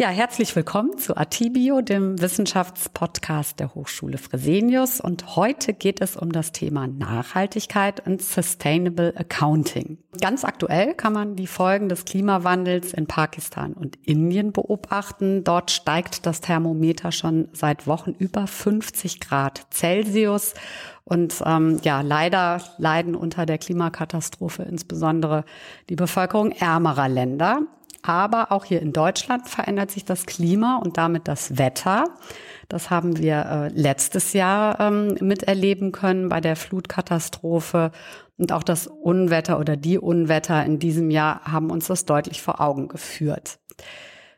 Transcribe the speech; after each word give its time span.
Ja, 0.00 0.10
herzlich 0.10 0.54
willkommen 0.54 0.96
zu 0.96 1.16
Atibio, 1.16 1.80
dem 1.80 2.20
Wissenschaftspodcast 2.20 3.58
der 3.58 3.74
Hochschule 3.74 4.16
Fresenius. 4.16 5.00
Und 5.00 5.34
heute 5.34 5.74
geht 5.74 6.00
es 6.00 6.16
um 6.16 6.30
das 6.30 6.52
Thema 6.52 6.86
Nachhaltigkeit 6.86 8.06
und 8.06 8.22
Sustainable 8.22 9.12
Accounting. 9.16 9.98
Ganz 10.20 10.44
aktuell 10.44 10.94
kann 10.94 11.14
man 11.14 11.34
die 11.34 11.48
Folgen 11.48 11.88
des 11.88 12.04
Klimawandels 12.04 12.92
in 12.92 13.08
Pakistan 13.08 13.72
und 13.72 13.96
Indien 14.06 14.52
beobachten. 14.52 15.42
Dort 15.42 15.72
steigt 15.72 16.26
das 16.26 16.40
Thermometer 16.42 17.10
schon 17.10 17.48
seit 17.52 17.88
Wochen 17.88 18.12
über 18.12 18.46
50 18.46 19.18
Grad 19.18 19.66
Celsius. 19.72 20.54
Und 21.02 21.42
ähm, 21.44 21.80
ja, 21.82 22.02
leider 22.02 22.62
leiden 22.76 23.16
unter 23.16 23.46
der 23.46 23.58
Klimakatastrophe 23.58 24.62
insbesondere 24.62 25.44
die 25.88 25.96
Bevölkerung 25.96 26.52
ärmerer 26.52 27.08
Länder. 27.08 27.62
Aber 28.02 28.52
auch 28.52 28.64
hier 28.64 28.80
in 28.80 28.92
Deutschland 28.92 29.48
verändert 29.48 29.90
sich 29.90 30.04
das 30.04 30.26
Klima 30.26 30.76
und 30.76 30.96
damit 30.96 31.28
das 31.28 31.58
Wetter. 31.58 32.04
Das 32.68 32.90
haben 32.90 33.18
wir 33.18 33.44
äh, 33.46 33.68
letztes 33.68 34.32
Jahr 34.32 34.78
ähm, 34.80 35.16
miterleben 35.20 35.92
können 35.92 36.28
bei 36.28 36.40
der 36.40 36.56
Flutkatastrophe. 36.56 37.90
Und 38.36 38.52
auch 38.52 38.62
das 38.62 38.86
Unwetter 38.86 39.58
oder 39.58 39.76
die 39.76 39.98
Unwetter 39.98 40.64
in 40.64 40.78
diesem 40.78 41.10
Jahr 41.10 41.42
haben 41.44 41.70
uns 41.70 41.88
das 41.88 42.04
deutlich 42.04 42.40
vor 42.40 42.60
Augen 42.60 42.88
geführt. 42.88 43.58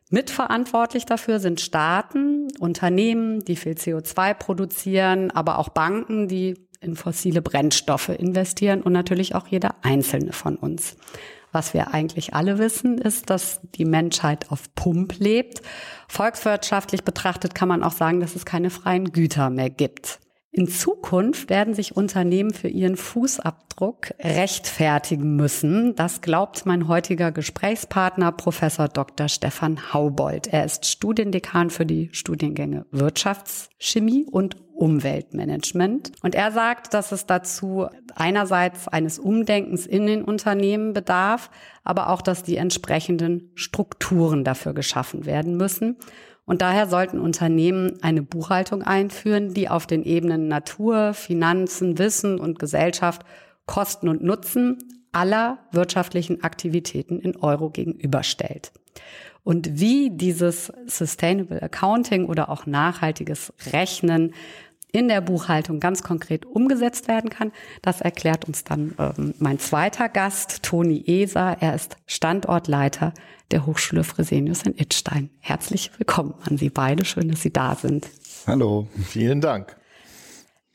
Mitverantwortlich 0.09 1.07
dafür 1.07 1.39
sind 1.39 1.61
Staaten, 1.61 2.49
Unternehmen, 2.59 3.45
die 3.45 3.57
viel 3.57 3.75
CO2 3.75 4.35
produzieren, 4.35 5.31
aber 5.31 5.59
auch 5.59 5.69
Banken, 5.69 6.27
die 6.27 6.67
in 6.81 6.97
fossile 6.97 7.43
Brennstoffe 7.43 8.09
investieren 8.09 8.83
und 8.83 8.93
natürlich 8.93 9.35
auch 9.35 9.47
jeder 9.47 9.77
einzelne 9.83 10.33
von 10.33 10.57
uns. 10.57 10.97
Was 11.53 11.75
wir 11.75 11.93
eigentlich 11.95 12.35
alle 12.35 12.59
wissen, 12.59 12.99
ist, 12.99 13.31
dass 13.31 13.61
die 13.75 13.85
Menschheit 13.85 14.51
auf 14.51 14.75
Pump 14.75 15.19
lebt. 15.19 15.63
Volkswirtschaftlich 16.09 17.05
betrachtet 17.05 17.55
kann 17.55 17.69
man 17.69 17.83
auch 17.83 17.93
sagen, 17.93 18.21
dass 18.21 18.37
es 18.37 18.45
keine 18.45 18.71
freien 18.71 19.13
Güter 19.13 19.51
mehr 19.51 19.71
gibt. 19.71 20.21
In 20.53 20.67
Zukunft 20.67 21.49
werden 21.49 21.75
sich 21.75 21.97
Unternehmen 21.97 22.53
für 22.53 22.67
ihren 22.67 22.97
Fußabdruck 22.97 24.15
rechtfertigen 24.19 25.37
müssen. 25.37 25.95
Das 25.95 26.23
glaubt 26.23 26.67
mein 26.67 26.89
heutiger 26.89 27.31
Gesprächspartner, 27.31 28.33
Professor 28.33 28.89
Dr. 28.89 29.29
Stefan 29.29 29.93
Haubold. 29.93 30.49
Er 30.49 30.65
ist 30.65 30.87
Studiendekan 30.87 31.71
für 31.71 31.87
die 31.87 32.09
Studiengänge 32.13 32.85
Wirtschaftschemie 32.91 34.27
und 34.29 34.57
Umweltmanagement. 34.81 36.13
Und 36.23 36.35
er 36.35 36.53
sagt, 36.53 36.95
dass 36.95 37.13
es 37.13 37.27
dazu 37.27 37.87
einerseits 38.15 38.89
eines 38.89 39.19
Umdenkens 39.19 39.87
in 39.87 40.07
den 40.07 40.25
Unternehmen 40.25 40.95
bedarf, 40.95 41.51
aber 41.85 42.09
auch, 42.09 42.23
dass 42.23 42.43
die 42.43 42.57
entsprechenden 42.57 43.51
Strukturen 43.55 44.43
dafür 44.43 44.73
geschaffen 44.73 45.27
werden 45.27 45.59
müssen. 45.59 45.97
Und 46.47 46.63
daher 46.63 46.89
sollten 46.89 47.21
Unternehmen 47.21 48.03
eine 48.03 48.23
Buchhaltung 48.23 48.83
einführen, 48.83 49.53
die 49.53 49.69
auf 49.69 49.87
den 49.87 50.03
Ebenen 50.03 50.49
Natur, 50.49 51.13
Finanzen, 51.13 51.99
Wissen 51.99 52.41
und 52.41 52.59
Gesellschaft 52.59 53.23
Kosten 53.67 54.09
und 54.09 54.23
Nutzen 54.23 54.79
aller 55.13 55.59
wirtschaftlichen 55.73 56.43
Aktivitäten 56.43 57.21
in 57.21 57.37
Euro 57.37 57.69
gegenüberstellt. 57.69 58.73
Und 59.45 59.81
wie 59.81 60.11
dieses 60.11 60.73
Sustainable 60.87 61.63
Accounting 61.63 62.27
oder 62.27 62.49
auch 62.49 62.67
nachhaltiges 62.67 63.53
Rechnen 63.73 64.35
in 64.93 65.09
der 65.09 65.21
Buchhaltung 65.21 65.81
ganz 65.81 66.03
konkret 66.03 66.47
umgesetzt 66.47 67.09
werden 67.09 67.31
kann. 67.31 67.53
Das 67.83 68.01
erklärt 68.01 68.47
uns 68.47 68.65
dann 68.65 68.95
ähm, 68.99 69.35
mein 69.39 69.59
zweiter 69.59 70.09
Gast, 70.09 70.63
Toni 70.63 71.03
Eser. 71.07 71.57
Er 71.61 71.75
ist 71.75 71.97
Standortleiter 72.07 73.13
der 73.51 73.67
Hochschule 73.67 74.05
Fresenius 74.05 74.63
in 74.63 74.77
Itstein. 74.79 75.31
Herzlich 75.41 75.91
willkommen 75.99 76.35
an 76.49 76.57
Sie 76.57 76.71
beide. 76.71 77.05
Schön, 77.05 77.29
dass 77.29 77.43
Sie 77.43 77.53
da 77.53 77.75
sind. 77.75 78.09
Hallo, 78.47 78.87
vielen 79.07 79.41
Dank. 79.41 79.80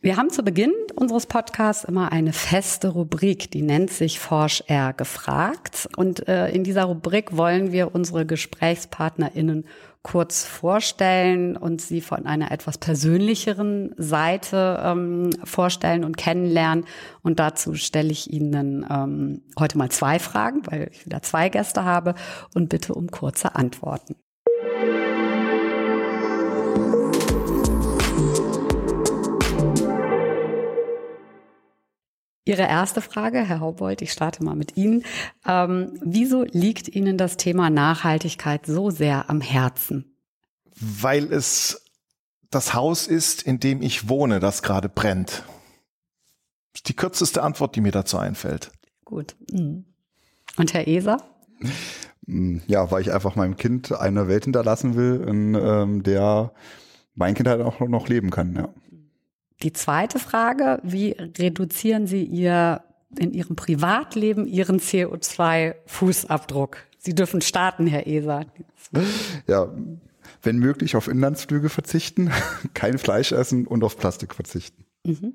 Wir 0.06 0.18
haben 0.18 0.30
zu 0.30 0.44
Beginn 0.44 0.72
unseres 0.94 1.26
Podcasts 1.26 1.84
immer 1.84 2.12
eine 2.12 2.32
feste 2.32 2.90
Rubrik, 2.90 3.50
die 3.50 3.64
nennt 3.64 3.90
sich 3.90 4.20
Forsch 4.20 4.64
R 4.68 4.94
gefragt. 4.94 5.90
Und 5.98 6.28
äh, 6.28 6.50
in 6.50 6.64
dieser 6.64 6.84
Rubrik 6.84 7.36
wollen 7.36 7.72
wir 7.72 7.96
unsere 7.96 8.24
GesprächspartnerInnen 8.24 9.66
kurz 10.04 10.46
vorstellen 10.46 11.58
und 11.58 11.82
sie 11.82 12.02
von 12.02 12.28
einer 12.28 12.52
etwas 12.52 12.78
persönlicheren 12.78 13.96
Seite 13.98 14.80
ähm, 14.84 15.32
vorstellen 15.44 16.04
und 16.04 16.18
kennenlernen. 16.18 16.86
Und 17.24 17.40
dazu 17.40 17.74
stelle 17.74 18.12
ich 18.12 18.32
Ihnen 18.32 18.86
ähm, 18.88 19.42
heute 19.60 19.80
mal 19.80 19.90
zwei 19.90 20.20
Fragen, 20.20 20.62
weil 20.68 20.90
ich 20.92 21.08
wieder 21.08 21.24
zwei 21.24 21.50
Gäste 21.50 21.84
habe 21.84 22.14
und 22.54 22.70
bitte 22.70 22.94
um 22.94 23.10
kurze 23.10 23.56
Antworten. 23.56 24.16
Ihre 32.46 32.62
erste 32.62 33.02
Frage, 33.02 33.40
Herr 33.40 33.60
Haubold, 33.60 34.04
ich 34.04 34.12
starte 34.12 34.44
mal 34.44 34.56
mit 34.56 34.78
Ihnen. 34.78 35.04
Ähm, 35.48 36.00
wieso 36.04 36.44
liegt 36.44 36.88
Ihnen 36.88 37.18
das 37.18 37.38
Thema 37.38 37.72
Nachhaltigkeit 37.72 38.68
so 38.68 38.92
sehr 38.92 39.32
am 39.32 39.42
Herzen? 39.42 40.16
Weil 40.80 41.34
es 41.34 41.84
das 42.52 42.76
Haus 42.76 43.08
ist, 43.08 43.42
in 43.42 43.60
dem 43.60 43.82
ich 43.82 44.10
wohne, 44.10 44.40
das 44.40 44.62
gerade 44.62 44.90
brennt. 44.90 45.44
Das 46.72 46.82
ist 46.82 46.90
die 46.90 46.96
kürzeste 46.96 47.42
Antwort, 47.42 47.76
die 47.76 47.82
mir 47.82 47.92
dazu 47.92 48.20
einfällt. 48.20 48.72
Gut. 49.04 49.36
Mhm. 49.52 49.86
Und 50.56 50.74
Herr 50.74 50.88
Eser? 50.88 51.18
Mm, 52.28 52.60
ja, 52.68 52.92
weil 52.92 53.02
ich 53.02 53.12
einfach 53.12 53.36
meinem 53.36 53.58
Kind 53.58 53.92
eine 53.92 54.28
Welt 54.28 54.44
hinterlassen 54.44 54.96
will, 54.96 55.26
in 55.28 55.56
ähm, 55.56 56.04
der 56.04 56.54
mein 57.16 57.34
Kind 57.34 57.48
halt 57.48 57.62
auch 57.62 57.80
noch 57.80 58.08
leben 58.08 58.30
kann, 58.30 58.56
ja. 58.56 58.70
Die 59.64 59.74
zweite 59.74 60.20
Frage, 60.20 60.80
wie 60.84 61.12
reduzieren 61.12 62.08
Sie 62.08 62.24
Ihr 62.24 62.84
in 63.18 63.34
Ihrem 63.34 63.56
Privatleben 63.56 64.46
Ihren 64.46 64.80
CO2-Fußabdruck? 64.80 66.78
Sie 66.98 67.16
dürfen 67.16 67.42
starten, 67.42 67.88
Herr 67.88 68.08
Eser. 68.08 68.46
Ja, 69.48 69.72
wenn 70.42 70.58
möglich 70.58 70.96
auf 70.96 71.08
Inlandsflüge 71.08 71.70
verzichten, 71.70 72.32
kein 72.74 72.98
Fleisch 72.98 73.32
essen 73.32 73.68
und 73.68 73.84
auf 73.84 73.98
Plastik 73.98 74.36
verzichten. 74.36 74.86
Mhm. 75.04 75.34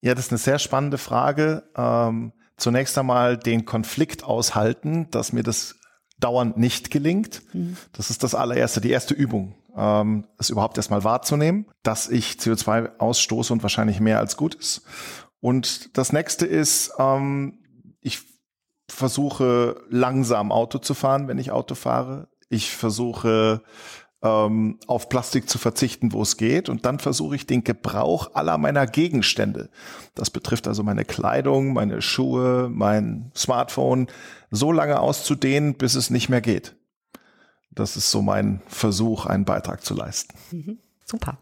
Ja, 0.00 0.14
das 0.14 0.26
ist 0.26 0.32
eine 0.32 0.38
sehr 0.38 0.58
spannende 0.58 0.98
Frage. 0.98 1.64
Ähm, 1.76 2.32
zunächst 2.56 2.96
einmal 2.98 3.36
den 3.36 3.64
Konflikt 3.64 4.24
aushalten, 4.24 5.08
dass 5.10 5.32
mir 5.32 5.42
das 5.42 5.76
dauernd 6.18 6.56
nicht 6.56 6.90
gelingt. 6.90 7.42
Mhm. 7.52 7.76
Das 7.92 8.10
ist 8.10 8.22
das 8.22 8.34
allererste, 8.34 8.80
die 8.80 8.90
erste 8.90 9.14
Übung, 9.14 9.54
ähm, 9.76 10.26
es 10.38 10.50
überhaupt 10.50 10.76
erstmal 10.76 11.04
wahrzunehmen, 11.04 11.66
dass 11.82 12.08
ich 12.08 12.32
CO2 12.32 12.98
ausstoße 12.98 13.52
und 13.52 13.62
wahrscheinlich 13.62 14.00
mehr 14.00 14.18
als 14.18 14.36
gut 14.36 14.54
ist. 14.54 14.82
Und 15.40 15.96
das 15.96 16.12
nächste 16.12 16.46
ist, 16.46 16.92
ähm, 16.98 17.58
ich 18.00 18.20
versuche 18.88 19.82
langsam 19.90 20.50
Auto 20.50 20.78
zu 20.78 20.94
fahren, 20.94 21.28
wenn 21.28 21.38
ich 21.38 21.50
Auto 21.50 21.74
fahre. 21.74 22.28
Ich 22.48 22.70
versuche 22.70 23.62
ähm, 24.22 24.78
auf 24.86 25.08
Plastik 25.08 25.48
zu 25.48 25.58
verzichten, 25.58 26.12
wo 26.12 26.22
es 26.22 26.36
geht. 26.36 26.68
Und 26.68 26.86
dann 26.86 26.98
versuche 26.98 27.36
ich 27.36 27.46
den 27.46 27.64
Gebrauch 27.64 28.30
aller 28.34 28.58
meiner 28.58 28.86
Gegenstände, 28.86 29.70
das 30.14 30.30
betrifft 30.30 30.66
also 30.66 30.82
meine 30.82 31.04
Kleidung, 31.04 31.72
meine 31.72 32.00
Schuhe, 32.00 32.68
mein 32.72 33.30
Smartphone, 33.36 34.06
so 34.50 34.72
lange 34.72 35.00
auszudehnen, 35.00 35.74
bis 35.74 35.94
es 35.94 36.10
nicht 36.10 36.28
mehr 36.28 36.40
geht. 36.40 36.76
Das 37.76 37.96
ist 37.96 38.10
so 38.10 38.22
mein 38.22 38.60
Versuch, 38.66 39.26
einen 39.26 39.44
Beitrag 39.44 39.84
zu 39.84 39.94
leisten. 39.94 40.36
Mhm. 40.50 40.78
Super. 41.04 41.38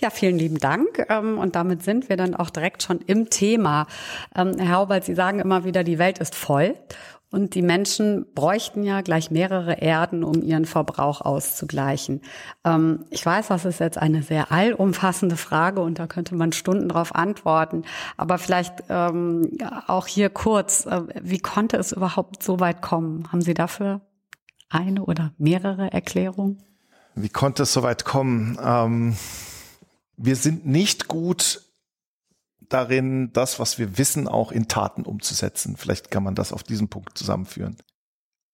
Ja, 0.00 0.10
vielen 0.10 0.38
lieben 0.38 0.58
Dank. 0.58 1.06
Ähm, 1.08 1.38
und 1.38 1.56
damit 1.56 1.82
sind 1.82 2.08
wir 2.08 2.16
dann 2.16 2.34
auch 2.34 2.50
direkt 2.50 2.82
schon 2.82 3.00
im 3.00 3.30
Thema. 3.30 3.86
Ähm, 4.36 4.58
Herr 4.58 4.76
Haubert, 4.76 5.04
Sie 5.04 5.14
sagen 5.14 5.40
immer 5.40 5.64
wieder, 5.64 5.82
die 5.82 5.98
Welt 5.98 6.18
ist 6.18 6.34
voll. 6.34 6.76
Und 7.30 7.54
die 7.54 7.62
Menschen 7.62 8.26
bräuchten 8.34 8.82
ja 8.82 9.00
gleich 9.00 9.30
mehrere 9.30 9.80
Erden, 9.80 10.22
um 10.22 10.42
ihren 10.42 10.66
Verbrauch 10.66 11.22
auszugleichen. 11.22 12.20
Ähm, 12.64 13.06
ich 13.08 13.24
weiß, 13.24 13.48
das 13.48 13.64
ist 13.64 13.80
jetzt 13.80 13.96
eine 13.96 14.22
sehr 14.22 14.52
allumfassende 14.52 15.36
Frage 15.36 15.80
und 15.80 15.98
da 15.98 16.06
könnte 16.06 16.34
man 16.34 16.52
Stunden 16.52 16.90
drauf 16.90 17.14
antworten. 17.14 17.84
Aber 18.18 18.36
vielleicht 18.36 18.90
auch 18.90 20.06
hier 20.06 20.28
kurz, 20.28 20.84
äh, 20.84 21.02
wie 21.22 21.38
konnte 21.38 21.78
es 21.78 21.92
überhaupt 21.92 22.42
so 22.42 22.60
weit 22.60 22.82
kommen? 22.82 23.32
Haben 23.32 23.40
Sie 23.40 23.54
dafür 23.54 24.02
eine 24.74 25.04
oder 25.04 25.32
mehrere 25.38 25.92
Erklärungen? 25.92 26.62
Wie 27.14 27.28
konnte 27.28 27.64
es 27.64 27.72
so 27.72 27.82
weit 27.82 28.04
kommen? 28.04 28.58
Ähm, 28.62 29.16
wir 30.16 30.36
sind 30.36 30.66
nicht 30.66 31.08
gut 31.08 31.62
darin, 32.60 33.32
das, 33.32 33.58
was 33.58 33.78
wir 33.78 33.98
wissen, 33.98 34.28
auch 34.28 34.50
in 34.50 34.68
Taten 34.68 35.02
umzusetzen. 35.02 35.76
Vielleicht 35.76 36.10
kann 36.10 36.22
man 36.22 36.34
das 36.34 36.52
auf 36.52 36.62
diesen 36.62 36.88
Punkt 36.88 37.18
zusammenführen. 37.18 37.76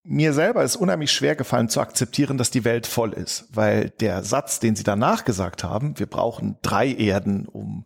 mir 0.03 0.33
selber 0.33 0.65
ist 0.65 0.77
unheimlich 0.77 1.13
schwer 1.13 1.37
gefallen 1.37 1.69
zu 1.69 1.81
akzeptieren, 1.81 2.39
dass 2.39 2.51
die 2.51 2.65
Welt 2.65 2.87
voll 2.87 3.13
ist, 3.13 3.47
weil 3.53 3.91
der 3.91 4.25
Satz, 4.25 4.59
den 4.59 4.75
Sie 4.75 4.85
danach 4.85 5.25
gesagt 5.25 5.63
haben, 5.63 5.99
wir 5.99 6.07
brauchen 6.07 6.57
drei 6.63 6.93
Erden, 6.93 7.47
um 7.47 7.85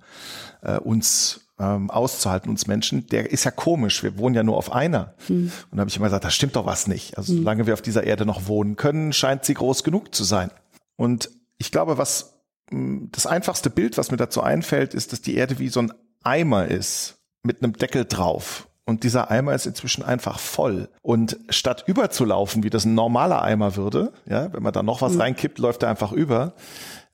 äh, 0.63 0.79
uns 0.79 1.42
ähm, 1.59 1.91
auszuhalten, 1.91 2.51
uns 2.51 2.67
Menschen, 2.67 3.07
der 3.07 3.31
ist 3.31 3.45
ja 3.45 3.51
komisch. 3.51 4.03
Wir 4.03 4.19
wohnen 4.19 4.35
ja 4.35 4.43
nur 4.43 4.57
auf 4.57 4.73
einer. 4.73 5.15
Hm. 5.27 5.53
Und 5.71 5.77
da 5.77 5.81
habe 5.81 5.91
ich 5.91 5.97
immer 5.97 6.07
gesagt, 6.07 6.25
da 6.25 6.31
stimmt 6.31 6.57
doch 6.57 6.67
was 6.67 6.87
nicht. 6.87 7.17
Also 7.19 7.33
hm. 7.33 7.39
solange 7.41 7.67
wir 7.67 7.75
auf 7.75 7.83
dieser 7.83 8.05
Erde 8.05 8.27
noch 8.27 8.47
wohnen 8.47 8.77
können, 8.77 9.13
scheint 9.13 9.45
sie 9.45 9.55
groß 9.55 9.85
genug 9.85 10.15
zu 10.15 10.25
sein. 10.25 10.51
Und 10.97 11.31
ich 11.59 11.71
glaube, 11.71 11.99
was 11.99 12.43
hm, 12.71 13.11
das 13.13 13.27
einfachste 13.27 13.71
Bild, 13.71 13.99
was 13.99 14.11
mir 14.11 14.17
dazu 14.17 14.43
einfällt, 14.43 14.95
ist, 14.95 15.13
dass 15.13 15.21
die 15.21 15.37
Erde 15.37 15.59
wie 15.59 15.69
so 15.69 15.81
ein 15.81 15.93
Eimer 16.25 16.69
ist 16.69 17.17
mit 17.43 17.63
einem 17.63 17.75
Deckel 17.75 18.05
drauf. 18.05 18.69
Und 18.85 19.05
dieser 19.05 19.31
Eimer 19.31 19.55
ist 19.55 19.67
inzwischen 19.67 20.03
einfach 20.03 20.39
voll. 20.39 20.89
Und 21.03 21.39
statt 21.51 21.85
überzulaufen, 21.87 22.65
wie 22.65 22.71
das 22.71 22.85
ein 22.85 22.95
normaler 22.95 23.43
Eimer 23.43 23.77
würde, 23.77 24.13
ja, 24.27 24.53
wenn 24.53 24.63
man 24.63 24.73
da 24.73 24.83
noch 24.83 25.03
was 25.03 25.15
mhm. 25.15 25.21
reinkippt, 25.21 25.59
läuft 25.59 25.83
er 25.85 25.91
einfach 25.91 26.13
über. 26.13 26.55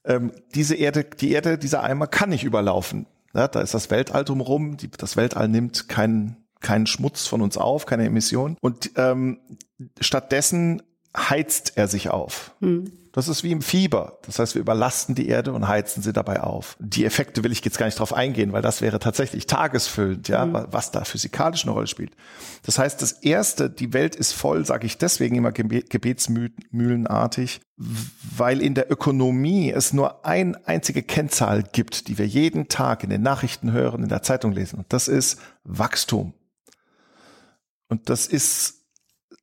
Ähm, 0.05 0.33
diese 0.55 0.75
Erde, 0.75 1.05
die 1.05 1.31
Erde, 1.33 1.59
dieser 1.59 1.83
Eimer 1.83 2.07
kann 2.07 2.31
nicht 2.31 2.45
überlaufen. 2.45 3.07
Ja, 3.35 3.49
da 3.49 3.61
ist 3.61 3.75
das 3.75 3.91
Weltall 3.91 4.25
drumherum. 4.25 4.77
Die, 4.77 4.91
das 4.91 5.17
Weltall 5.17 5.49
nimmt 5.49 5.89
keinen 5.89 6.49
keinen 6.61 6.87
Schmutz 6.87 7.27
von 7.27 7.41
uns 7.41 7.57
auf, 7.57 7.87
keine 7.87 8.05
Emission. 8.05 8.57
Und 8.61 8.91
ähm, 8.97 9.39
stattdessen 10.01 10.83
heizt 11.19 11.73
er 11.77 11.89
sich 11.89 12.11
auf. 12.11 12.53
Mhm. 12.61 12.93
Das 13.13 13.27
ist 13.27 13.43
wie 13.43 13.51
im 13.51 13.63
Fieber. 13.63 14.19
Das 14.23 14.39
heißt, 14.39 14.55
wir 14.55 14.61
überlasten 14.61 15.17
die 15.17 15.29
Erde 15.29 15.53
und 15.53 15.67
heizen 15.67 16.03
sie 16.03 16.13
dabei 16.13 16.41
auf. 16.41 16.77
Die 16.79 17.05
Effekte 17.05 17.43
will 17.43 17.51
ich 17.51 17.65
jetzt 17.65 17.79
gar 17.79 17.87
nicht 17.87 17.99
drauf 17.99 18.13
eingehen, 18.13 18.53
weil 18.53 18.63
das 18.63 18.81
wäre 18.81 19.01
tatsächlich 19.01 19.47
tagesfüllend, 19.47 20.29
ja, 20.29 20.47
mhm. 20.47 20.67
was 20.71 20.93
da 20.93 21.05
physikalisch 21.05 21.65
eine 21.65 21.73
Rolle 21.73 21.89
spielt. 21.89 22.13
Das 22.65 22.79
heißt, 22.79 23.03
das 23.03 23.13
erste, 23.13 23.71
die 23.71 23.93
Welt 23.93 24.15
ist 24.15 24.33
voll, 24.33 24.65
sage 24.65 24.87
ich 24.87 24.99
deswegen 24.99 25.35
immer 25.35 25.51
gebetsmühlenartig, 25.51 27.61
weil 28.37 28.63
in 28.63 28.75
der 28.75 28.93
Ökonomie 28.93 29.73
es 29.73 29.93
nur 29.93 30.25
ein 30.25 30.55
einzige 30.67 31.03
Kennzahl 31.03 31.65
gibt, 31.65 32.07
die 32.09 32.19
wir 32.19 32.27
jeden 32.27 32.69
Tag 32.69 33.03
in 33.03 33.11
den 33.11 33.23
Nachrichten 33.23 33.73
hören, 33.73 34.05
in 34.05 34.09
der 34.09 34.23
Zeitung 34.23 34.53
lesen. 34.53 34.79
Und 34.79 34.93
das 34.93 35.09
ist 35.09 35.41
Wachstum. 35.65 36.35
Und 37.89 38.11
das 38.11 38.27
ist 38.27 38.85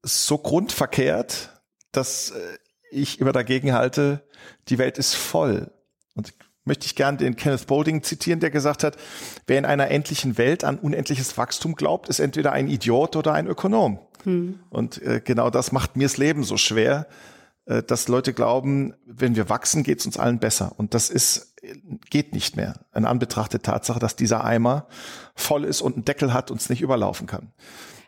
so 0.04 0.38
grundverkehrt, 0.38 1.55
dass 1.98 2.32
äh, 2.32 2.58
ich 2.92 3.20
immer 3.20 3.32
dagegen 3.32 3.74
halte, 3.74 4.24
die 4.70 4.78
Welt 4.78 4.98
ist 4.98 5.16
voll. 5.16 5.72
Und 6.16 6.34
möchte 6.64 6.86
ich 6.86 6.96
gerne 6.96 7.18
den 7.18 7.36
Kenneth 7.36 7.68
Boulding 7.68 8.04
zitieren, 8.04 8.40
der 8.40 8.50
gesagt 8.50 8.84
hat, 8.84 8.98
wer 9.48 9.58
in 9.58 9.66
einer 9.66 9.90
endlichen 9.90 10.38
Welt 10.38 10.64
an 10.64 10.80
unendliches 10.80 11.38
Wachstum 11.38 11.76
glaubt, 11.76 12.10
ist 12.10 12.20
entweder 12.20 12.52
ein 12.52 12.68
Idiot 12.68 13.16
oder 13.16 13.34
ein 13.34 13.48
Ökonom. 13.48 14.00
Hm. 14.24 14.60
Und 14.70 15.02
äh, 15.02 15.22
genau 15.24 15.50
das 15.50 15.72
macht 15.72 15.96
mir 15.96 16.08
das 16.08 16.18
Leben 16.18 16.44
so 16.44 16.58
schwer, 16.58 17.08
äh, 17.66 17.84
dass 17.84 18.08
Leute 18.08 18.34
glauben, 18.34 18.94
wenn 19.06 19.36
wir 19.36 19.50
wachsen, 19.50 19.84
geht 19.84 20.00
es 20.00 20.06
uns 20.06 20.18
allen 20.18 20.40
besser. 20.40 20.74
Und 20.78 20.94
das 20.94 21.10
ist, 21.10 21.56
geht 22.10 22.34
nicht 22.34 22.56
mehr. 22.56 22.86
In 22.94 23.06
Anbetracht 23.06 23.54
der 23.54 23.62
Tatsache, 23.62 24.00
dass 24.00 24.16
dieser 24.16 24.44
Eimer 24.44 24.88
voll 25.36 25.64
ist 25.66 25.82
und 25.82 25.96
einen 25.96 26.06
Deckel 26.06 26.34
hat 26.34 26.50
und 26.50 26.62
es 26.62 26.70
nicht 26.70 26.82
überlaufen 26.82 27.28
kann. 27.28 27.52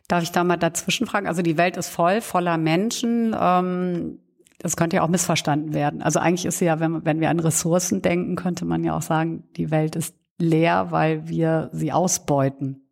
Darf 0.07 0.24
ich 0.24 0.31
da 0.31 0.44
mal 0.44 0.57
dazwischen 0.57 1.07
fragen? 1.07 1.27
Also 1.27 1.42
die 1.42 1.57
Welt 1.57 1.77
ist 1.77 1.89
voll, 1.89 2.21
voller 2.21 2.57
Menschen. 2.57 3.36
Ähm, 3.39 4.19
das 4.59 4.75
könnte 4.75 4.95
ja 4.95 5.04
auch 5.04 5.09
missverstanden 5.09 5.74
werden. 5.74 6.01
Also 6.01 6.19
eigentlich 6.19 6.45
ist 6.45 6.59
sie 6.59 6.65
ja, 6.65 6.80
wenn, 6.80 7.06
wenn 7.06 7.19
wir 7.19 7.30
an 7.30 7.39
Ressourcen 7.39 8.01
denken, 8.01 8.36
könnte 8.36 8.65
man 8.65 8.83
ja 8.83 8.95
auch 8.95 9.01
sagen, 9.01 9.44
die 9.56 9.69
Welt 9.69 9.95
ist 9.95 10.15
leer, 10.39 10.88
weil 10.92 11.27
wir 11.27 11.69
sie 11.74 11.92
ausbeuten. 11.92 12.88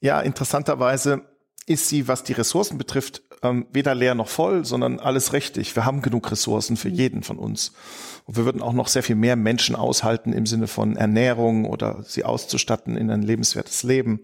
Ja, 0.00 0.20
interessanterweise 0.20 1.22
ist 1.66 1.88
sie, 1.88 2.08
was 2.08 2.24
die 2.24 2.32
Ressourcen 2.32 2.78
betrifft, 2.78 3.22
ähm, 3.42 3.66
weder 3.72 3.94
leer 3.94 4.14
noch 4.14 4.28
voll, 4.28 4.64
sondern 4.64 4.98
alles 4.98 5.32
richtig. 5.32 5.74
Wir 5.76 5.84
haben 5.84 6.02
genug 6.02 6.30
Ressourcen 6.30 6.76
für 6.76 6.88
mhm. 6.88 6.94
jeden 6.94 7.22
von 7.22 7.38
uns. 7.38 7.72
Und 8.24 8.36
wir 8.36 8.44
würden 8.44 8.62
auch 8.62 8.72
noch 8.72 8.88
sehr 8.88 9.02
viel 9.02 9.16
mehr 9.16 9.36
Menschen 9.36 9.76
aushalten 9.76 10.32
im 10.32 10.46
Sinne 10.46 10.66
von 10.66 10.96
Ernährung 10.96 11.64
oder 11.64 12.02
sie 12.02 12.24
auszustatten 12.24 12.96
in 12.96 13.10
ein 13.10 13.22
lebenswertes 13.22 13.82
Leben. 13.82 14.20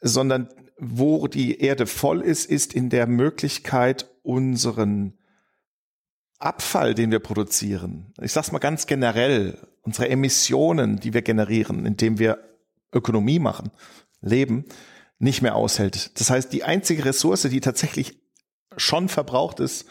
Sondern 0.00 0.48
wo 0.76 1.28
die 1.28 1.60
Erde 1.60 1.86
voll 1.86 2.20
ist, 2.20 2.46
ist 2.46 2.72
in 2.72 2.90
der 2.90 3.06
Möglichkeit, 3.06 4.10
unseren 4.22 5.14
Abfall, 6.38 6.94
den 6.94 7.10
wir 7.10 7.20
produzieren, 7.20 8.12
ich 8.20 8.32
sage 8.32 8.46
es 8.46 8.52
mal 8.52 8.58
ganz 8.58 8.86
generell, 8.86 9.58
unsere 9.82 10.08
Emissionen, 10.08 10.98
die 10.98 11.14
wir 11.14 11.22
generieren, 11.22 11.86
indem 11.86 12.18
wir 12.18 12.38
Ökonomie 12.92 13.38
machen, 13.38 13.70
leben, 14.20 14.64
nicht 15.18 15.42
mehr 15.42 15.54
aushält. 15.54 16.18
Das 16.20 16.30
heißt, 16.30 16.52
die 16.52 16.64
einzige 16.64 17.04
Ressource, 17.04 17.42
die 17.42 17.60
tatsächlich 17.60 18.18
schon 18.76 19.08
verbraucht 19.08 19.60
ist, 19.60 19.86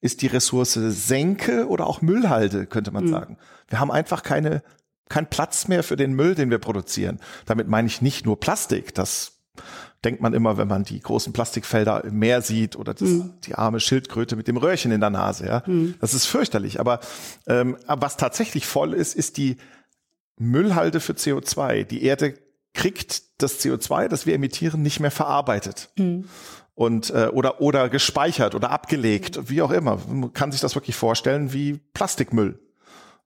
ist 0.00 0.22
die 0.22 0.28
Ressource 0.28 0.74
Senke 0.74 1.66
oder 1.68 1.86
auch 1.86 2.00
Müllhalde, 2.00 2.66
könnte 2.66 2.90
man 2.90 3.04
mhm. 3.04 3.10
sagen. 3.10 3.38
Wir 3.68 3.80
haben 3.80 3.90
einfach 3.90 4.22
keine, 4.22 4.62
keinen 5.08 5.28
Platz 5.28 5.68
mehr 5.68 5.82
für 5.82 5.96
den 5.96 6.12
Müll, 6.12 6.34
den 6.34 6.50
wir 6.50 6.58
produzieren. 6.58 7.18
Damit 7.46 7.68
meine 7.68 7.88
ich 7.88 8.00
nicht 8.00 8.24
nur 8.24 8.38
Plastik, 8.38 8.94
das 8.94 9.40
denkt 10.04 10.20
man 10.20 10.32
immer, 10.32 10.56
wenn 10.56 10.68
man 10.68 10.84
die 10.84 11.00
großen 11.00 11.32
Plastikfelder 11.32 12.04
im 12.04 12.18
Meer 12.18 12.42
sieht 12.42 12.76
oder 12.76 12.94
das, 12.94 13.08
mhm. 13.08 13.34
die 13.44 13.54
arme 13.54 13.80
Schildkröte 13.80 14.36
mit 14.36 14.46
dem 14.46 14.56
Röhrchen 14.56 14.92
in 14.92 15.00
der 15.00 15.10
Nase. 15.10 15.46
Ja, 15.46 15.62
mhm. 15.66 15.94
das 16.00 16.14
ist 16.14 16.26
fürchterlich. 16.26 16.78
Aber, 16.78 17.00
ähm, 17.46 17.76
aber 17.86 18.02
was 18.02 18.16
tatsächlich 18.16 18.66
voll 18.66 18.94
ist, 18.94 19.14
ist 19.14 19.36
die 19.36 19.56
Müllhalde 20.38 21.00
für 21.00 21.14
CO2. 21.14 21.84
Die 21.84 22.04
Erde 22.04 22.34
kriegt 22.74 23.42
das 23.42 23.60
CO2, 23.60 24.08
das 24.08 24.24
wir 24.24 24.34
emittieren, 24.34 24.82
nicht 24.82 25.00
mehr 25.00 25.10
verarbeitet. 25.10 25.90
Mhm. 25.96 26.26
Und 26.74 27.10
äh, 27.10 27.28
oder 27.32 27.60
oder 27.60 27.88
gespeichert 27.88 28.54
oder 28.54 28.70
abgelegt, 28.70 29.50
wie 29.50 29.62
auch 29.62 29.72
immer. 29.72 29.98
Man 30.08 30.32
kann 30.32 30.52
sich 30.52 30.60
das 30.60 30.76
wirklich 30.76 30.94
vorstellen 30.94 31.52
wie 31.52 31.80
Plastikmüll. 31.92 32.60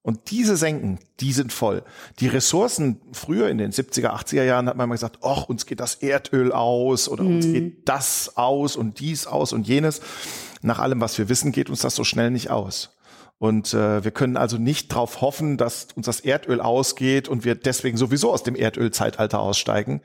Und 0.02 0.32
diese 0.32 0.56
Senken, 0.56 0.99
die 1.20 1.32
sind 1.32 1.52
voll. 1.52 1.84
Die 2.19 2.26
Ressourcen 2.26 3.00
früher 3.12 3.49
in 3.49 3.58
den 3.58 3.70
70er, 3.70 4.08
80er 4.08 4.43
Jahren 4.43 4.69
hat 4.69 4.76
man 4.76 4.87
immer 4.87 4.94
gesagt, 4.94 5.20
ach, 5.22 5.44
uns 5.44 5.64
geht 5.64 5.78
das 5.78 5.94
Erdöl 5.94 6.50
aus 6.50 7.08
oder 7.08 7.22
mhm. 7.22 7.37
uns 7.37 7.46
geht 7.46 7.88
das 7.88 8.37
aus 8.37 8.75
und 8.75 8.99
dies 8.99 9.28
aus 9.28 9.52
und 9.52 9.69
jenes. 9.69 10.00
Nach 10.60 10.81
allem, 10.81 11.00
was 11.00 11.16
wir 11.19 11.28
wissen, 11.28 11.52
geht 11.52 11.70
uns 11.70 11.81
das 11.81 11.94
so 11.94 12.02
schnell 12.02 12.32
nicht 12.32 12.50
aus. 12.50 12.96
Und 13.38 13.75
äh, 13.75 14.02
wir 14.02 14.10
können 14.10 14.37
also 14.37 14.58
nicht 14.58 14.93
darauf 14.93 15.20
hoffen, 15.20 15.56
dass 15.56 15.88
uns 15.94 16.06
das 16.06 16.20
Erdöl 16.20 16.60
ausgeht 16.60 17.28
und 17.28 17.44
wir 17.44 17.54
deswegen 17.54 17.96
sowieso 17.96 18.32
aus 18.32 18.43
dem 18.43 18.56
Erdölzeitalter 18.56 19.40
aussteigen. 19.40 20.00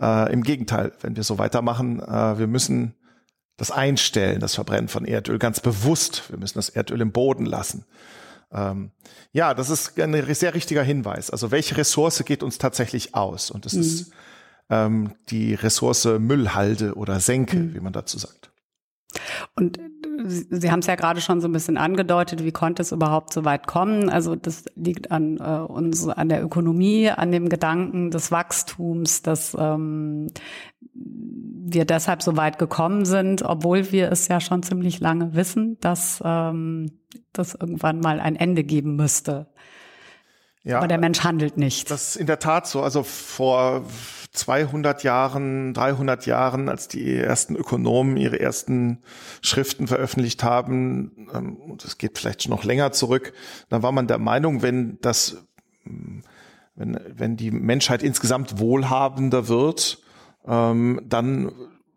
Äh, 0.00 0.32
Im 0.32 0.42
Gegenteil, 0.42 0.92
wenn 1.00 1.16
wir 1.16 1.22
so 1.22 1.38
weitermachen, 1.38 2.00
äh, 2.00 2.38
wir 2.38 2.46
müssen 2.48 2.94
das 3.56 3.70
einstellen, 3.70 4.40
das 4.40 4.54
Verbrennen 4.54 4.88
von 4.88 5.04
Erdöl, 5.04 5.38
ganz 5.38 5.60
bewusst. 5.60 6.30
Wir 6.30 6.38
müssen 6.38 6.58
das 6.58 6.68
Erdöl 6.68 7.00
im 7.00 7.12
Boden 7.12 7.44
lassen. 7.44 7.84
Ähm, 8.52 8.90
ja, 9.32 9.54
das 9.54 9.70
ist 9.70 9.98
ein 9.98 10.34
sehr 10.34 10.54
richtiger 10.54 10.82
Hinweis. 10.82 11.30
Also 11.30 11.50
welche 11.50 11.76
Ressource 11.76 12.24
geht 12.24 12.42
uns 12.42 12.58
tatsächlich 12.58 13.14
aus? 13.14 13.50
Und 13.50 13.66
das 13.66 13.74
mhm. 13.74 13.80
ist 13.80 14.12
ähm, 14.68 15.14
die 15.28 15.54
Ressource 15.54 16.04
Müllhalde 16.04 16.94
oder 16.94 17.20
Senke, 17.20 17.56
mhm. 17.56 17.74
wie 17.74 17.80
man 17.80 17.92
dazu 17.92 18.18
sagt. 18.18 18.52
Und 19.54 19.78
äh, 20.20 20.44
Sie 20.50 20.70
haben 20.70 20.80
es 20.80 20.86
ja 20.86 20.94
gerade 20.94 21.20
schon 21.20 21.40
so 21.40 21.48
ein 21.48 21.52
bisschen 21.52 21.76
angedeutet, 21.76 22.44
wie 22.44 22.52
konnte 22.52 22.82
es 22.82 22.92
überhaupt 22.92 23.32
so 23.32 23.44
weit 23.44 23.66
kommen? 23.66 24.08
Also 24.08 24.36
das 24.36 24.64
liegt 24.76 25.10
an 25.10 25.38
äh, 25.38 25.72
uns, 25.72 26.06
an 26.08 26.28
der 26.28 26.42
Ökonomie, 26.42 27.10
an 27.10 27.32
dem 27.32 27.48
Gedanken 27.48 28.10
des 28.10 28.30
Wachstums, 28.30 29.22
dass 29.22 29.56
ähm, 29.58 30.28
wir 30.94 31.84
deshalb 31.84 32.22
so 32.22 32.36
weit 32.36 32.58
gekommen 32.58 33.04
sind, 33.04 33.42
obwohl 33.42 33.92
wir 33.92 34.10
es 34.10 34.28
ja 34.28 34.40
schon 34.40 34.62
ziemlich 34.62 35.00
lange 35.00 35.34
wissen, 35.34 35.78
dass 35.80 36.22
ähm, 36.24 36.92
das 37.32 37.54
irgendwann 37.54 38.00
mal 38.00 38.20
ein 38.20 38.36
Ende 38.36 38.64
geben 38.64 38.96
müsste. 38.96 39.46
Ja, 40.62 40.78
Aber 40.78 40.88
der 40.88 40.98
Mensch 40.98 41.20
handelt 41.24 41.56
nicht. 41.56 41.90
Das 41.90 42.10
ist 42.10 42.16
in 42.16 42.26
der 42.26 42.38
Tat 42.38 42.66
so. 42.66 42.82
Also 42.82 43.02
vor 43.02 43.84
200 44.32 45.02
Jahren, 45.02 45.72
300 45.72 46.26
Jahren, 46.26 46.68
als 46.68 46.86
die 46.86 47.16
ersten 47.16 47.56
Ökonomen 47.56 48.16
ihre 48.16 48.38
ersten 48.38 49.02
Schriften 49.40 49.88
veröffentlicht 49.88 50.44
haben, 50.44 51.28
ähm, 51.34 51.56
und 51.56 51.84
es 51.84 51.98
geht 51.98 52.18
vielleicht 52.18 52.42
schon 52.42 52.50
noch 52.50 52.64
länger 52.64 52.92
zurück, 52.92 53.32
da 53.70 53.82
war 53.82 53.92
man 53.92 54.06
der 54.06 54.18
Meinung, 54.18 54.62
wenn 54.62 54.98
das, 55.00 55.38
wenn, 56.74 57.00
wenn 57.08 57.36
die 57.36 57.50
Menschheit 57.50 58.02
insgesamt 58.02 58.58
wohlhabender 58.58 59.48
wird, 59.48 60.02
ähm, 60.46 61.00
dann 61.04 61.50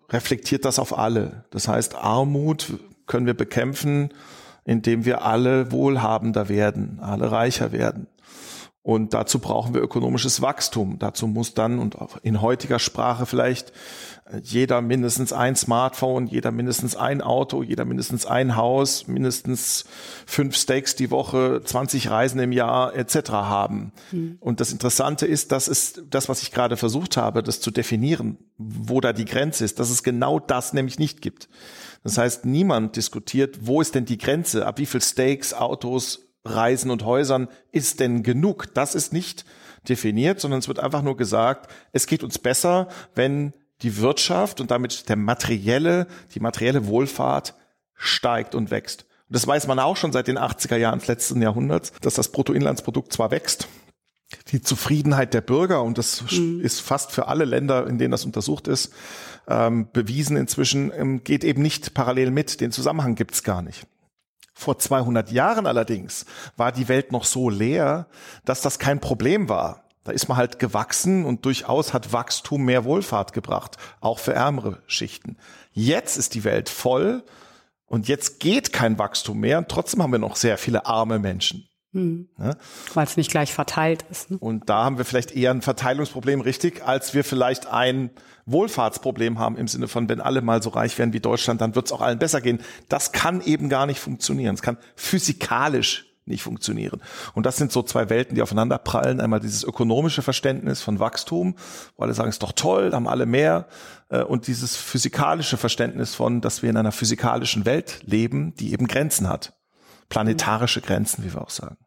reflektiert 0.10 0.66
das 0.66 0.80
auf 0.80 0.98
alle. 0.98 1.46
Das 1.52 1.68
heißt, 1.68 1.96
Armut 1.96 2.74
können 3.08 3.26
wir 3.26 3.34
bekämpfen, 3.34 4.10
indem 4.66 5.06
wir 5.06 5.24
alle 5.24 5.72
wohlhabender 5.72 6.50
werden, 6.50 7.00
alle 7.02 7.32
reicher 7.32 7.72
werden. 7.72 8.08
Und 8.84 9.14
dazu 9.14 9.40
brauchen 9.40 9.74
wir 9.74 9.82
ökonomisches 9.82 10.42
Wachstum. 10.42 11.00
Dazu 11.00 11.26
muss 11.26 11.54
dann, 11.54 11.80
und 11.80 11.96
in 12.22 12.42
heutiger 12.42 12.80
Sprache 12.80 13.26
vielleicht, 13.26 13.72
jeder 14.42 14.82
mindestens 14.82 15.32
ein 15.32 15.56
Smartphone, 15.56 16.28
jeder 16.28 16.52
mindestens 16.52 16.98
ein 16.98 17.22
Auto, 17.22 17.64
jeder 17.64 17.86
mindestens 17.86 18.26
ein 18.26 18.58
Haus, 18.58 19.08
mindestens 19.08 19.86
fünf 20.26 20.58
Steaks 20.58 20.98
die 20.98 21.12
Woche, 21.12 21.62
20 21.64 22.10
Reisen 22.10 22.42
im 22.42 22.52
Jahr 22.52 22.94
etc. 22.94 23.32
haben. 23.32 23.94
Mhm. 24.12 24.38
Und 24.42 24.60
das 24.60 24.74
Interessante 24.74 25.28
ist, 25.28 25.54
das 25.54 25.70
ist 25.70 26.04
das, 26.10 26.28
was 26.28 26.42
ich 26.42 26.52
gerade 26.52 26.76
versucht 26.76 27.16
habe, 27.16 27.42
das 27.42 27.62
zu 27.62 27.72
definieren, 27.72 28.38
wo 28.58 29.00
da 29.00 29.14
die 29.14 29.26
Grenze 29.26 29.64
ist, 29.64 29.80
dass 29.80 29.92
es 29.92 30.04
genau 30.04 30.40
das 30.40 30.74
nämlich 30.74 31.00
nicht 31.00 31.22
gibt. 31.22 31.48
Das 32.04 32.18
heißt, 32.18 32.44
niemand 32.44 32.98
diskutiert, 32.98 33.60
wo 33.62 33.80
ist 33.80 33.96
denn 33.96 34.04
die 34.04 34.18
Grenze, 34.18 34.66
ab 34.66 34.78
wie 34.78 34.86
viel 34.86 35.02
Steaks, 35.02 35.54
Autos, 35.54 36.33
Reisen 36.46 36.92
und 36.92 37.06
Häusern 37.06 37.48
ist 37.72 38.00
denn 38.00 38.24
genug? 38.24 38.74
Das 38.74 38.96
ist 38.96 39.14
nicht 39.14 39.46
definiert, 39.88 40.40
sondern 40.40 40.60
es 40.60 40.68
wird 40.68 40.80
einfach 40.80 41.02
nur 41.02 41.18
gesagt, 41.18 41.72
es 41.92 42.08
geht 42.08 42.24
uns 42.24 42.40
besser, 42.40 42.88
wenn 43.16 43.54
die 43.82 43.98
Wirtschaft 43.98 44.62
und 44.62 44.72
damit 44.72 45.10
der 45.10 45.16
materielle, 45.16 46.08
die 46.34 46.40
materielle 46.40 46.88
Wohlfahrt 46.88 47.56
steigt 47.94 48.56
und 48.56 48.72
wächst. 48.72 49.06
Und 49.28 49.36
das 49.36 49.48
weiß 49.48 49.68
man 49.68 49.80
auch 49.80 49.98
schon 49.98 50.12
seit 50.12 50.28
den 50.28 50.38
80er 50.38 50.78
Jahren 50.78 51.00
des 51.00 51.08
letzten 51.08 51.42
Jahrhunderts, 51.42 51.92
dass 52.02 52.14
das 52.14 52.32
Bruttoinlandsprodukt 52.32 53.12
zwar 53.12 53.32
wächst, 53.32 53.68
die 54.52 54.62
Zufriedenheit 54.62 55.34
der 55.34 55.42
Bürger, 55.42 55.84
und 55.84 55.98
das 55.98 56.24
mhm. 56.32 56.62
ist 56.62 56.80
fast 56.80 57.12
für 57.12 57.28
alle 57.28 57.46
Länder, 57.46 57.88
in 57.88 57.98
denen 57.98 58.12
das 58.12 58.26
untersucht 58.26 58.68
ist, 58.68 58.94
ähm, 59.48 59.88
bewiesen 59.92 60.38
inzwischen, 60.38 60.92
ähm, 60.96 61.24
geht 61.24 61.44
eben 61.44 61.62
nicht 61.62 61.94
parallel 61.94 62.32
mit. 62.32 62.62
Den 62.62 62.72
Zusammenhang 62.72 63.16
gibt's 63.16 63.44
gar 63.44 63.62
nicht. 63.62 63.86
Vor 64.54 64.78
200 64.78 65.32
Jahren 65.32 65.66
allerdings 65.66 66.26
war 66.58 66.72
die 66.72 66.88
Welt 66.88 67.12
noch 67.12 67.24
so 67.24 67.50
leer, 67.50 68.08
dass 68.46 68.62
das 68.62 68.80
kein 68.80 69.00
Problem 69.00 69.50
war. 69.50 69.84
Da 70.04 70.12
ist 70.12 70.28
man 70.28 70.38
halt 70.38 70.60
gewachsen 70.60 71.26
und 71.26 71.46
durchaus 71.46 71.94
hat 71.94 72.12
Wachstum 72.12 72.64
mehr 72.66 72.84
Wohlfahrt 72.84 73.34
gebracht, 73.34 73.78
auch 74.02 74.20
für 74.20 74.34
ärmere 74.34 74.82
Schichten. 74.86 75.38
Jetzt 75.72 76.18
ist 76.18 76.36
die 76.36 76.44
Welt 76.44 76.70
voll 76.70 77.24
und 77.86 78.08
jetzt 78.08 78.40
geht 78.40 78.74
kein 78.74 79.00
Wachstum 79.00 79.40
mehr 79.40 79.58
und 79.58 79.70
trotzdem 79.70 80.04
haben 80.04 80.12
wir 80.12 80.20
noch 80.20 80.36
sehr 80.36 80.58
viele 80.58 80.86
arme 80.86 81.20
Menschen. 81.20 81.68
Hm. 81.94 82.28
Ja? 82.40 82.56
Weil 82.94 83.06
es 83.06 83.18
nicht 83.18 83.32
gleich 83.32 83.54
verteilt 83.54 84.04
ist. 84.10 84.32
Ne? 84.32 84.38
Und 84.40 84.70
da 84.70 84.84
haben 84.84 84.98
wir 84.98 85.06
vielleicht 85.06 85.32
eher 85.32 85.52
ein 85.52 85.62
Verteilungsproblem 85.62 86.42
richtig, 86.42 86.84
als 86.86 87.14
wir 87.14 87.24
vielleicht 87.24 87.68
ein 87.68 88.10
Wohlfahrtsproblem 88.46 89.40
haben 89.40 89.58
im 89.58 89.68
Sinne 89.68 89.88
von, 89.88 90.10
wenn 90.10 90.20
alle 90.20 90.42
mal 90.42 90.62
so 90.62 90.70
reich 90.70 90.98
werden 90.98 91.14
wie 91.14 91.20
Deutschland, 91.20 91.62
dann 91.62 91.76
wird 91.76 91.86
es 91.86 91.92
auch 91.92 92.02
allen 92.02 92.20
besser 92.20 92.42
gehen. 92.42 92.60
Das 92.90 93.12
kann 93.12 93.42
eben 93.42 93.70
gar 93.70 93.86
nicht 93.86 94.00
funktionieren. 94.00 94.56
Es 94.56 94.62
kann 94.62 94.78
physikalisch 94.96 96.06
nicht 96.26 96.44
funktionieren. 96.44 97.02
Und 97.34 97.46
das 97.46 97.58
sind 97.58 97.72
so 97.72 97.84
zwei 97.84 98.10
Welten, 98.10 98.36
die 98.36 98.42
aufeinander 98.42 98.78
prallen. 98.78 99.20
Einmal 99.20 99.40
dieses 99.40 99.64
ökonomische 99.64 100.22
Verständnis 100.22 100.82
von 100.82 101.00
Wachstum, 101.00 101.56
wo 101.98 102.04
alle 102.04 102.14
sagen, 102.14 102.30
es 102.30 102.36
ist 102.36 102.44
doch 102.44 102.54
toll, 102.54 102.90
da 102.90 102.98
haben 102.98 103.08
alle 103.08 103.26
mehr. 103.26 103.68
Äh, 104.10 104.24
und 104.24 104.48
dieses 104.48 104.76
physikalische 104.76 105.58
Verständnis 105.58 106.16
von, 106.16 106.42
dass 106.42 106.64
wir 106.64 106.70
in 106.70 106.78
einer 106.78 106.92
physikalischen 106.92 107.66
Welt 107.66 108.00
leben, 108.06 108.56
die 108.56 108.72
eben 108.72 108.88
Grenzen 108.88 109.30
hat. 109.30 109.54
Planetarische 110.10 110.82
Grenzen, 110.82 111.24
wie 111.24 111.34
wir 111.34 111.42
auch 111.42 111.50
sagen. 111.50 111.78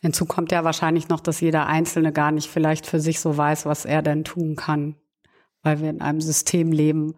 Hinzu 0.00 0.26
kommt 0.26 0.52
ja 0.52 0.62
wahrscheinlich 0.62 1.08
noch, 1.08 1.20
dass 1.20 1.40
jeder 1.40 1.66
Einzelne 1.66 2.12
gar 2.12 2.30
nicht 2.30 2.48
vielleicht 2.48 2.86
für 2.86 3.00
sich 3.00 3.18
so 3.20 3.36
weiß, 3.36 3.66
was 3.66 3.84
er 3.84 4.02
denn 4.02 4.24
tun 4.24 4.54
kann, 4.54 4.94
weil 5.62 5.80
wir 5.80 5.90
in 5.90 6.00
einem 6.00 6.20
System 6.20 6.70
leben, 6.70 7.14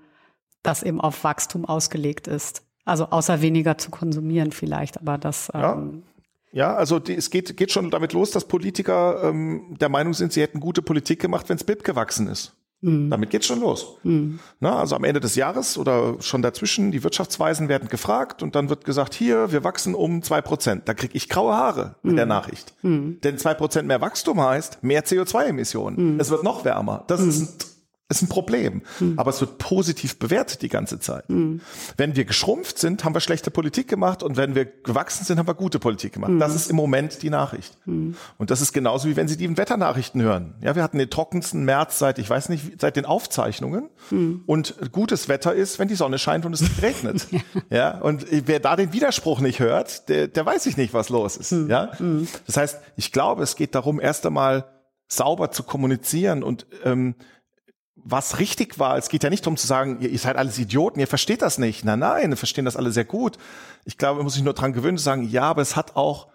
das 0.62 0.82
eben 0.82 1.00
auf 1.00 1.22
Wachstum 1.24 1.64
ausgelegt 1.66 2.26
ist. 2.26 2.62
Also 2.84 3.06
außer 3.06 3.42
weniger 3.42 3.76
zu 3.76 3.90
konsumieren 3.90 4.52
vielleicht, 4.52 4.98
aber 4.98 5.18
das. 5.18 5.50
Ja. 5.52 5.74
Ähm, 5.74 6.04
ja, 6.52 6.74
also 6.74 6.98
die, 6.98 7.14
es 7.14 7.30
geht, 7.30 7.56
geht 7.56 7.70
schon 7.70 7.90
damit 7.90 8.12
los, 8.12 8.30
dass 8.32 8.48
Politiker 8.48 9.22
ähm, 9.22 9.76
der 9.78 9.88
Meinung 9.88 10.14
sind, 10.14 10.32
sie 10.32 10.42
hätten 10.42 10.58
gute 10.58 10.82
Politik 10.82 11.20
gemacht, 11.20 11.48
wenn 11.48 11.56
es 11.56 11.64
BIP 11.64 11.84
gewachsen 11.84 12.26
ist. 12.26 12.56
Mhm. 12.82 13.10
Damit 13.10 13.30
geht's 13.30 13.46
schon 13.46 13.60
los. 13.60 13.96
Mhm. 14.02 14.38
Na, 14.58 14.78
also 14.78 14.96
am 14.96 15.04
Ende 15.04 15.20
des 15.20 15.34
Jahres 15.34 15.76
oder 15.76 16.16
schon 16.20 16.42
dazwischen, 16.42 16.92
die 16.92 17.04
Wirtschaftsweisen 17.04 17.68
werden 17.68 17.88
gefragt 17.88 18.42
und 18.42 18.54
dann 18.54 18.70
wird 18.70 18.84
gesagt, 18.84 19.14
hier, 19.14 19.52
wir 19.52 19.64
wachsen 19.64 19.94
um 19.94 20.22
zwei 20.22 20.40
Prozent. 20.40 20.88
Da 20.88 20.94
kriege 20.94 21.14
ich 21.14 21.28
graue 21.28 21.54
Haare 21.54 21.96
mit 22.02 22.16
der 22.16 22.26
mhm. 22.26 22.30
Nachricht. 22.30 22.74
Mhm. 22.82 23.20
Denn 23.22 23.38
zwei 23.38 23.54
Prozent 23.54 23.86
mehr 23.86 24.00
Wachstum 24.00 24.40
heißt 24.40 24.82
mehr 24.82 25.04
CO2-Emissionen. 25.04 26.14
Mhm. 26.14 26.20
Es 26.20 26.30
wird 26.30 26.42
noch 26.42 26.64
wärmer. 26.64 27.04
Das 27.06 27.20
ist 27.20 27.40
ein 27.40 27.69
ist 28.10 28.22
ein 28.22 28.28
Problem. 28.28 28.82
Mhm. 28.98 29.18
Aber 29.18 29.30
es 29.30 29.40
wird 29.40 29.58
positiv 29.58 30.18
bewertet 30.18 30.62
die 30.62 30.68
ganze 30.68 30.98
Zeit. 30.98 31.28
Mhm. 31.30 31.60
Wenn 31.96 32.16
wir 32.16 32.24
geschrumpft 32.24 32.78
sind, 32.78 33.04
haben 33.04 33.14
wir 33.14 33.20
schlechte 33.20 33.50
Politik 33.50 33.88
gemacht 33.88 34.22
und 34.22 34.36
wenn 34.36 34.54
wir 34.54 34.64
gewachsen 34.64 35.24
sind, 35.24 35.38
haben 35.38 35.46
wir 35.46 35.54
gute 35.54 35.78
Politik 35.78 36.14
gemacht. 36.14 36.32
Mhm. 36.32 36.40
Das 36.40 36.54
ist 36.54 36.68
im 36.70 36.76
Moment 36.76 37.22
die 37.22 37.30
Nachricht. 37.30 37.78
Mhm. 37.86 38.16
Und 38.36 38.50
das 38.50 38.60
ist 38.60 38.72
genauso 38.72 39.08
wie 39.08 39.16
wenn 39.16 39.28
Sie 39.28 39.36
die 39.36 39.56
Wetternachrichten 39.56 40.20
hören. 40.20 40.54
Ja, 40.60 40.74
wir 40.74 40.82
hatten 40.82 40.98
den 40.98 41.08
trockensten 41.08 41.64
März 41.64 41.98
seit, 41.98 42.18
ich 42.18 42.28
weiß 42.28 42.48
nicht, 42.48 42.80
seit 42.80 42.96
den 42.96 43.04
Aufzeichnungen. 43.04 43.88
Mhm. 44.10 44.42
Und 44.46 44.74
gutes 44.92 45.28
Wetter 45.28 45.54
ist, 45.54 45.78
wenn 45.78 45.88
die 45.88 45.94
Sonne 45.94 46.18
scheint 46.18 46.44
und 46.44 46.52
es 46.52 46.82
regnet. 46.82 47.28
ja. 47.70 47.98
und 47.98 48.26
wer 48.30 48.58
da 48.58 48.74
den 48.74 48.92
Widerspruch 48.92 49.40
nicht 49.40 49.60
hört, 49.60 50.08
der, 50.08 50.26
der 50.26 50.44
weiß 50.44 50.66
ich 50.66 50.76
nicht, 50.76 50.92
was 50.92 51.08
los 51.08 51.36
ist. 51.36 51.52
Mhm. 51.52 51.70
Ja. 51.70 51.92
Das 52.46 52.56
heißt, 52.56 52.80
ich 52.96 53.12
glaube, 53.12 53.44
es 53.44 53.54
geht 53.54 53.74
darum, 53.74 54.00
erst 54.00 54.26
einmal 54.26 54.64
sauber 55.06 55.50
zu 55.50 55.62
kommunizieren 55.62 56.42
und 56.42 56.66
ähm, 56.84 57.14
was 58.04 58.38
richtig 58.38 58.78
war. 58.78 58.96
Es 58.96 59.08
geht 59.08 59.22
ja 59.22 59.30
nicht 59.30 59.44
darum 59.44 59.56
zu 59.56 59.66
sagen, 59.66 59.98
ihr, 60.00 60.10
ihr 60.10 60.18
seid 60.18 60.36
alles 60.36 60.58
Idioten, 60.58 61.00
ihr 61.00 61.06
versteht 61.06 61.42
das 61.42 61.58
nicht. 61.58 61.84
Nein, 61.84 61.98
nein, 61.98 62.30
wir 62.30 62.36
verstehen 62.36 62.64
das 62.64 62.76
alle 62.76 62.90
sehr 62.92 63.04
gut. 63.04 63.38
Ich 63.84 63.98
glaube, 63.98 64.16
man 64.16 64.24
muss 64.24 64.34
sich 64.34 64.42
nur 64.42 64.54
dran 64.54 64.72
gewöhnen 64.72 64.98
zu 64.98 65.04
sagen, 65.04 65.28
ja, 65.28 65.42
aber 65.42 65.62
es 65.62 65.76
hat 65.76 65.96
auch 65.96 66.28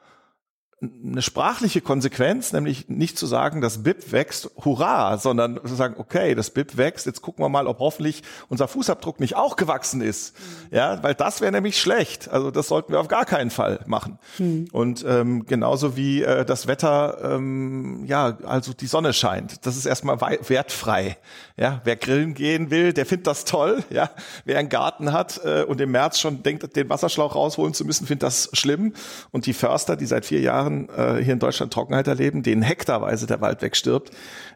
eine 0.82 1.22
sprachliche 1.22 1.79
Konsequenz, 1.79 2.51
nämlich 2.51 2.89
nicht 2.89 3.17
zu 3.17 3.27
sagen, 3.27 3.62
das 3.62 3.84
BIP 3.84 4.12
wächst, 4.12 4.50
hurra, 4.63 5.17
sondern 5.17 5.58
zu 5.65 5.74
sagen, 5.74 5.96
okay, 5.98 6.36
das 6.36 6.50
BIP 6.50 6.75
wächst, 6.75 7.05
jetzt 7.05 7.22
gucken 7.22 7.46
wir 7.46 7.50
mal, 7.50 7.67
ob 7.67 7.79
hoffentlich 7.79 8.24
unser 8.50 8.67
Fußabdruck 8.67 9.22
nicht 9.22 9.38
auch 9.38 9.55
gewachsen 9.55 10.01
ist. 10.01 10.38
Mhm. 10.38 10.75
Ja, 10.75 11.01
weil 11.01 11.15
das 11.15 11.39
wäre 11.39 11.53
nämlich 11.53 11.79
schlecht. 11.79 12.29
Also 12.29 12.51
das 12.51 12.67
sollten 12.67 12.91
wir 12.91 13.00
auf 13.00 13.08
gar 13.08 13.24
keinen 13.24 13.51
Fall 13.51 13.79
machen. 13.86 14.20
Mhm. 14.38 14.67
Und 14.74 15.05
ähm, 15.08 15.46
genauso 15.46 15.96
wie 15.96 16.24
äh, 16.24 16.44
das 16.44 16.67
Wetter, 16.67 17.20
ähm, 17.24 18.03
ja, 18.05 18.38
also 18.44 18.74
die 18.74 18.88
Sonne 18.88 19.13
scheint, 19.13 19.65
das 19.65 19.77
ist 19.77 19.86
erstmal 19.86 20.20
wertfrei. 20.20 21.17
Ja, 21.55 21.79
wer 21.86 21.96
grillen 21.96 22.34
gehen 22.34 22.70
will, 22.70 22.91
der 22.91 23.05
findet 23.05 23.27
das 23.27 23.46
toll. 23.46 23.84
Ja, 23.89 24.10
wer 24.44 24.60
einen 24.60 24.67
Garten 24.67 25.13
hat 25.13 25.39
äh, 25.46 25.63
und 25.63 25.79
im 25.79 25.91
März 25.91 26.20
schon 26.20 26.44
denkt, 26.44 26.75
den 26.75 26.89
Wasserschlauch 26.89 27.34
rausholen 27.34 27.74
zu 27.74 27.86
müssen, 27.86 28.05
findet 28.08 28.24
das 28.24 28.50
schlimm. 28.51 28.94
Und 29.32 29.46
die 29.46 29.53
Förster, 29.53 29.96
die 29.96 30.05
seit 30.05 30.25
vier 30.25 30.41
Jahren 30.41 30.64
Jahren 30.65 30.89
äh, 30.89 31.24
hier 31.24 31.34
in 31.34 31.39
Deutschland 31.39 31.72
Trockenheit 31.74 32.07
erleben, 32.07 32.43
denen 32.43 32.62
hektarweise 32.62 33.27
der 33.27 33.41
Wald 33.41 33.62
wegstirbt, 33.62 34.12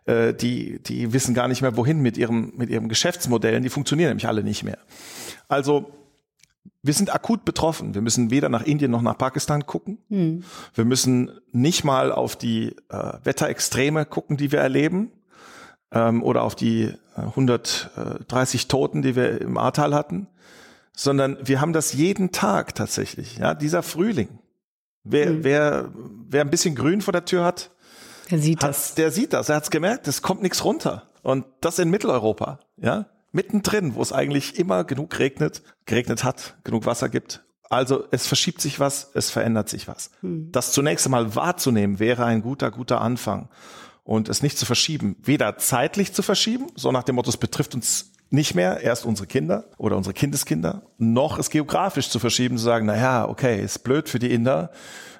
äh, 0.05 0.33
die, 0.33 0.81
die 0.81 1.13
wissen 1.13 1.33
gar 1.33 1.47
nicht 1.47 1.61
mehr, 1.61 1.77
wohin 1.77 1.99
mit 1.99 2.17
ihrem, 2.17 2.53
mit 2.55 2.69
ihrem 2.69 2.89
Geschäftsmodellen. 2.89 3.63
Die 3.63 3.69
funktionieren 3.69 4.09
nämlich 4.09 4.27
alle 4.27 4.43
nicht 4.43 4.63
mehr. 4.63 4.77
Also 5.47 5.91
wir 6.81 6.93
sind 6.93 7.13
akut 7.13 7.45
betroffen. 7.45 7.93
Wir 7.93 8.01
müssen 8.01 8.31
weder 8.31 8.49
nach 8.49 8.63
Indien 8.63 8.91
noch 8.91 9.01
nach 9.01 9.17
Pakistan 9.17 9.65
gucken. 9.65 9.99
Hm. 10.09 10.43
Wir 10.73 10.85
müssen 10.85 11.31
nicht 11.51 11.83
mal 11.83 12.11
auf 12.11 12.35
die 12.35 12.75
äh, 12.89 13.13
Wetterextreme 13.23 14.05
gucken, 14.05 14.37
die 14.37 14.51
wir 14.51 14.59
erleben, 14.59 15.11
ähm, 15.91 16.23
oder 16.23 16.43
auf 16.43 16.55
die 16.55 16.83
äh, 17.15 17.21
130 17.21 18.67
Toten, 18.67 19.01
die 19.01 19.15
wir 19.15 19.41
im 19.41 19.57
Ahrtal 19.57 19.93
hatten, 19.93 20.27
sondern 20.95 21.37
wir 21.43 21.61
haben 21.61 21.73
das 21.73 21.93
jeden 21.93 22.31
Tag 22.31 22.75
tatsächlich. 22.75 23.37
Ja, 23.37 23.53
dieser 23.53 23.83
Frühling, 23.83 24.38
Wer, 25.09 25.31
mhm. 25.31 25.43
wer, 25.43 25.89
wer 26.29 26.41
ein 26.41 26.49
bisschen 26.49 26.75
Grün 26.75 27.01
vor 27.01 27.11
der 27.11 27.25
Tür 27.25 27.43
hat, 27.43 27.71
der 28.29 28.39
sieht 28.39 28.61
das. 28.61 28.95
Der 28.95 29.11
sieht 29.11 29.33
das. 29.33 29.49
Er 29.49 29.55
hat 29.55 29.63
es 29.63 29.69
gemerkt. 29.71 30.07
Es 30.07 30.21
kommt 30.21 30.41
nichts 30.41 30.63
runter. 30.63 31.09
Und 31.23 31.45
das 31.61 31.79
in 31.79 31.89
Mitteleuropa, 31.89 32.59
ja, 32.77 33.07
mittendrin, 33.31 33.95
wo 33.95 34.01
es 34.01 34.13
eigentlich 34.13 34.57
immer 34.57 34.83
genug 34.83 35.17
regnet, 35.19 35.63
geregnet 35.85 36.23
hat, 36.23 36.57
genug 36.63 36.85
Wasser 36.85 37.09
gibt. 37.09 37.43
Also 37.69 38.05
es 38.11 38.25
verschiebt 38.25 38.61
sich 38.61 38.79
was, 38.79 39.11
es 39.13 39.29
verändert 39.29 39.69
sich 39.69 39.87
was. 39.87 40.11
Mhm. 40.21 40.51
Das 40.51 40.71
zunächst 40.71 41.05
einmal 41.05 41.35
wahrzunehmen 41.35 41.99
wäre 41.99 42.25
ein 42.25 42.41
guter, 42.41 42.71
guter 42.71 43.01
Anfang 43.01 43.49
und 44.03 44.27
es 44.29 44.41
nicht 44.41 44.57
zu 44.57 44.65
verschieben, 44.65 45.15
weder 45.21 45.57
zeitlich 45.57 46.13
zu 46.13 46.23
verschieben, 46.23 46.67
so 46.75 46.91
nach 46.91 47.03
dem 47.03 47.15
Motto, 47.15 47.29
es 47.29 47.37
betrifft 47.37 47.75
uns 47.75 48.13
nicht 48.29 48.55
mehr 48.55 48.81
erst 48.81 49.05
unsere 49.05 49.27
Kinder 49.27 49.65
oder 49.77 49.98
unsere 49.98 50.13
Kindeskinder, 50.13 50.83
noch 50.98 51.39
es 51.39 51.50
geografisch 51.50 52.09
zu 52.09 52.19
verschieben, 52.19 52.57
zu 52.57 52.63
sagen, 52.63 52.86
na 52.86 52.98
ja, 52.98 53.27
okay, 53.27 53.62
ist 53.62 53.79
blöd 53.79 54.09
für 54.09 54.19
die 54.19 54.31
Inder, 54.31 54.71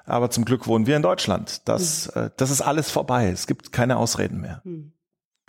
aber 0.04 0.30
zum 0.30 0.44
Glück 0.44 0.66
wohnen 0.66 0.86
wir 0.86 0.96
in 0.96 1.02
Deutschland. 1.02 1.68
Das, 1.68 2.14
mhm. 2.14 2.22
äh, 2.22 2.30
das 2.36 2.50
ist 2.50 2.60
alles 2.60 2.90
vorbei. 2.90 3.28
Es 3.28 3.46
gibt 3.46 3.72
keine 3.72 3.96
Ausreden 3.96 4.40
mehr. 4.40 4.60
Mhm. 4.64 4.92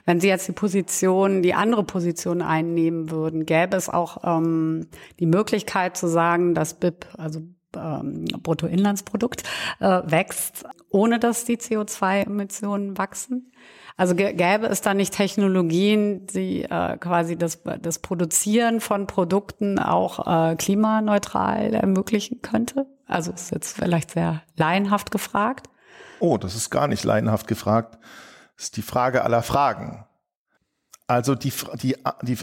Wenn 0.06 0.20
Sie 0.20 0.28
jetzt 0.28 0.48
die 0.48 0.54
Position, 0.54 1.44
die 1.44 1.54
andere 1.54 1.84
Position 1.84 2.42
einnehmen 2.42 3.12
würden, 3.12 3.46
gäbe 3.46 3.78
es 3.78 3.88
auch 3.88 4.18
ähm, 4.24 4.88
die 5.20 5.28
Möglichkeit 5.28 5.96
zu 5.96 6.08
sagen, 6.08 6.56
dass 6.56 6.74
BIP, 6.74 7.06
also 7.18 7.42
ähm, 7.76 8.26
Bruttoinlandsprodukt, 8.26 9.44
äh, 9.80 10.02
wächst, 10.06 10.66
ohne 10.90 11.20
dass 11.20 11.46
die 11.46 11.58
CO2-Emissionen 11.58 12.98
wachsen? 12.98 13.52
Also 14.02 14.16
gäbe 14.16 14.66
es 14.66 14.82
da 14.82 14.96
nicht 14.96 15.14
Technologien, 15.14 16.26
die 16.26 16.64
äh, 16.64 16.98
quasi 16.98 17.38
das, 17.38 17.62
das 17.84 18.00
Produzieren 18.00 18.82
von 18.82 19.06
Produkten 19.06 19.78
auch 19.78 20.26
äh, 20.26 20.56
klimaneutral 20.56 21.76
ermöglichen 21.76 22.42
könnte? 22.42 22.88
Also 23.06 23.32
ist 23.32 23.52
jetzt 23.52 23.78
vielleicht 23.78 24.10
sehr 24.10 24.42
laienhaft 24.58 25.12
gefragt. 25.12 25.70
Oh, 26.20 26.40
das 26.40 26.56
ist 26.56 26.72
gar 26.72 26.88
nicht 26.88 27.04
laienhaft 27.04 27.46
gefragt. 27.46 28.00
Das 28.56 28.64
ist 28.66 28.78
die 28.78 28.82
Frage 28.82 29.24
aller 29.24 29.44
Fragen. 29.44 30.04
Also 31.12 31.36
die, 31.36 31.52
die, 31.82 31.98
die, 32.22 32.38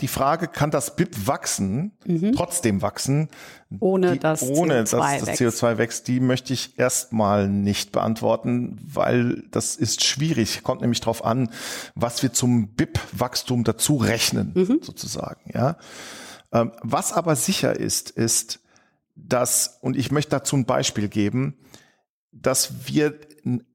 die 0.00 0.08
Frage, 0.08 0.46
kann 0.46 0.70
das 0.70 0.94
BIP 0.94 1.26
wachsen, 1.26 1.90
mhm. 2.06 2.34
trotzdem 2.36 2.80
wachsen, 2.80 3.28
ohne, 3.80 4.12
die, 4.12 4.20
dass, 4.20 4.44
ohne 4.44 4.84
CO2 4.84 5.18
dass 5.18 5.24
das 5.24 5.40
CO2 5.40 5.78
wächst, 5.78 6.06
die 6.06 6.20
möchte 6.20 6.52
ich 6.52 6.78
erstmal 6.78 7.48
nicht 7.48 7.90
beantworten, 7.90 8.78
weil 8.80 9.42
das 9.50 9.74
ist 9.74 10.04
schwierig. 10.04 10.62
Kommt 10.62 10.82
nämlich 10.82 11.00
darauf 11.00 11.24
an, 11.24 11.50
was 11.96 12.22
wir 12.22 12.32
zum 12.32 12.68
BIP-Wachstum 12.68 13.64
dazu 13.64 13.96
rechnen, 13.96 14.52
mhm. 14.54 14.78
sozusagen. 14.82 15.40
Ja. 15.52 15.76
Ähm, 16.52 16.70
was 16.80 17.12
aber 17.12 17.34
sicher 17.34 17.74
ist, 17.74 18.10
ist, 18.10 18.60
dass, 19.16 19.78
und 19.80 19.96
ich 19.96 20.12
möchte 20.12 20.30
dazu 20.30 20.54
ein 20.54 20.64
Beispiel 20.64 21.08
geben, 21.08 21.56
dass 22.30 22.86
wir 22.86 23.18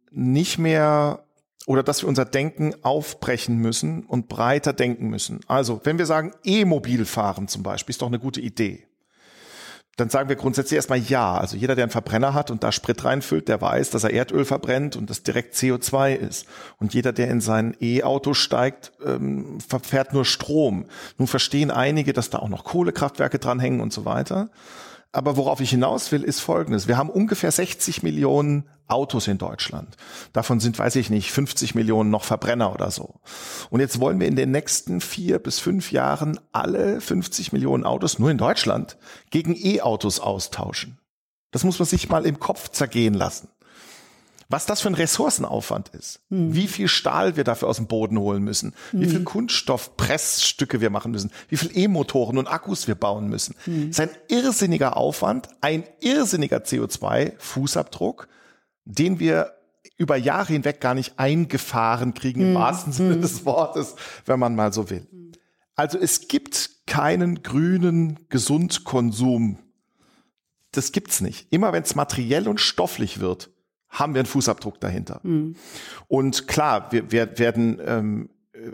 nicht 0.10 0.58
mehr 0.58 1.27
oder 1.68 1.84
dass 1.84 2.02
wir 2.02 2.08
unser 2.08 2.24
Denken 2.24 2.74
aufbrechen 2.82 3.58
müssen 3.58 4.06
und 4.06 4.30
breiter 4.30 4.72
denken 4.72 5.10
müssen. 5.10 5.42
Also, 5.48 5.82
wenn 5.84 5.98
wir 5.98 6.06
sagen, 6.06 6.32
E-Mobil 6.46 7.04
fahren 7.04 7.50
zum 7.50 7.62
Beispiel, 7.62 7.92
ist 7.92 8.02
doch 8.02 8.08
eine 8.08 8.20
gute 8.20 8.40
Idee. 8.40 8.88
Dann 9.98 10.10
sagen 10.10 10.30
wir 10.30 10.38
grundsätzlich 10.38 10.78
erstmal 10.78 11.00
ja. 11.00 11.36
Also 11.36 11.58
jeder, 11.58 11.76
der 11.76 11.84
einen 11.84 11.92
Verbrenner 11.92 12.34
hat 12.34 12.52
und 12.52 12.64
da 12.64 12.72
Sprit 12.72 13.04
reinfüllt, 13.04 13.50
der 13.50 13.60
weiß, 13.60 13.90
dass 13.90 14.06
er 14.06 14.14
Erdöl 14.14 14.46
verbrennt 14.46 14.96
und 14.96 15.10
das 15.10 15.24
direkt 15.24 15.56
CO2 15.56 16.16
ist. 16.16 16.48
Und 16.80 16.94
jeder, 16.94 17.12
der 17.12 17.28
in 17.28 17.42
sein 17.42 17.76
E-Auto 17.82 18.34
steigt, 18.34 18.94
ähm, 19.06 19.60
verfährt 19.60 20.14
nur 20.14 20.24
Strom. 20.24 20.86
Nun 21.18 21.28
verstehen 21.28 21.70
einige, 21.70 22.14
dass 22.14 22.30
da 22.30 22.40
auch 22.40 22.50
noch 22.50 22.64
Kohlekraftwerke 22.64 23.40
dranhängen 23.40 23.82
und 23.82 23.92
so 23.92 24.06
weiter. 24.06 24.52
Aber 25.12 25.38
worauf 25.38 25.62
ich 25.62 25.70
hinaus 25.70 26.12
will, 26.12 26.24
ist 26.24 26.40
Folgendes. 26.40 26.88
Wir 26.88 26.98
haben 26.98 27.10
ungefähr 27.10 27.52
60 27.52 28.04
Millionen 28.04 28.70
Autos 28.88 29.28
in 29.28 29.38
Deutschland. 29.38 29.98
Davon 30.34 30.60
sind, 30.60 30.78
weiß 30.80 30.96
ich 30.96 31.10
nicht, 31.10 31.32
50 31.32 31.76
Millionen 31.76 32.10
noch 32.10 32.24
Verbrenner 32.24 32.74
oder 32.74 32.92
so. 32.92 33.20
Und 33.70 33.80
jetzt 33.80 34.00
wollen 34.00 34.20
wir 34.20 34.28
in 34.28 34.36
den 34.36 34.52
nächsten 34.52 35.02
vier 35.02 35.40
bis 35.40 35.60
fünf 35.60 35.92
Jahren 35.92 36.40
alle 36.52 37.02
50 37.02 37.52
Millionen 37.52 37.84
Autos 37.84 38.20
nur 38.20 38.32
in 38.32 38.38
Deutschland 38.38 38.98
gegen 39.30 39.56
E-Autos 39.56 40.20
austauschen. 40.20 41.00
Das 41.52 41.64
muss 41.64 41.80
man 41.80 41.88
sich 41.88 42.10
mal 42.10 42.26
im 42.26 42.40
Kopf 42.40 42.70
zergehen 42.70 43.14
lassen 43.14 43.50
was 44.50 44.66
das 44.66 44.82
für 44.82 44.88
ein 44.88 44.94
Ressourcenaufwand 44.94 45.90
ist, 45.90 46.22
mhm. 46.30 46.54
wie 46.54 46.68
viel 46.68 46.88
Stahl 46.88 47.36
wir 47.36 47.44
dafür 47.44 47.68
aus 47.68 47.78
dem 47.78 47.88
Boden 47.88 48.18
holen 48.18 48.44
müssen, 48.44 48.74
mhm. 48.92 49.02
wie 49.02 49.10
viel 49.10 49.24
Kunststoffpressstücke 49.24 50.80
wir 50.80 50.90
machen 50.90 51.12
müssen, 51.12 51.32
wie 51.50 51.58
viel 51.58 51.78
E-Motoren 51.78 52.38
und 52.38 52.48
Akkus 52.48 52.88
wir 52.88 52.96
bauen 52.96 53.28
müssen. 53.28 53.56
Mhm. 53.66 53.90
Das 53.90 54.00
ist 54.00 54.00
ein 54.00 54.18
irrsinniger 54.30 54.96
Aufwand, 54.96 55.50
ein 55.62 55.84
irrsinniger 56.00 56.60
CO2-Fußabdruck, 56.60 58.28
den 58.86 59.20
wir 59.20 59.54
über 59.98 60.16
Jahre 60.16 60.54
hinweg 60.54 60.80
gar 60.80 60.94
nicht 60.94 61.20
eingefahren 61.20 62.14
kriegen, 62.14 62.42
im 62.42 62.50
mhm. 62.52 62.56
wahrsten 62.56 62.94
Sinne 62.94 63.16
mhm. 63.16 63.22
des 63.22 63.46
Wortes, 63.46 63.96
wenn 64.26 64.40
man 64.40 64.56
mal 64.56 64.72
so 64.72 64.90
will. 64.90 65.08
Also 65.76 65.98
es 65.98 66.28
gibt 66.28 66.88
keinen 66.88 67.44
grünen 67.44 68.20
Gesundkonsum. 68.30 69.60
Das 70.72 70.92
gibt's 70.92 71.22
nicht. 71.22 71.52
Immer 71.52 71.74
wenn 71.74 71.84
es 71.84 71.96
materiell 71.96 72.48
und 72.48 72.62
stofflich 72.62 73.20
wird, 73.20 73.52
haben 73.90 74.14
wir 74.14 74.20
einen 74.20 74.28
Fußabdruck 74.28 74.80
dahinter. 74.80 75.20
Mhm. 75.24 75.56
Und 76.08 76.48
klar, 76.48 76.92
wir, 76.92 77.12
wir 77.12 77.40
werden 77.40 77.82
ähm, 77.86 78.30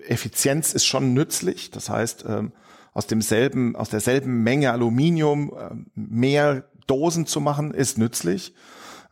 Effizienz 0.07 0.73
ist 0.73 0.85
schon 0.85 1.13
nützlich. 1.13 1.71
Das 1.71 1.89
heißt, 1.89 2.25
ähm, 2.27 2.51
aus 2.93 3.07
demselben, 3.07 3.75
aus 3.75 3.89
derselben 3.89 4.43
Menge 4.43 4.71
Aluminium 4.71 5.53
äh, 5.57 5.75
mehr 5.95 6.65
Dosen 6.87 7.25
zu 7.25 7.41
machen, 7.41 7.73
ist 7.73 7.97
nützlich. 7.97 8.53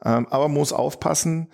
Ähm, 0.03 0.27
aber 0.29 0.47
man 0.47 0.57
muss 0.57 0.73
aufpassen, 0.73 1.47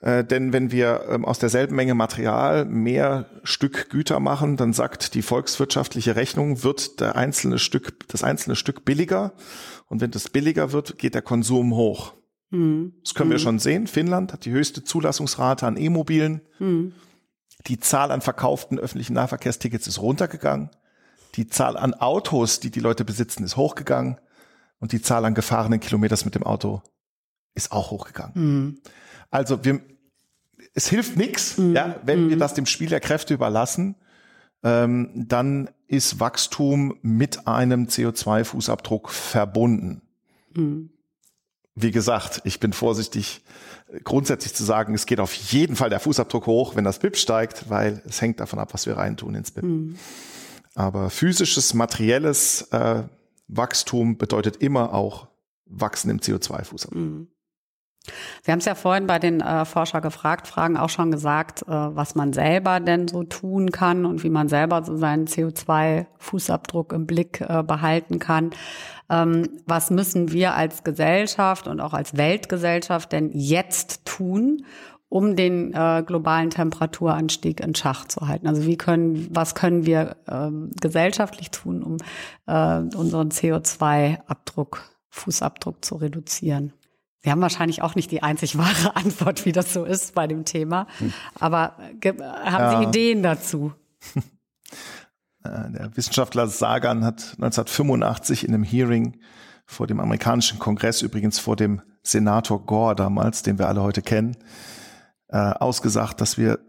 äh, 0.00 0.24
denn 0.24 0.52
wenn 0.52 0.70
wir 0.70 1.06
ähm, 1.08 1.24
aus 1.24 1.38
derselben 1.38 1.76
Menge 1.76 1.94
Material 1.94 2.64
mehr 2.64 3.26
Stück 3.42 3.90
Güter 3.90 4.20
machen, 4.20 4.56
dann 4.56 4.72
sagt 4.72 5.14
die 5.14 5.22
volkswirtschaftliche 5.22 6.16
Rechnung, 6.16 6.62
wird 6.62 7.00
der 7.00 7.16
einzelne 7.16 7.58
Stück, 7.58 8.08
das 8.08 8.22
einzelne 8.22 8.56
Stück 8.56 8.84
billiger. 8.84 9.32
Und 9.86 10.00
wenn 10.00 10.10
das 10.10 10.28
billiger 10.28 10.72
wird, 10.72 10.98
geht 10.98 11.14
der 11.14 11.22
Konsum 11.22 11.74
hoch. 11.74 12.14
Mhm. 12.50 12.94
Das 13.02 13.14
können 13.14 13.30
wir 13.30 13.38
mhm. 13.38 13.42
schon 13.42 13.58
sehen. 13.58 13.86
Finnland 13.86 14.32
hat 14.32 14.44
die 14.44 14.52
höchste 14.52 14.84
Zulassungsrate 14.84 15.66
an 15.66 15.76
E-Mobilen. 15.76 16.42
Mhm. 16.58 16.92
Die 17.66 17.80
Zahl 17.80 18.10
an 18.10 18.20
verkauften 18.20 18.78
öffentlichen 18.78 19.14
Nahverkehrstickets 19.14 19.86
ist 19.86 20.00
runtergegangen. 20.00 20.70
Die 21.34 21.48
Zahl 21.48 21.76
an 21.76 21.94
Autos, 21.94 22.60
die 22.60 22.70
die 22.70 22.80
Leute 22.80 23.04
besitzen, 23.04 23.44
ist 23.44 23.56
hochgegangen. 23.56 24.18
Und 24.78 24.92
die 24.92 25.02
Zahl 25.02 25.24
an 25.24 25.34
gefahrenen 25.34 25.80
Kilometers 25.80 26.24
mit 26.24 26.34
dem 26.34 26.42
Auto 26.44 26.82
ist 27.54 27.72
auch 27.72 27.90
hochgegangen. 27.90 28.32
Mhm. 28.34 28.78
Also 29.30 29.64
wir, 29.64 29.80
es 30.74 30.88
hilft 30.88 31.16
nichts, 31.16 31.58
mhm. 31.58 31.74
ja, 31.74 31.96
wenn 32.04 32.28
wir 32.28 32.36
mhm. 32.36 32.40
das 32.40 32.54
dem 32.54 32.66
Spiel 32.66 32.88
der 32.88 33.00
Kräfte 33.00 33.34
überlassen. 33.34 33.96
Ähm, 34.62 35.10
dann 35.14 35.70
ist 35.88 36.20
Wachstum 36.20 36.98
mit 37.02 37.46
einem 37.46 37.86
CO2-Fußabdruck 37.86 39.08
verbunden. 39.10 40.02
Wie 41.76 41.90
gesagt, 41.90 42.40
ich 42.44 42.58
bin 42.58 42.72
vorsichtig, 42.72 43.42
grundsätzlich 44.02 44.54
zu 44.54 44.64
sagen, 44.64 44.94
es 44.94 45.04
geht 45.06 45.20
auf 45.20 45.34
jeden 45.34 45.76
Fall 45.76 45.90
der 45.90 46.00
Fußabdruck 46.00 46.46
hoch, 46.46 46.74
wenn 46.74 46.84
das 46.84 46.98
BIP 46.98 47.16
steigt, 47.16 47.68
weil 47.68 48.02
es 48.06 48.20
hängt 48.20 48.40
davon 48.40 48.58
ab, 48.58 48.72
was 48.72 48.86
wir 48.86 48.96
reintun 48.96 49.34
ins 49.34 49.50
BIP. 49.50 49.64
Mhm. 49.64 49.98
Aber 50.74 51.10
physisches, 51.10 51.74
materielles 51.74 52.62
äh, 52.72 53.02
Wachstum 53.48 54.16
bedeutet 54.16 54.56
immer 54.56 54.94
auch 54.94 55.28
Wachsen 55.66 56.10
im 56.10 56.18
CO2-Fußabdruck. 56.18 56.94
Mhm. 56.94 57.28
Sie 58.42 58.52
haben 58.52 58.58
es 58.60 58.64
ja 58.64 58.74
vorhin 58.74 59.06
bei 59.06 59.18
den 59.18 59.40
äh, 59.40 59.64
Forscher 59.64 60.00
gefragt, 60.00 60.46
Fragen 60.46 60.76
auch 60.76 60.90
schon 60.90 61.10
gesagt, 61.10 61.62
äh, 61.62 61.66
was 61.68 62.14
man 62.14 62.32
selber 62.32 62.80
denn 62.80 63.08
so 63.08 63.24
tun 63.24 63.70
kann 63.70 64.04
und 64.04 64.22
wie 64.22 64.30
man 64.30 64.48
selber 64.48 64.84
so 64.84 64.96
seinen 64.96 65.26
CO2-Fußabdruck 65.26 66.94
im 66.94 67.06
Blick 67.06 67.40
äh, 67.40 67.62
behalten 67.62 68.18
kann. 68.18 68.50
Ähm, 69.08 69.60
was 69.66 69.90
müssen 69.90 70.32
wir 70.32 70.54
als 70.54 70.84
Gesellschaft 70.84 71.68
und 71.68 71.80
auch 71.80 71.94
als 71.94 72.16
Weltgesellschaft 72.16 73.12
denn 73.12 73.30
jetzt 73.32 74.04
tun, 74.04 74.64
um 75.08 75.36
den 75.36 75.72
äh, 75.72 76.02
globalen 76.04 76.50
Temperaturanstieg 76.50 77.60
in 77.60 77.74
Schach 77.74 78.06
zu 78.06 78.26
halten? 78.26 78.46
Also 78.46 78.66
wie 78.66 78.76
können, 78.76 79.28
was 79.30 79.54
können 79.54 79.86
wir 79.86 80.16
ähm, 80.28 80.70
gesellschaftlich 80.80 81.50
tun, 81.50 81.82
um 81.82 81.96
äh, 82.46 82.96
unseren 82.96 83.30
CO2-Abdruck, 83.30 84.82
Fußabdruck 85.10 85.84
zu 85.84 85.96
reduzieren? 85.96 86.72
Sie 87.22 87.30
haben 87.30 87.40
wahrscheinlich 87.40 87.82
auch 87.82 87.94
nicht 87.94 88.10
die 88.10 88.22
einzig 88.22 88.58
wahre 88.58 88.94
Antwort, 88.96 89.46
wie 89.46 89.52
das 89.52 89.72
so 89.72 89.84
ist 89.84 90.14
bei 90.14 90.26
dem 90.26 90.44
Thema. 90.44 90.86
Hm. 90.98 91.12
Aber 91.38 91.76
äh, 92.00 92.12
haben 92.44 92.78
Sie 92.78 92.88
Ideen 92.88 93.22
dazu? 93.22 93.72
Äh, 95.46 95.72
der 95.72 95.96
Wissenschaftler 95.96 96.48
Sagan 96.48 97.04
hat 97.04 97.34
1985 97.36 98.46
in 98.46 98.54
einem 98.54 98.64
Hearing 98.64 99.20
vor 99.66 99.86
dem 99.86 100.00
amerikanischen 100.00 100.58
Kongress, 100.58 101.02
übrigens 101.02 101.38
vor 101.38 101.56
dem 101.56 101.82
Senator 102.02 102.64
Gore 102.64 102.94
damals, 102.94 103.42
den 103.42 103.58
wir 103.58 103.68
alle 103.68 103.82
heute 103.82 104.02
kennen, 104.02 104.36
äh, 105.28 105.36
ausgesagt, 105.36 106.20
dass 106.20 106.38
wir 106.38 106.60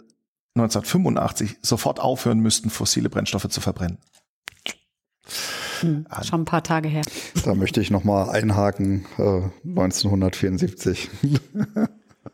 1985 0.56 1.58
sofort 1.62 2.00
aufhören 2.00 2.40
müssten, 2.40 2.70
fossile 2.70 3.10
Brennstoffe 3.10 3.48
zu 3.50 3.62
verbrennen. 3.62 4.00
Hm, 5.82 6.08
schon 6.24 6.42
ein 6.42 6.46
paar 6.46 6.63
Tage 6.63 6.90
her. 6.90 7.04
Da 7.46 7.54
möchte 7.54 7.82
ich 7.82 7.92
nochmal 7.92 8.30
einhaken, 8.30 9.06
äh, 9.20 9.42
1974. 9.63 11.10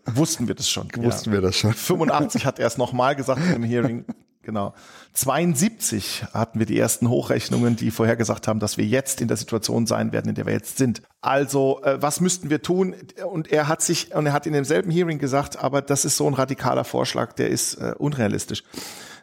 Wussten 0.05 0.47
wir 0.47 0.55
das 0.55 0.69
schon. 0.69 0.89
Wussten 0.95 1.29
ja. 1.29 1.33
wir 1.33 1.41
das 1.41 1.57
schon. 1.57 1.73
85 1.73 2.45
hat 2.45 2.59
er 2.59 2.67
es 2.67 2.77
nochmal 2.77 3.15
gesagt 3.15 3.41
im 3.53 3.63
Hearing. 3.63 4.05
Genau. 4.43 4.73
72 5.13 6.25
hatten 6.33 6.59
wir 6.59 6.65
die 6.65 6.77
ersten 6.77 7.09
Hochrechnungen, 7.09 7.77
die 7.77 7.91
vorhergesagt 7.91 8.47
haben, 8.47 8.59
dass 8.59 8.77
wir 8.77 8.85
jetzt 8.85 9.21
in 9.21 9.29
der 9.29 9.37
Situation 9.37 9.87
sein 9.87 10.11
werden, 10.11 10.29
in 10.29 10.35
der 10.35 10.45
wir 10.45 10.53
jetzt 10.53 10.77
sind. 10.77 11.01
Also, 11.21 11.81
äh, 11.83 12.01
was 12.01 12.19
müssten 12.19 12.49
wir 12.49 12.61
tun? 12.61 12.93
Und 13.25 13.51
er 13.51 13.69
hat 13.69 13.81
sich, 13.81 14.13
und 14.13 14.25
er 14.25 14.33
hat 14.33 14.45
in 14.45 14.53
demselben 14.53 14.91
Hearing 14.91 15.17
gesagt, 15.17 15.63
aber 15.63 15.81
das 15.81 16.03
ist 16.03 16.17
so 16.17 16.27
ein 16.27 16.33
radikaler 16.33 16.83
Vorschlag, 16.83 17.31
der 17.33 17.49
ist 17.49 17.75
äh, 17.75 17.93
unrealistisch. 17.97 18.63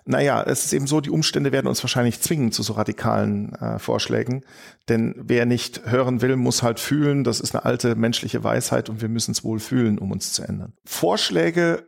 Naja, 0.07 0.43
es 0.43 0.65
ist 0.65 0.73
eben 0.73 0.87
so, 0.87 1.03
die 1.03 1.11
Umstände 1.11 1.53
werden 1.53 1.67
uns 1.67 1.85
wahrscheinlich 1.85 2.21
zwingen 2.21 2.53
zu 2.53 2.63
so 2.63 2.73
radikalen 2.73 3.55
äh, 3.57 3.79
Vorschlägen. 3.79 4.43
Denn 4.89 5.15
wer 5.19 5.45
nicht 5.45 5.83
hören 5.85 6.23
will, 6.23 6.37
muss 6.37 6.63
halt 6.63 6.81
fühlen. 6.81 7.25
Das 7.25 7.41
ist 7.41 7.55
eine 7.55 7.67
alte 7.67 7.95
menschliche 7.95 8.43
Weisheit 8.43 8.89
und 8.89 9.03
wir 9.03 9.11
müssen 9.11 9.33
es 9.33 9.45
wohl 9.45 9.61
fühlen, 9.61 9.99
um 9.99 10.11
uns 10.11 10.33
zu 10.33 10.43
ändern. 10.43 10.73
Vorschläge, 10.85 11.85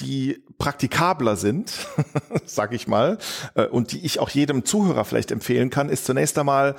die 0.00 0.42
praktikabler 0.58 1.36
sind, 1.36 1.72
sag 2.46 2.72
ich 2.72 2.88
mal, 2.88 3.18
äh, 3.54 3.66
und 3.66 3.92
die 3.92 4.04
ich 4.04 4.20
auch 4.20 4.30
jedem 4.30 4.64
Zuhörer 4.64 5.04
vielleicht 5.04 5.30
empfehlen 5.30 5.70
kann, 5.70 5.88
ist 5.88 6.04
zunächst 6.06 6.38
einmal, 6.38 6.76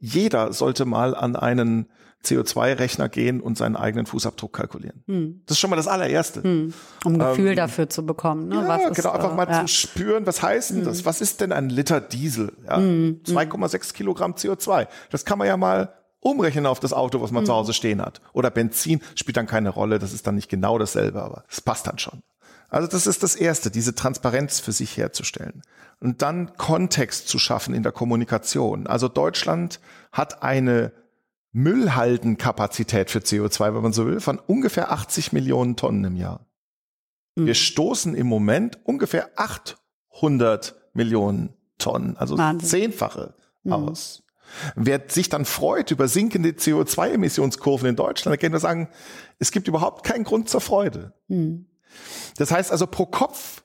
jeder 0.00 0.52
sollte 0.52 0.84
mal 0.84 1.14
an 1.14 1.36
einen 1.36 1.88
CO2-Rechner 2.24 3.08
gehen 3.08 3.40
und 3.40 3.56
seinen 3.56 3.76
eigenen 3.76 4.06
Fußabdruck 4.06 4.52
kalkulieren. 4.52 5.02
Hm. 5.06 5.42
Das 5.46 5.56
ist 5.56 5.60
schon 5.60 5.70
mal 5.70 5.76
das 5.76 5.86
allererste. 5.86 6.42
Hm. 6.42 6.74
Um 7.04 7.14
ein 7.14 7.18
Gefühl 7.18 7.50
ähm, 7.50 7.56
dafür 7.56 7.88
zu 7.88 8.04
bekommen. 8.04 8.48
Ne? 8.48 8.56
Ja, 8.56 8.68
was 8.68 8.96
genau, 8.96 9.10
ist, 9.10 9.14
einfach 9.14 9.34
mal 9.34 9.48
äh, 9.48 9.60
zu 9.60 9.68
spüren, 9.68 10.26
was 10.26 10.42
heißt 10.42 10.70
denn 10.70 10.78
hm. 10.78 10.84
das? 10.86 11.04
Was 11.04 11.20
ist 11.20 11.40
denn 11.40 11.52
ein 11.52 11.68
Liter 11.68 12.00
Diesel? 12.00 12.52
Ja, 12.64 12.78
2,6 12.78 13.72
hm. 13.72 13.92
Kilogramm 13.92 14.32
CO2. 14.32 14.88
Das 15.10 15.24
kann 15.24 15.38
man 15.38 15.46
ja 15.46 15.56
mal 15.56 15.92
umrechnen 16.20 16.66
auf 16.66 16.80
das 16.80 16.92
Auto, 16.92 17.20
was 17.20 17.30
man 17.30 17.42
hm. 17.42 17.46
zu 17.46 17.54
Hause 17.54 17.72
stehen 17.72 18.02
hat. 18.02 18.20
Oder 18.32 18.50
Benzin 18.50 19.00
spielt 19.14 19.36
dann 19.36 19.46
keine 19.46 19.70
Rolle, 19.70 19.98
das 19.98 20.12
ist 20.12 20.26
dann 20.26 20.34
nicht 20.34 20.48
genau 20.48 20.78
dasselbe, 20.78 21.22
aber 21.22 21.44
es 21.48 21.60
passt 21.60 21.86
dann 21.86 21.98
schon. 21.98 22.22
Also 22.68 22.88
das 22.88 23.06
ist 23.06 23.22
das 23.22 23.36
Erste, 23.36 23.70
diese 23.70 23.94
Transparenz 23.94 24.60
für 24.60 24.72
sich 24.72 24.96
herzustellen. 24.96 25.62
Und 26.00 26.22
dann 26.22 26.56
Kontext 26.56 27.28
zu 27.28 27.38
schaffen 27.38 27.74
in 27.74 27.82
der 27.82 27.92
Kommunikation. 27.92 28.86
Also 28.86 29.08
Deutschland 29.08 29.80
hat 30.12 30.42
eine 30.42 30.92
Müllhaltenkapazität 31.52 33.10
für 33.10 33.20
CO2, 33.20 33.74
wenn 33.74 33.82
man 33.82 33.92
so 33.92 34.06
will, 34.06 34.20
von 34.20 34.38
ungefähr 34.38 34.92
80 34.92 35.32
Millionen 35.32 35.76
Tonnen 35.76 36.04
im 36.04 36.16
Jahr. 36.16 36.46
Mhm. 37.34 37.46
Wir 37.46 37.54
stoßen 37.54 38.14
im 38.14 38.26
Moment 38.26 38.78
ungefähr 38.84 39.30
800 39.36 40.74
Millionen 40.92 41.54
Tonnen, 41.78 42.16
also 42.16 42.36
Wahnsinn. 42.36 42.68
zehnfache 42.68 43.34
mhm. 43.62 43.72
aus. 43.72 44.22
Wer 44.74 45.02
sich 45.08 45.28
dann 45.28 45.44
freut 45.44 45.90
über 45.90 46.08
sinkende 46.08 46.50
CO2-Emissionskurven 46.50 47.88
in 47.88 47.96
Deutschland, 47.96 48.34
da 48.34 48.36
können 48.36 48.52
wir 48.52 48.60
sagen, 48.60 48.88
es 49.38 49.50
gibt 49.50 49.66
überhaupt 49.66 50.04
keinen 50.04 50.24
Grund 50.24 50.48
zur 50.48 50.60
Freude. 50.60 51.14
Mhm. 51.28 51.66
Das 52.36 52.50
heißt 52.50 52.72
also, 52.72 52.86
pro 52.86 53.06
Kopf 53.06 53.62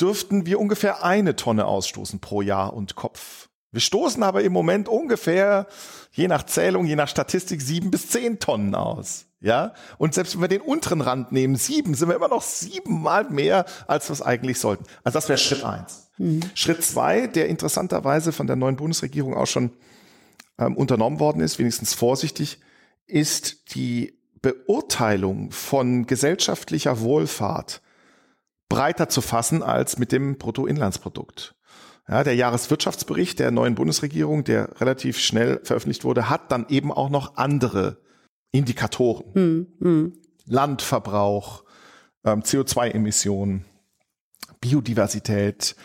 dürften 0.00 0.46
wir 0.46 0.60
ungefähr 0.60 1.04
eine 1.04 1.36
Tonne 1.36 1.66
ausstoßen 1.66 2.20
pro 2.20 2.42
Jahr 2.42 2.72
und 2.74 2.94
Kopf. 2.94 3.48
Wir 3.70 3.80
stoßen 3.80 4.22
aber 4.22 4.42
im 4.42 4.52
Moment 4.52 4.88
ungefähr, 4.88 5.66
je 6.12 6.28
nach 6.28 6.44
Zählung, 6.46 6.86
je 6.86 6.96
nach 6.96 7.08
Statistik, 7.08 7.60
sieben 7.60 7.90
bis 7.90 8.08
zehn 8.08 8.38
Tonnen 8.38 8.74
aus. 8.74 9.26
Ja, 9.40 9.72
und 9.98 10.14
selbst 10.14 10.34
wenn 10.34 10.40
wir 10.40 10.48
den 10.48 10.62
unteren 10.62 11.00
Rand 11.00 11.30
nehmen, 11.30 11.54
sieben, 11.54 11.94
sind 11.94 12.08
wir 12.08 12.16
immer 12.16 12.28
noch 12.28 12.42
siebenmal 12.42 13.30
mehr, 13.30 13.66
als 13.86 14.08
wir 14.08 14.14
es 14.14 14.22
eigentlich 14.22 14.58
sollten. 14.58 14.84
Also 15.04 15.16
das 15.16 15.28
wäre 15.28 15.38
Schritt 15.38 15.62
eins. 15.62 16.10
Mhm. 16.18 16.40
Schritt 16.54 16.82
zwei, 16.82 17.28
der 17.28 17.48
interessanterweise 17.48 18.32
von 18.32 18.48
der 18.48 18.56
neuen 18.56 18.74
Bundesregierung 18.74 19.36
auch 19.36 19.46
schon 19.46 19.70
ähm, 20.58 20.76
unternommen 20.76 21.20
worden 21.20 21.40
ist, 21.40 21.60
wenigstens 21.60 21.94
vorsichtig, 21.94 22.58
ist 23.06 23.74
die 23.76 24.17
Beurteilung 24.42 25.50
von 25.50 26.06
gesellschaftlicher 26.06 27.00
Wohlfahrt 27.00 27.82
breiter 28.68 29.08
zu 29.08 29.20
fassen 29.20 29.62
als 29.62 29.98
mit 29.98 30.12
dem 30.12 30.36
Bruttoinlandsprodukt. 30.36 31.54
Ja, 32.08 32.24
der 32.24 32.34
Jahreswirtschaftsbericht 32.34 33.38
der 33.38 33.50
neuen 33.50 33.74
Bundesregierung, 33.74 34.44
der 34.44 34.80
relativ 34.80 35.18
schnell 35.18 35.60
veröffentlicht 35.62 36.04
wurde, 36.04 36.30
hat 36.30 36.50
dann 36.50 36.66
eben 36.68 36.90
auch 36.90 37.10
noch 37.10 37.36
andere 37.36 37.98
Indikatoren. 38.50 39.34
Hm, 39.34 39.66
hm. 39.80 40.12
Landverbrauch, 40.46 41.64
ähm, 42.24 42.40
CO2-Emissionen, 42.40 43.66
Biodiversität, 44.60 45.76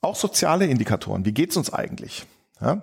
auch 0.00 0.16
soziale 0.16 0.66
Indikatoren. 0.66 1.26
Wie 1.26 1.32
geht's 1.32 1.56
uns 1.56 1.72
eigentlich? 1.72 2.24
Ja? 2.60 2.82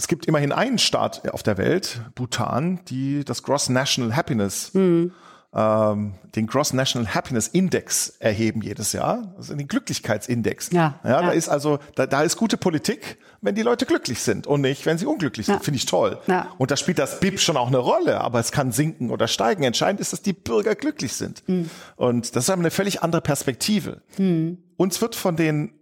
Es 0.00 0.08
gibt 0.08 0.24
immerhin 0.24 0.50
einen 0.50 0.78
Staat 0.78 1.30
auf 1.30 1.42
der 1.42 1.58
Welt, 1.58 2.00
Bhutan, 2.14 2.80
die 2.88 3.22
das 3.22 3.42
Gross 3.42 3.68
National 3.68 4.16
Happiness, 4.16 4.70
hm. 4.72 5.12
ähm, 5.54 6.14
den 6.34 6.46
Gross 6.46 6.72
National 6.72 7.14
Happiness 7.14 7.48
Index 7.48 8.14
erheben 8.18 8.62
jedes 8.62 8.94
Jahr, 8.94 9.34
also 9.36 9.54
den 9.54 9.68
Glücklichkeitsindex. 9.68 10.70
Ja, 10.72 10.98
ja, 11.04 11.10
ja. 11.10 11.20
da 11.20 11.30
ist 11.32 11.50
also, 11.50 11.80
da, 11.96 12.06
da 12.06 12.22
ist 12.22 12.38
gute 12.38 12.56
Politik, 12.56 13.18
wenn 13.42 13.54
die 13.54 13.60
Leute 13.60 13.84
glücklich 13.84 14.22
sind 14.22 14.46
und 14.46 14.62
nicht, 14.62 14.86
wenn 14.86 14.96
sie 14.96 15.04
unglücklich 15.04 15.44
sind. 15.44 15.56
Ja. 15.56 15.60
Finde 15.60 15.76
ich 15.76 15.84
toll. 15.84 16.18
Ja. 16.28 16.48
Und 16.56 16.70
da 16.70 16.78
spielt 16.78 16.98
das 16.98 17.20
BIP 17.20 17.38
schon 17.38 17.58
auch 17.58 17.68
eine 17.68 17.76
Rolle, 17.76 18.22
aber 18.22 18.40
es 18.40 18.52
kann 18.52 18.72
sinken 18.72 19.10
oder 19.10 19.28
steigen. 19.28 19.64
Entscheidend 19.64 20.00
ist, 20.00 20.14
dass 20.14 20.22
die 20.22 20.32
Bürger 20.32 20.76
glücklich 20.76 21.12
sind. 21.12 21.46
Mhm. 21.46 21.68
Und 21.96 22.34
das 22.36 22.44
ist 22.44 22.50
eine 22.50 22.70
völlig 22.70 23.02
andere 23.02 23.20
Perspektive. 23.20 24.00
Mhm. 24.16 24.62
Uns 24.78 25.02
wird 25.02 25.14
von 25.14 25.36
den 25.36 25.74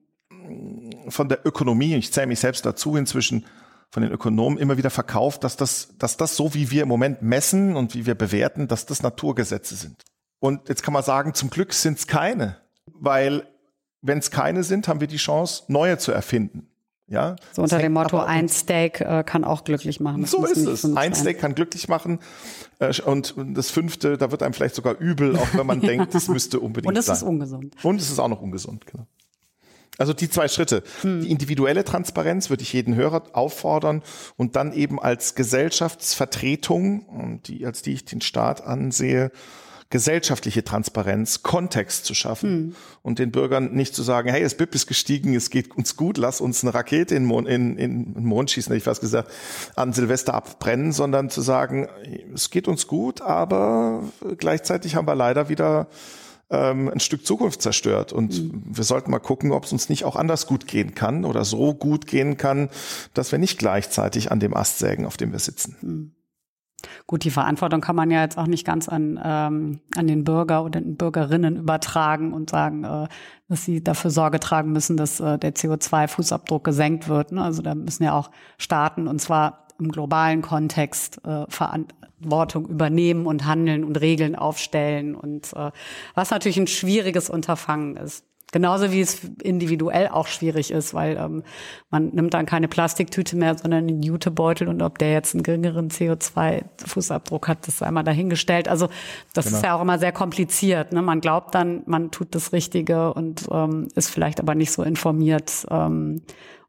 von 1.08 1.28
der 1.28 1.46
Ökonomie, 1.46 1.94
ich 1.94 2.12
zähle 2.12 2.26
mich 2.26 2.40
selbst 2.40 2.64
dazu 2.66 2.96
inzwischen, 2.96 3.44
von 3.90 4.02
den 4.02 4.12
Ökonomen 4.12 4.58
immer 4.58 4.76
wieder 4.76 4.90
verkauft, 4.90 5.44
dass 5.44 5.56
das, 5.56 5.94
dass 5.98 6.16
das 6.16 6.36
so, 6.36 6.54
wie 6.54 6.70
wir 6.70 6.82
im 6.82 6.88
Moment 6.88 7.22
messen 7.22 7.76
und 7.76 7.94
wie 7.94 8.06
wir 8.06 8.14
bewerten, 8.14 8.68
dass 8.68 8.86
das 8.86 9.02
Naturgesetze 9.02 9.74
sind. 9.74 10.02
Und 10.40 10.68
jetzt 10.68 10.82
kann 10.82 10.94
man 10.94 11.02
sagen, 11.02 11.34
zum 11.34 11.50
Glück 11.50 11.72
sind 11.72 11.98
es 11.98 12.06
keine, 12.06 12.58
weil 12.86 13.46
wenn 14.02 14.18
es 14.18 14.30
keine 14.30 14.62
sind, 14.62 14.88
haben 14.88 15.00
wir 15.00 15.08
die 15.08 15.16
Chance, 15.16 15.64
neue 15.68 15.98
zu 15.98 16.12
erfinden. 16.12 16.68
Ja, 17.10 17.36
so 17.52 17.62
unter 17.62 17.78
dem 17.78 17.94
Motto, 17.94 18.18
ein 18.20 18.50
Steak 18.50 19.00
äh, 19.00 19.24
kann 19.24 19.42
auch 19.42 19.64
glücklich 19.64 19.98
machen. 19.98 20.20
Das 20.20 20.30
so 20.32 20.44
ist 20.44 20.58
es. 20.58 20.84
Ein 20.84 21.14
Steak 21.14 21.38
kann 21.38 21.54
glücklich 21.54 21.88
machen. 21.88 22.18
Äh, 22.80 23.00
und 23.00 23.34
das 23.38 23.70
fünfte, 23.70 24.18
da 24.18 24.30
wird 24.30 24.42
einem 24.42 24.52
vielleicht 24.52 24.74
sogar 24.74 24.98
übel, 24.98 25.34
auch 25.36 25.54
wenn 25.54 25.66
man 25.66 25.80
denkt, 25.80 26.14
es 26.14 26.28
müsste 26.28 26.60
unbedingt 26.60 26.94
sein. 26.94 26.96
Und 26.96 26.98
es 26.98 27.08
ist 27.08 27.22
ungesund. 27.22 27.74
Und 27.82 27.98
es 27.98 28.10
ist 28.10 28.18
auch 28.18 28.28
noch 28.28 28.42
ungesund, 28.42 28.84
genau. 28.84 29.06
Also 29.98 30.12
die 30.12 30.30
zwei 30.30 30.48
Schritte. 30.48 30.82
Hm. 31.02 31.20
Die 31.20 31.30
individuelle 31.30 31.84
Transparenz 31.84 32.48
würde 32.48 32.62
ich 32.62 32.72
jeden 32.72 32.94
Hörer 32.94 33.24
auffordern 33.32 34.02
und 34.36 34.56
dann 34.56 34.72
eben 34.72 35.00
als 35.00 35.34
Gesellschaftsvertretung, 35.34 37.40
die, 37.44 37.66
als 37.66 37.82
die 37.82 37.92
ich 37.92 38.04
den 38.04 38.20
Staat 38.20 38.64
ansehe, 38.64 39.32
gesellschaftliche 39.90 40.62
Transparenz, 40.62 41.42
Kontext 41.42 42.04
zu 42.04 42.14
schaffen 42.14 42.50
hm. 42.50 42.74
und 43.02 43.18
den 43.18 43.32
Bürgern 43.32 43.72
nicht 43.72 43.94
zu 43.94 44.02
sagen, 44.02 44.28
hey, 44.28 44.42
das 44.42 44.54
BIP 44.54 44.74
ist 44.74 44.86
gestiegen, 44.86 45.34
es 45.34 45.50
geht 45.50 45.76
uns 45.76 45.96
gut, 45.96 46.18
lass 46.18 46.40
uns 46.40 46.62
eine 46.62 46.74
Rakete 46.74 47.14
in, 47.14 47.24
Mond, 47.24 47.48
in, 47.48 47.76
in 47.78 48.14
den 48.14 48.24
Mond 48.24 48.50
schießen, 48.50 48.70
hätte 48.70 48.78
ich 48.78 48.84
fast 48.84 49.00
gesagt, 49.00 49.32
an 49.76 49.94
Silvester 49.94 50.34
abbrennen, 50.34 50.92
sondern 50.92 51.30
zu 51.30 51.40
sagen, 51.40 51.88
es 52.34 52.50
geht 52.50 52.68
uns 52.68 52.86
gut, 52.86 53.22
aber 53.22 54.04
gleichzeitig 54.36 54.94
haben 54.94 55.08
wir 55.08 55.14
leider 55.14 55.48
wieder 55.48 55.88
ähm, 56.50 56.88
ein 56.88 57.00
Stück 57.00 57.26
Zukunft 57.26 57.62
zerstört. 57.62 58.12
Und 58.12 58.42
mhm. 58.42 58.62
wir 58.64 58.84
sollten 58.84 59.10
mal 59.10 59.18
gucken, 59.18 59.52
ob 59.52 59.64
es 59.64 59.72
uns 59.72 59.88
nicht 59.88 60.04
auch 60.04 60.16
anders 60.16 60.46
gut 60.46 60.66
gehen 60.66 60.94
kann 60.94 61.24
oder 61.24 61.44
so 61.44 61.74
gut 61.74 62.06
gehen 62.06 62.36
kann, 62.36 62.68
dass 63.14 63.32
wir 63.32 63.38
nicht 63.38 63.58
gleichzeitig 63.58 64.30
an 64.32 64.40
dem 64.40 64.56
Ast 64.56 64.78
sägen, 64.78 65.06
auf 65.06 65.16
dem 65.16 65.32
wir 65.32 65.38
sitzen. 65.38 65.76
Mhm. 65.80 66.12
Gut, 67.08 67.24
die 67.24 67.30
Verantwortung 67.30 67.80
kann 67.80 67.96
man 67.96 68.10
ja 68.10 68.22
jetzt 68.22 68.38
auch 68.38 68.46
nicht 68.46 68.64
ganz 68.64 68.88
an, 68.88 69.20
ähm, 69.22 69.80
an 69.96 70.06
den 70.06 70.22
Bürger 70.22 70.62
oder 70.62 70.80
den 70.80 70.96
Bürgerinnen 70.96 71.56
übertragen 71.56 72.32
und 72.32 72.50
sagen, 72.50 72.84
äh, 72.84 73.08
dass 73.48 73.64
sie 73.64 73.82
dafür 73.82 74.12
Sorge 74.12 74.38
tragen 74.38 74.70
müssen, 74.70 74.96
dass 74.96 75.18
äh, 75.18 75.38
der 75.38 75.54
CO2-Fußabdruck 75.54 76.62
gesenkt 76.62 77.08
wird. 77.08 77.32
Ne? 77.32 77.42
Also 77.42 77.62
da 77.62 77.74
müssen 77.74 78.04
ja 78.04 78.12
auch 78.12 78.30
Staaten 78.58 79.08
und 79.08 79.20
zwar 79.20 79.66
im 79.80 79.90
globalen 79.90 80.42
Kontext 80.42 81.20
äh, 81.24 81.46
Verantwortung 82.20 82.66
übernehmen 82.66 83.26
und 83.26 83.46
handeln 83.46 83.84
und 83.84 84.00
Regeln 84.00 84.36
aufstellen 84.36 85.14
und 85.14 85.52
äh, 85.54 85.70
was 86.14 86.30
natürlich 86.30 86.58
ein 86.58 86.66
schwieriges 86.66 87.30
Unterfangen 87.30 87.96
ist. 87.96 88.24
Genauso 88.50 88.92
wie 88.92 89.02
es 89.02 89.20
individuell 89.42 90.08
auch 90.08 90.26
schwierig 90.26 90.70
ist, 90.70 90.94
weil 90.94 91.18
ähm, 91.18 91.42
man 91.90 92.08
nimmt 92.14 92.32
dann 92.32 92.46
keine 92.46 92.66
Plastiktüte 92.66 93.36
mehr, 93.36 93.58
sondern 93.58 93.86
einen 93.86 94.02
Jutebeutel 94.02 94.68
und 94.68 94.80
ob 94.80 94.96
der 94.96 95.12
jetzt 95.12 95.34
einen 95.34 95.42
geringeren 95.42 95.90
CO2-Fußabdruck 95.90 97.46
hat, 97.46 97.66
das 97.66 97.74
ist 97.74 97.82
einmal 97.82 98.04
dahingestellt. 98.04 98.66
Also 98.66 98.88
das 99.34 99.46
genau. 99.46 99.56
ist 99.58 99.64
ja 99.64 99.76
auch 99.76 99.82
immer 99.82 99.98
sehr 99.98 100.12
kompliziert. 100.12 100.94
Ne? 100.94 101.02
Man 101.02 101.20
glaubt 101.20 101.54
dann, 101.54 101.82
man 101.84 102.10
tut 102.10 102.34
das 102.34 102.54
Richtige 102.54 103.12
und 103.12 103.46
ähm, 103.50 103.88
ist 103.94 104.08
vielleicht 104.08 104.40
aber 104.40 104.54
nicht 104.54 104.72
so 104.72 104.82
informiert, 104.82 105.66
ähm, 105.70 106.22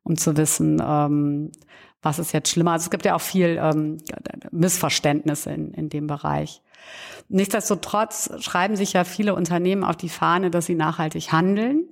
um 0.04 0.18
zu 0.18 0.36
wissen, 0.36 0.84
ähm, 0.86 1.52
was 2.02 2.20
ist 2.20 2.32
jetzt 2.32 2.50
schlimmer. 2.50 2.74
Also 2.74 2.86
es 2.86 2.90
gibt 2.90 3.06
ja 3.06 3.16
auch 3.16 3.22
viel 3.22 3.60
ähm, 3.62 3.98
Missverständnisse 4.52 5.52
in, 5.52 5.74
in 5.74 5.90
dem 5.90 6.08
Bereich. 6.08 6.62
Nichtsdestotrotz 7.28 8.32
schreiben 8.40 8.76
sich 8.76 8.94
ja 8.94 9.04
viele 9.04 9.36
Unternehmen 9.36 9.84
auf 9.84 9.98
die 9.98 10.10
Fahne, 10.10 10.50
dass 10.50 10.66
sie 10.66 10.76
nachhaltig 10.76 11.32
handeln 11.32 11.88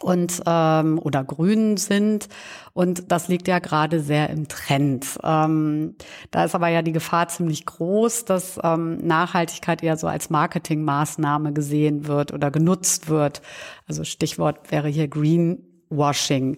und 0.00 0.42
ähm, 0.46 0.98
oder 0.98 1.22
grün 1.24 1.76
sind 1.76 2.28
und 2.72 3.12
das 3.12 3.28
liegt 3.28 3.48
ja 3.48 3.58
gerade 3.58 4.00
sehr 4.00 4.30
im 4.30 4.48
Trend. 4.48 5.18
Ähm, 5.22 5.96
da 6.30 6.44
ist 6.44 6.54
aber 6.54 6.68
ja 6.68 6.82
die 6.82 6.92
Gefahr 6.92 7.28
ziemlich 7.28 7.66
groß, 7.66 8.24
dass 8.24 8.58
ähm, 8.62 8.98
Nachhaltigkeit 9.06 9.82
eher 9.82 9.96
so 9.96 10.06
als 10.06 10.30
Marketingmaßnahme 10.30 11.52
gesehen 11.52 12.06
wird 12.06 12.32
oder 12.32 12.50
genutzt 12.50 13.08
wird. 13.08 13.42
Also 13.86 14.04
Stichwort 14.04 14.70
wäre 14.70 14.88
hier 14.88 15.08
Greenwashing 15.08 16.56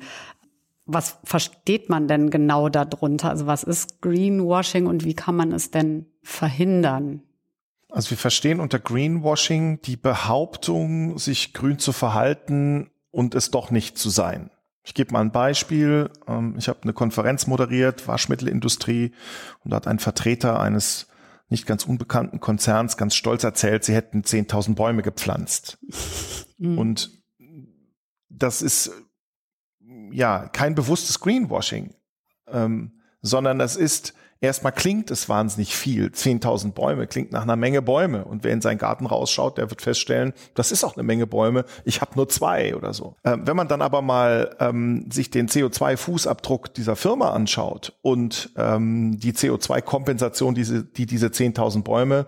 was 0.92 1.18
versteht 1.24 1.88
man 1.88 2.09
denn 2.09 2.31
genau 2.31 2.68
darunter? 2.68 3.31
Also 3.31 3.46
was 3.46 3.62
ist 3.62 4.00
Greenwashing 4.02 4.87
und 4.87 5.05
wie 5.05 5.14
kann 5.14 5.37
man 5.37 5.52
es 5.52 5.70
denn 5.70 6.07
verhindern? 6.22 7.22
Also 7.88 8.11
wir 8.11 8.16
verstehen 8.16 8.61
unter 8.61 8.78
Greenwashing 8.78 9.81
die 9.83 9.96
Behauptung, 9.96 11.18
sich 11.18 11.52
grün 11.52 11.78
zu 11.78 11.92
verhalten 11.92 12.90
und 13.11 13.35
es 13.35 13.50
doch 13.50 13.70
nicht 13.70 13.98
zu 13.98 14.09
sein. 14.09 14.50
Ich 14.85 14.94
gebe 14.94 15.12
mal 15.12 15.20
ein 15.20 15.33
Beispiel. 15.33 16.11
Ähm, 16.26 16.55
ich 16.59 16.68
habe 16.68 16.81
eine 16.83 16.92
Konferenz 16.92 17.46
moderiert, 17.46 18.09
Waschmittelindustrie, 18.09 19.12
und 19.62 19.70
da 19.70 19.76
hat 19.76 19.87
ein 19.87 19.98
Vertreter 19.98 20.59
eines 20.59 21.09
nicht 21.48 21.66
ganz 21.66 21.85
unbekannten 21.85 22.40
Konzerns 22.40 22.96
ganz 22.96 23.14
stolz 23.14 23.44
erzählt, 23.44 23.85
sie 23.85 23.94
hätten 23.94 24.22
10.000 24.22 24.74
Bäume 24.74 25.02
gepflanzt. 25.02 25.78
Mhm. 26.59 26.78
Und 26.78 27.11
das 28.28 28.62
ist 28.62 28.92
ja 30.12 30.48
kein 30.48 30.75
bewusstes 30.75 31.20
Greenwashing, 31.20 31.94
ähm, 32.48 32.92
sondern 33.20 33.61
es 33.61 33.77
ist 33.77 34.14
erstmal 34.42 34.72
klingt 34.72 35.11
es 35.11 35.29
wahnsinnig 35.29 35.75
viel. 35.75 36.09
10.000 36.09 36.72
Bäume 36.72 37.07
klingt 37.07 37.33
nach 37.33 37.42
einer 37.42 37.57
Menge 37.57 37.81
Bäume. 37.81 38.25
Und 38.25 38.44
wer 38.44 38.53
in 38.53 38.61
seinen 38.61 38.79
Garten 38.79 39.07
rausschaut, 39.07 39.57
der 39.57 39.70
wird 39.70 39.81
feststellen, 39.81 40.35
das 40.55 40.72
ist 40.72 40.85
auch 40.85 40.96
eine 40.96 41.05
Menge 41.05 41.27
Bäume. 41.27 41.64
Ich 41.85 42.01
habe 42.01 42.12
nur 42.16 42.29
zwei 42.29 42.75
oder 42.75 42.92
so. 42.92 43.16
Ähm, 43.25 43.46
wenn 43.46 43.57
man 43.57 43.68
dann 43.68 43.81
aber 43.81 44.03
mal 44.03 44.55
ähm, 44.61 45.07
sich 45.11 45.31
den 45.31 45.48
CO2-Fußabdruck 45.48 46.75
dieser 46.75 46.96
Firma 46.96 47.31
anschaut 47.31 47.96
und 48.03 48.51
ähm, 48.57 49.18
die 49.18 49.33
CO2-Kompensation, 49.33 50.55
diese, 50.55 50.85
die 50.85 51.07
diese 51.07 51.29
10.000 51.29 51.83
Bäume, 51.83 52.27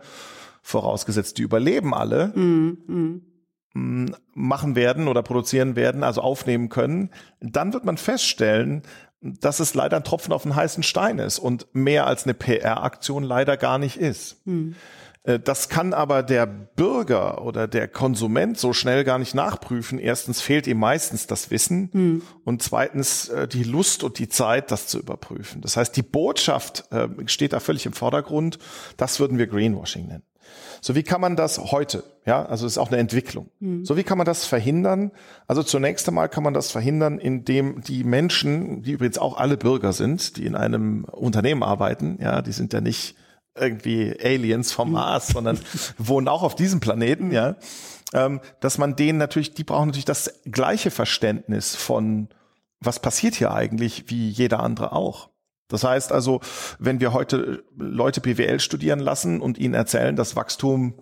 vorausgesetzt, 0.62 1.36
die 1.36 1.42
überleben 1.42 1.92
alle, 1.92 2.28
mm, 2.28 2.78
mm 2.86 3.33
machen 3.74 4.76
werden 4.76 5.08
oder 5.08 5.22
produzieren 5.22 5.74
werden, 5.74 6.04
also 6.04 6.20
aufnehmen 6.20 6.68
können, 6.68 7.10
dann 7.40 7.72
wird 7.72 7.84
man 7.84 7.96
feststellen, 7.96 8.82
dass 9.20 9.58
es 9.58 9.74
leider 9.74 9.96
ein 9.96 10.04
Tropfen 10.04 10.32
auf 10.32 10.42
den 10.42 10.54
heißen 10.54 10.82
Stein 10.82 11.18
ist 11.18 11.38
und 11.38 11.66
mehr 11.72 12.06
als 12.06 12.24
eine 12.24 12.34
PR-Aktion 12.34 13.24
leider 13.24 13.56
gar 13.56 13.78
nicht 13.78 13.96
ist. 13.96 14.36
Hm. 14.44 14.76
Äh, 15.24 15.40
das 15.40 15.68
kann 15.68 15.92
aber 15.92 16.22
der 16.22 16.46
Bürger 16.46 17.42
oder 17.42 17.66
der 17.66 17.88
Konsument 17.88 18.58
so 18.58 18.72
schnell 18.72 19.02
gar 19.02 19.18
nicht 19.18 19.34
nachprüfen. 19.34 19.98
Erstens 19.98 20.40
fehlt 20.40 20.66
ihm 20.66 20.78
meistens 20.78 21.26
das 21.26 21.50
Wissen 21.50 21.88
hm. 21.92 22.22
und 22.44 22.62
zweitens 22.62 23.28
äh, 23.30 23.48
die 23.48 23.64
Lust 23.64 24.04
und 24.04 24.18
die 24.18 24.28
Zeit, 24.28 24.70
das 24.70 24.86
zu 24.86 24.98
überprüfen. 24.98 25.62
Das 25.62 25.76
heißt, 25.76 25.96
die 25.96 26.02
Botschaft 26.02 26.84
äh, 26.92 27.08
steht 27.26 27.54
da 27.54 27.60
völlig 27.60 27.86
im 27.86 27.94
Vordergrund. 27.94 28.58
Das 28.96 29.18
würden 29.18 29.38
wir 29.38 29.46
Greenwashing 29.46 30.06
nennen. 30.06 30.22
So 30.84 30.94
wie 30.94 31.02
kann 31.02 31.22
man 31.22 31.34
das 31.34 31.72
heute? 31.72 32.04
Ja, 32.26 32.44
also 32.44 32.66
ist 32.66 32.76
auch 32.76 32.88
eine 32.88 32.98
Entwicklung. 32.98 33.48
Mhm. 33.58 33.86
So 33.86 33.96
wie 33.96 34.02
kann 34.02 34.18
man 34.18 34.26
das 34.26 34.44
verhindern? 34.44 35.12
Also 35.46 35.62
zunächst 35.62 36.06
einmal 36.08 36.28
kann 36.28 36.42
man 36.42 36.52
das 36.52 36.70
verhindern, 36.70 37.18
indem 37.18 37.80
die 37.80 38.04
Menschen, 38.04 38.82
die 38.82 38.92
übrigens 38.92 39.16
auch 39.16 39.38
alle 39.38 39.56
Bürger 39.56 39.94
sind, 39.94 40.36
die 40.36 40.44
in 40.44 40.54
einem 40.54 41.04
Unternehmen 41.04 41.62
arbeiten, 41.62 42.18
ja, 42.20 42.42
die 42.42 42.52
sind 42.52 42.74
ja 42.74 42.82
nicht 42.82 43.16
irgendwie 43.58 44.14
Aliens 44.22 44.72
vom 44.72 44.92
Mars, 44.92 45.28
sondern 45.28 45.58
wohnen 45.96 46.28
auch 46.28 46.42
auf 46.42 46.54
diesem 46.54 46.80
Planeten, 46.80 47.32
ja, 47.32 47.56
ähm, 48.12 48.42
dass 48.60 48.76
man 48.76 48.94
denen 48.94 49.16
natürlich, 49.18 49.54
die 49.54 49.64
brauchen 49.64 49.86
natürlich 49.86 50.04
das 50.04 50.42
gleiche 50.44 50.90
Verständnis 50.90 51.74
von, 51.74 52.28
was 52.80 53.00
passiert 53.00 53.36
hier 53.36 53.54
eigentlich, 53.54 54.10
wie 54.10 54.28
jeder 54.28 54.60
andere 54.60 54.92
auch. 54.92 55.30
Das 55.68 55.84
heißt 55.84 56.12
also, 56.12 56.40
wenn 56.78 57.00
wir 57.00 57.12
heute 57.12 57.64
Leute 57.76 58.20
BWL 58.20 58.60
studieren 58.60 59.00
lassen 59.00 59.40
und 59.40 59.58
ihnen 59.58 59.74
erzählen, 59.74 60.16
dass 60.16 60.36
Wachstum 60.36 60.94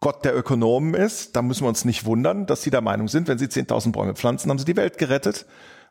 Gott 0.00 0.24
der 0.24 0.36
Ökonomen 0.36 0.94
ist, 0.94 1.34
dann 1.34 1.46
müssen 1.46 1.64
wir 1.64 1.68
uns 1.68 1.84
nicht 1.84 2.04
wundern, 2.04 2.46
dass 2.46 2.62
sie 2.62 2.70
der 2.70 2.80
Meinung 2.80 3.08
sind, 3.08 3.26
wenn 3.26 3.38
sie 3.38 3.46
10.000 3.46 3.92
Bäume 3.92 4.14
pflanzen, 4.14 4.50
haben 4.50 4.58
sie 4.58 4.64
die 4.64 4.76
Welt 4.76 4.98
gerettet, 4.98 5.46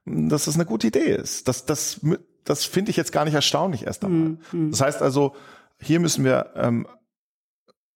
dass 0.05 0.45
das 0.45 0.55
eine 0.55 0.65
gute 0.65 0.87
Idee 0.87 1.11
ist. 1.11 1.49
Das, 1.49 1.65
das, 1.65 1.99
das 2.45 2.63
finde 2.63 2.91
ich 2.91 2.97
jetzt 2.97 3.11
gar 3.11 3.25
nicht 3.25 3.33
erstaunlich 3.33 3.85
erst 3.85 4.05
einmal. 4.05 4.37
Mhm. 4.53 4.71
Das 4.71 4.79
heißt 4.79 5.01
also, 5.01 5.35
hier 5.81 5.99
müssen 5.99 6.23
wir 6.23 6.53
ähm, 6.55 6.87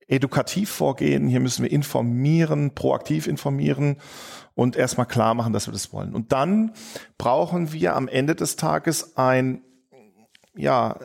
edukativ 0.08 0.70
vorgehen, 0.70 1.30
hier 1.30 1.40
müssen 1.40 1.64
wir 1.64 1.72
informieren, 1.72 2.76
proaktiv 2.76 3.28
informieren 3.28 3.96
und 4.54 4.76
erstmal 4.76 5.08
klar 5.08 5.34
machen, 5.34 5.54
dass 5.54 5.68
wir 5.68 5.72
das 5.72 5.94
wollen. 5.94 6.14
Und 6.14 6.34
dann 6.34 6.74
brauchen 7.18 7.72
wir 7.72 7.96
am 7.96 8.10
Ende 8.10 8.36
des 8.36 8.58
Tages 8.58 9.16
ein 9.16 9.64
ja, 10.56 10.98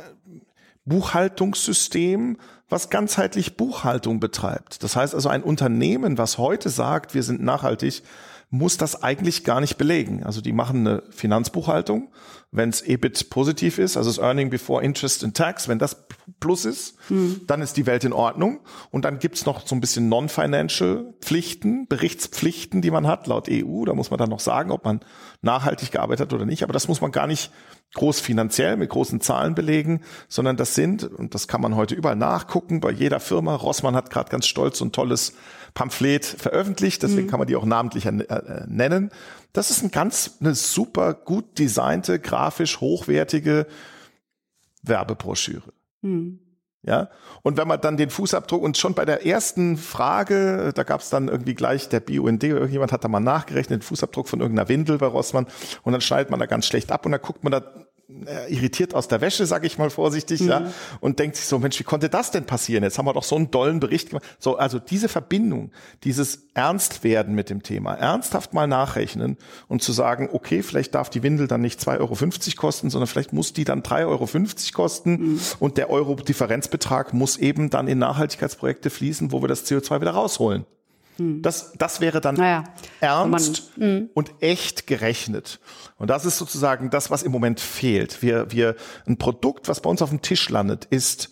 Buchhaltungssystem, 0.85 2.38
was 2.68 2.90
ganzheitlich 2.90 3.56
Buchhaltung 3.56 4.20
betreibt. 4.20 4.82
Das 4.82 4.96
heißt 4.96 5.14
also 5.14 5.28
ein 5.28 5.42
Unternehmen, 5.42 6.18
was 6.18 6.38
heute 6.38 6.68
sagt, 6.68 7.14
wir 7.14 7.22
sind 7.22 7.42
nachhaltig, 7.42 8.02
muss 8.50 8.76
das 8.76 9.02
eigentlich 9.02 9.42
gar 9.42 9.61
nicht 9.61 9.76
belegen. 9.76 10.22
Also 10.22 10.40
die 10.40 10.52
machen 10.52 10.87
eine 10.87 11.02
Finanzbuchhaltung, 11.11 12.12
wenn 12.52 12.68
es 12.68 12.80
EBIT 12.82 13.28
positiv 13.28 13.78
ist, 13.78 13.96
also 13.96 14.09
das 14.09 14.18
Earning 14.18 14.50
Before 14.50 14.82
Interest 14.82 15.24
and 15.24 15.37
Tax, 15.37 15.66
wenn 15.66 15.80
das 15.80 16.06
Plus 16.38 16.64
ist, 16.64 16.96
mhm. 17.11 17.42
dann 17.46 17.61
ist 17.61 17.76
die 17.76 17.87
Welt 17.87 18.04
in 18.04 18.12
Ordnung. 18.12 18.61
Und 18.90 19.04
dann 19.04 19.18
gibt's 19.18 19.46
noch 19.46 19.66
so 19.66 19.74
ein 19.74 19.80
bisschen 19.80 20.09
Non-Financial 20.09 21.12
Pflichten, 21.20 21.87
Berichtspflichten, 21.88 22.82
die 22.82 22.90
man 22.90 23.06
hat 23.06 23.26
laut 23.26 23.48
EU. 23.50 23.85
Da 23.85 23.94
muss 23.94 24.11
man 24.11 24.18
dann 24.18 24.30
noch 24.30 24.40
sagen, 24.40 24.70
ob 24.70 24.85
man 24.85 25.00
nachhaltig 25.42 25.90
gearbeitet 25.92 26.26
hat 26.26 26.32
oder 26.32 26.46
nicht. 26.46 26.62
Aber 26.62 26.72
das 26.72 26.88
muss 26.88 27.00
man 27.00 27.12
gar 27.12 27.26
nicht 27.26 27.50
groß 27.96 28.20
finanziell 28.20 28.76
mit 28.76 28.90
großen 28.90 29.20
Zahlen 29.20 29.54
belegen, 29.54 30.00
sondern 30.28 30.56
das 30.56 30.74
sind, 30.74 31.02
und 31.02 31.35
das 31.35 31.48
kann 31.48 31.61
man 31.61 31.74
heute 31.74 31.94
überall 31.94 32.16
nachgucken, 32.16 32.80
bei 32.80 32.92
jeder 32.92 33.18
Firma, 33.18 33.56
Rossmann 33.56 33.96
hat 33.96 34.11
gerade 34.11 34.30
ganz 34.30 34.46
stolz 34.46 34.80
und 34.80 34.94
tolles 34.94 35.32
Pamphlet 35.74 36.24
veröffentlicht, 36.24 37.02
deswegen 37.02 37.26
mhm. 37.26 37.30
kann 37.30 37.38
man 37.40 37.48
die 37.48 37.56
auch 37.56 37.64
namentlich 37.64 38.06
äh, 38.06 38.12
nennen. 38.66 39.11
Das 39.52 39.70
ist 39.70 39.82
ein 39.82 39.90
ganz, 39.90 40.37
eine 40.40 40.54
super 40.54 41.14
gut 41.14 41.59
designte, 41.59 42.18
grafisch 42.18 42.80
hochwertige 42.80 43.66
Werbebroschüre. 44.82 45.72
Mhm. 46.02 46.40
Ja, 46.87 47.11
und 47.42 47.56
wenn 47.56 47.66
man 47.66 47.80
dann 47.80 47.96
den 47.96 48.11
Fußabdruck 48.11 48.62
und 48.62 48.78
schon 48.78 48.94
bei 48.94 49.04
der 49.04 49.26
ersten 49.26 49.76
Frage, 49.76 50.70
da 50.72 50.85
gab 50.85 51.00
es 51.00 51.11
dann 51.11 51.26
irgendwie 51.26 51.54
gleich 51.54 51.88
der 51.88 51.98
BUND, 51.98 52.44
irgendjemand 52.44 52.92
hat 52.92 53.02
da 53.02 53.09
mal 53.09 53.18
nachgerechnet, 53.18 53.80
den 53.80 53.82
Fußabdruck 53.82 54.28
von 54.28 54.40
irgendeiner 54.40 54.68
Windel 54.68 54.98
bei 54.98 55.06
Rossmann 55.06 55.46
und 55.82 55.92
dann 55.92 56.00
schneidet 56.00 56.30
man 56.30 56.38
da 56.38 56.46
ganz 56.46 56.64
schlecht 56.64 56.92
ab 56.92 57.04
und 57.04 57.11
dann 57.11 57.20
guckt 57.20 57.42
man 57.42 57.50
da 57.50 57.86
irritiert 58.49 58.95
aus 58.95 59.09
der 59.09 59.21
Wäsche, 59.21 59.47
sage 59.47 59.66
ich 59.66 59.79
mal 59.79 59.90
vorsichtig, 59.90 60.40
mhm. 60.40 60.49
ja, 60.49 60.73
und 61.01 61.19
denkt 61.19 61.37
sich 61.37 61.47
so, 61.47 61.59
Mensch, 61.59 61.79
wie 61.81 61.85
konnte 61.85 62.09
das 62.09 62.31
denn 62.31 62.45
passieren? 62.45 62.85
Jetzt 62.85 62.99
haben 62.99 63.07
wir 63.07 63.12
doch 63.12 63.25
so 63.25 63.35
einen 63.35 63.51
dollen 63.51 63.81
Bericht 63.81 64.11
gemacht. 64.11 64.25
So, 64.38 64.57
also 64.57 64.79
diese 64.79 65.09
Verbindung, 65.09 65.73
dieses 66.05 66.47
Ernstwerden 66.55 67.35
mit 67.35 67.51
dem 67.51 67.64
Thema, 67.64 67.95
ernsthaft 67.95 68.55
mal 68.55 68.69
nachrechnen 68.69 69.37
und 69.66 69.83
zu 69.83 69.92
sagen, 69.92 70.29
okay, 70.33 70.62
vielleicht 70.62 70.95
darf 70.95 71.11
die 71.11 71.25
Windel 71.25 71.49
dann 71.49 71.62
nicht 71.62 71.81
2,50 71.81 71.99
Euro 72.01 72.61
kosten, 72.61 72.90
sondern 72.90 73.09
vielleicht 73.09 73.33
muss 73.33 73.53
die 73.53 73.64
dann 73.64 73.83
3,50 73.83 74.07
Euro 74.07 74.29
kosten 74.73 75.11
mhm. 75.11 75.40
und 75.59 75.77
der 75.77 75.90
Euro-Differenzbetrag 75.90 77.12
muss 77.12 77.37
eben 77.37 77.71
dann 77.71 77.88
in 77.88 77.99
Nachhaltigkeitsprojekte 77.99 78.90
fließen, 78.90 79.33
wo 79.33 79.42
wir 79.42 79.49
das 79.49 79.66
CO2 79.66 80.01
wieder 80.01 80.12
rausholen. 80.12 80.64
Hm. 81.16 81.42
Das, 81.42 81.72
das 81.79 82.00
wäre 82.00 82.20
dann 82.20 82.37
naja, 82.37 82.64
ernst 83.00 83.72
man, 83.76 83.88
hm. 83.88 84.11
und 84.14 84.33
echt 84.40 84.87
gerechnet. 84.87 85.61
Und 85.96 86.11
das 86.11 86.24
ist 86.24 86.38
sozusagen 86.38 86.90
das, 86.90 87.11
was 87.11 87.22
im 87.22 87.33
Moment 87.33 87.61
fehlt. 87.61 88.22
Wir, 88.22 88.50
wir, 88.50 88.76
ein 89.07 89.18
Produkt, 89.18 89.68
was 89.68 89.81
bei 89.81 89.90
uns 89.90 90.02
auf 90.02 90.11
dem 90.11 90.22
Tisch 90.22 90.48
landet, 90.48 90.85
ist 90.87 91.31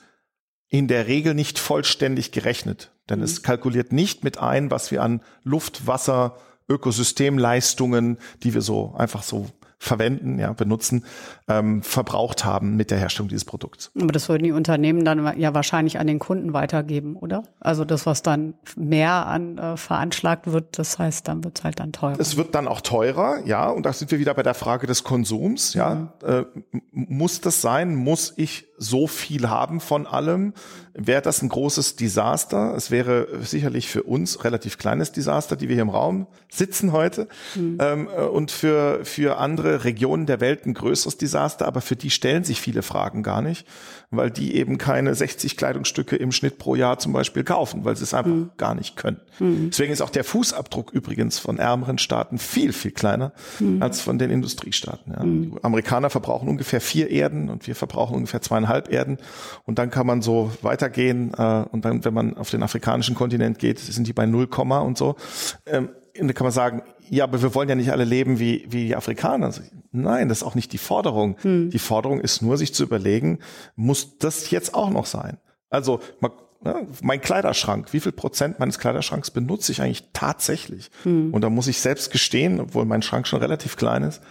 in 0.69 0.89
der 0.89 1.07
Regel 1.07 1.35
nicht 1.35 1.59
vollständig 1.59 2.33
gerechnet. 2.33 2.93
Denn 3.09 3.19
mhm. 3.19 3.25
es 3.25 3.43
kalkuliert 3.43 3.93
nicht 3.93 4.25
mit 4.25 4.39
ein, 4.39 4.71
was 4.71 4.91
wir 4.91 5.03
an 5.03 5.23
Luft, 5.43 5.87
Wasser, 5.87 6.37
Ökosystemleistungen, 6.69 8.19
die 8.43 8.55
wir 8.55 8.63
so 8.63 8.95
einfach 8.97 9.23
so 9.23 9.49
verwenden, 9.85 10.39
ja, 10.39 10.53
benutzen, 10.53 11.05
ähm, 11.49 11.83
verbraucht 11.83 12.45
haben 12.45 12.77
mit 12.77 12.91
der 12.91 12.99
Herstellung 12.99 13.29
dieses 13.29 13.45
Produkts. 13.45 13.91
Aber 14.01 14.13
das 14.13 14.29
würden 14.29 14.43
die 14.43 14.53
Unternehmen 14.53 15.05
dann 15.05 15.39
ja 15.39 15.55
wahrscheinlich 15.55 15.99
an 15.99 16.07
den 16.07 16.19
Kunden 16.19 16.53
weitergeben, 16.53 17.17
oder? 17.17 17.45
Also 17.61 17.85
das, 17.85 18.07
was 18.07 18.23
dann 18.23 18.55
mehr 18.77 19.27
an 19.27 19.59
äh, 19.59 19.77
veranschlagt 19.77 20.51
wird, 20.51 20.79
das 20.79 20.99
heißt, 20.99 21.29
dann 21.29 21.45
wird 21.45 21.59
es 21.59 21.65
halt 21.65 21.81
dann 21.81 21.93
teurer. 21.93 22.19
Es 22.19 22.37
wird 22.37 22.55
dann 22.55 22.67
auch 22.67 22.81
teurer, 22.81 23.39
ja, 23.45 23.69
und 23.69 23.85
da 23.85 23.93
sind 23.93 24.11
wir 24.11 24.19
wieder 24.19 24.35
bei 24.35 24.43
der 24.43 24.55
Frage 24.55 24.87
des 24.87 25.05
Konsums, 25.05 25.75
ja. 25.75 25.95
Mhm. 25.95 26.09
Äh, 26.27 26.45
muss 26.93 27.41
das 27.41 27.61
sein? 27.61 27.95
Muss 27.95 28.33
ich 28.37 28.67
so 28.77 29.07
viel 29.07 29.49
haben 29.49 29.81
von 29.81 30.07
allem, 30.07 30.53
wäre 30.95 31.23
das 31.23 31.43
ein 31.43 31.49
großes 31.49 31.97
Desaster. 31.97 32.75
Es 32.77 32.91
wäre 32.91 33.29
sicherlich 33.43 33.89
für 33.89 34.03
uns 34.03 34.45
relativ 34.45 34.79
kleines 34.79 35.13
Desaster, 35.13 35.57
die 35.57 35.69
wir 35.69 35.75
hier 35.75 35.83
im 35.83 35.91
Raum 35.91 36.27
sitzen 36.51 36.93
heute. 36.93 37.29
Mhm. 37.55 37.79
Ähm, 37.81 38.09
äh, 38.09 38.23
und 38.23 38.51
für, 38.51 39.05
für 39.05 39.39
andere 39.39 39.85
Regionen 39.85 40.27
der 40.27 40.41
Welt 40.41 40.67
ein 40.67 40.75
größeres 40.75 41.17
Desaster, 41.17 41.67
aber 41.67 41.81
für 41.81 41.97
die 41.97 42.11
stellen 42.11 42.45
sich 42.45 42.61
viele 42.61 42.83
Fragen 42.83 43.23
gar 43.23 43.43
nicht, 43.43 43.67
weil 44.17 44.31
die 44.31 44.57
eben 44.57 44.79
keine 44.79 45.15
60 45.15 45.57
Kleidungsstücke 45.57 46.17
im 46.17 46.33
Schnitt 46.33 46.59
pro 46.59 46.75
Jahr 46.75 46.99
zum 46.99 47.13
Beispiel 47.13 47.45
kaufen, 47.45 47.85
weil 47.85 47.97
sie 47.97 48.05
es 48.05 48.15
einfach 48.15 48.31
mhm. 48.31 48.51
gar 48.57 48.75
nicht 48.75 48.97
können. 48.97 49.21
Mhm. 49.39 49.71
Deswegen 49.71 49.93
ist 49.93 50.01
auch 50.01 50.11
der 50.11 50.25
Fußabdruck 50.25 50.93
übrigens 50.93 51.39
von 51.39 51.59
ärmeren 51.59 51.99
Staaten 51.99 52.39
viel, 52.39 52.73
viel 52.73 52.93
kleiner 52.93 53.33
mhm. 53.61 53.83
als 53.83 54.01
von 54.01 54.19
den 54.19 54.31
Industriestaaten. 54.31 55.13
Ja. 55.13 55.25
Mhm. 55.25 55.53
Die 55.53 55.65
Amerikaner 55.65 56.11
verbrauchen 56.11 56.49
ungefähr 56.49 56.81
vier 56.81 57.11
Erden 57.11 57.49
und 57.51 57.67
wir 57.67 57.75
verbrauchen 57.75 58.15
ungefähr 58.15 58.41
zweieinhalb 58.41 58.93
Erden. 58.93 59.19
Und 59.65 59.79
dann 59.79 59.91
kann 59.91 60.07
man 60.07 60.23
so 60.23 60.51
weitergehen. 60.63 61.33
Äh, 61.37 61.65
und 61.71 61.85
dann, 61.85 62.05
wenn 62.05 62.15
man 62.15 62.37
auf 62.37 62.51
den 62.51 62.63
afrikanischen 62.63 63.15
Kontinent 63.15 63.59
geht, 63.59 63.79
sind 63.79 64.07
die 64.07 64.13
bei 64.13 64.27
0, 64.27 64.49
und 64.55 64.99
so. 64.99 65.17
Ähm, 65.67 65.91
und 66.21 66.29
da 66.29 66.33
kann 66.33 66.45
man 66.45 66.53
sagen, 66.53 66.83
ja, 67.11 67.25
aber 67.25 67.43
wir 67.43 67.55
wollen 67.55 67.69
ja 67.69 67.75
nicht 67.75 67.93
alle 67.93 68.05
leben 68.05 68.39
wie, 68.39 68.65
wie 68.69 68.87
die 68.87 68.97
Afrikaner. 68.97 69.53
Nein, 69.93 70.29
das 70.29 70.39
ist 70.39 70.45
auch 70.45 70.55
nicht 70.55 70.73
die 70.73 70.79
Forderung. 70.79 71.37
Hm. 71.43 71.71
Die 71.71 71.79
Forderung 71.79 72.21
ist 72.21 72.43
nur, 72.43 72.57
sich 72.57 72.75
zu 72.75 72.83
überlegen, 72.83 73.39
muss 73.77 74.19
das 74.19 74.51
jetzt 74.51 74.75
auch 74.75 74.91
noch 74.91 75.07
sein? 75.07 75.39
Also, 75.71 76.01
ja, 76.65 76.81
mein 77.03 77.21
Kleiderschrank, 77.21 77.93
wie 77.93 78.01
viel 78.01 78.13
Prozent 78.13 78.59
meines 78.59 78.79
Kleiderschranks 78.79 79.31
benutze 79.31 79.73
ich 79.73 79.83
eigentlich 79.83 80.05
tatsächlich? 80.13 80.91
Hm. 81.03 81.33
Und 81.33 81.43
da 81.43 81.51
muss 81.51 81.69
ich 81.69 81.81
selbst 81.81 82.11
gestehen, 82.11 82.61
obwohl 82.61 82.85
mein 82.85 83.03
Schrank 83.03 83.27
schon 83.27 83.41
relativ 83.41 83.77
klein 83.77 84.03
ist, 84.03 84.23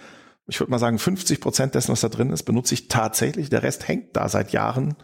ich 0.47 0.59
würde 0.59 0.71
mal 0.71 0.79
sagen, 0.79 0.99
50 0.99 1.39
Prozent 1.39 1.75
dessen, 1.75 1.91
was 1.91 2.01
da 2.01 2.09
drin 2.09 2.31
ist, 2.31 2.43
benutze 2.43 2.73
ich 2.73 2.89
tatsächlich. 2.89 3.49
Der 3.49 3.63
Rest 3.63 3.87
hängt 3.87 4.15
da 4.17 4.27
seit 4.27 4.51
Jahren 4.51 4.95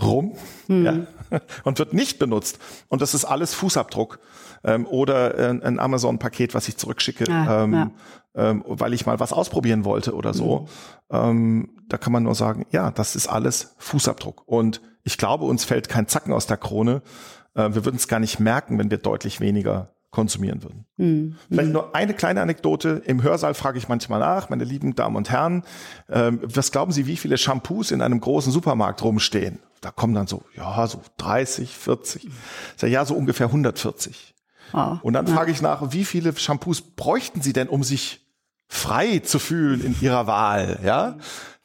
rum 0.00 0.36
hm. 0.66 0.84
ja, 0.84 0.94
und 1.64 1.78
wird 1.78 1.92
nicht 1.94 2.18
benutzt. 2.18 2.58
Und 2.88 3.02
das 3.02 3.14
ist 3.14 3.24
alles 3.24 3.54
Fußabdruck 3.54 4.18
ähm, 4.64 4.86
oder 4.86 5.38
äh, 5.38 5.48
ein 5.48 5.78
Amazon-Paket, 5.78 6.54
was 6.54 6.68
ich 6.68 6.76
zurückschicke, 6.76 7.30
ah, 7.30 7.64
ähm, 7.64 7.72
ja. 7.72 7.90
ähm, 8.34 8.64
weil 8.66 8.92
ich 8.92 9.06
mal 9.06 9.20
was 9.20 9.32
ausprobieren 9.32 9.84
wollte 9.84 10.14
oder 10.14 10.34
so. 10.34 10.68
Mhm. 11.08 11.70
da 11.88 11.98
kann 11.98 12.12
man 12.12 12.24
nur 12.24 12.34
sagen, 12.34 12.66
ja, 12.72 12.90
das 12.90 13.14
ist 13.14 13.28
alles 13.28 13.76
Fußabdruck. 13.78 14.42
Und 14.46 14.80
ich 15.04 15.18
glaube, 15.18 15.44
uns 15.44 15.64
fällt 15.64 15.88
kein 15.88 16.08
Zacken 16.08 16.32
aus 16.32 16.46
der 16.46 16.56
Krone. 16.56 17.02
Äh, 17.54 17.74
wir 17.74 17.84
würden 17.84 17.96
es 17.96 18.08
gar 18.08 18.18
nicht 18.18 18.40
merken, 18.40 18.78
wenn 18.78 18.90
wir 18.90 18.98
deutlich 18.98 19.40
weniger 19.40 19.94
konsumieren 20.10 20.62
würden. 20.62 20.86
Mhm. 20.96 21.36
Vielleicht 21.48 21.72
nur 21.72 21.94
eine 21.94 22.14
kleine 22.14 22.40
Anekdote. 22.40 23.02
Im 23.04 23.22
Hörsaal 23.22 23.54
frage 23.54 23.78
ich 23.78 23.88
manchmal 23.88 24.20
nach, 24.20 24.48
meine 24.48 24.64
lieben 24.64 24.94
Damen 24.94 25.14
und 25.14 25.30
Herren, 25.30 25.62
ähm, 26.08 26.40
was 26.42 26.72
glauben 26.72 26.90
Sie, 26.90 27.06
wie 27.06 27.16
viele 27.16 27.36
Shampoos 27.36 27.90
in 27.90 28.00
einem 28.00 28.20
großen 28.20 28.50
Supermarkt 28.50 29.02
rumstehen? 29.04 29.58
Da 29.80 29.90
kommen 29.90 30.14
dann 30.14 30.26
so, 30.26 30.42
ja, 30.56 30.86
so 30.86 31.02
30, 31.18 31.76
40. 31.76 32.28
Ja, 32.82 33.04
so 33.04 33.14
ungefähr 33.14 33.46
140. 33.46 34.34
Oh, 34.72 34.96
und 35.02 35.12
dann 35.12 35.26
ja. 35.26 35.34
frage 35.34 35.52
ich 35.52 35.62
nach, 35.62 35.92
wie 35.92 36.04
viele 36.04 36.36
Shampoos 36.36 36.80
bräuchten 36.80 37.40
Sie 37.40 37.52
denn, 37.52 37.68
um 37.68 37.84
sich 37.84 38.26
frei 38.68 39.20
zu 39.20 39.38
fühlen 39.38 39.84
in 39.84 39.96
Ihrer 40.00 40.26
Wahl? 40.26 40.80
Ja, 40.84 41.18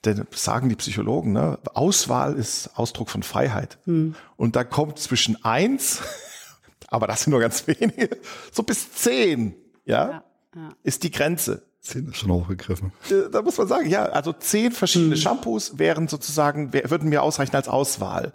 denn 0.06 0.26
sagen 0.32 0.70
die 0.70 0.76
Psychologen, 0.76 1.34
ne, 1.34 1.60
Auswahl 1.74 2.36
ist 2.36 2.72
Ausdruck 2.76 3.10
von 3.10 3.24
Freiheit. 3.24 3.78
Hm. 3.86 4.16
Und 4.36 4.56
da 4.56 4.64
kommt 4.64 5.00
zwischen 5.00 5.44
eins, 5.44 6.02
aber 6.88 7.08
das 7.08 7.24
sind 7.24 7.32
nur 7.32 7.40
ganz 7.40 7.68
wenige, 7.68 8.18
so 8.52 8.64
bis 8.64 8.92
zehn, 8.94 9.56
ja, 9.86 10.10
ja, 10.10 10.24
ja. 10.56 10.70
ist 10.84 11.04
die 11.04 11.12
Grenze. 11.12 11.71
Zehn 11.82 12.08
ist 12.10 12.18
schon 12.18 12.32
hochgegriffen. 12.32 12.94
Äh, 13.10 13.30
da 13.32 13.42
muss 13.42 13.58
man 13.58 13.68
sagen, 13.68 13.90
ja, 13.90 14.04
also 14.06 14.34
zehn 14.34 14.72
verschiedene 14.72 15.16
hm. 15.16 15.22
Shampoos 15.22 15.80
wären 15.80 16.08
sozusagen, 16.08 16.74
würden 16.74 17.10
mir 17.10 17.24
ausreichen 17.24 17.56
als 17.56 17.68
Auswahl. 17.68 18.34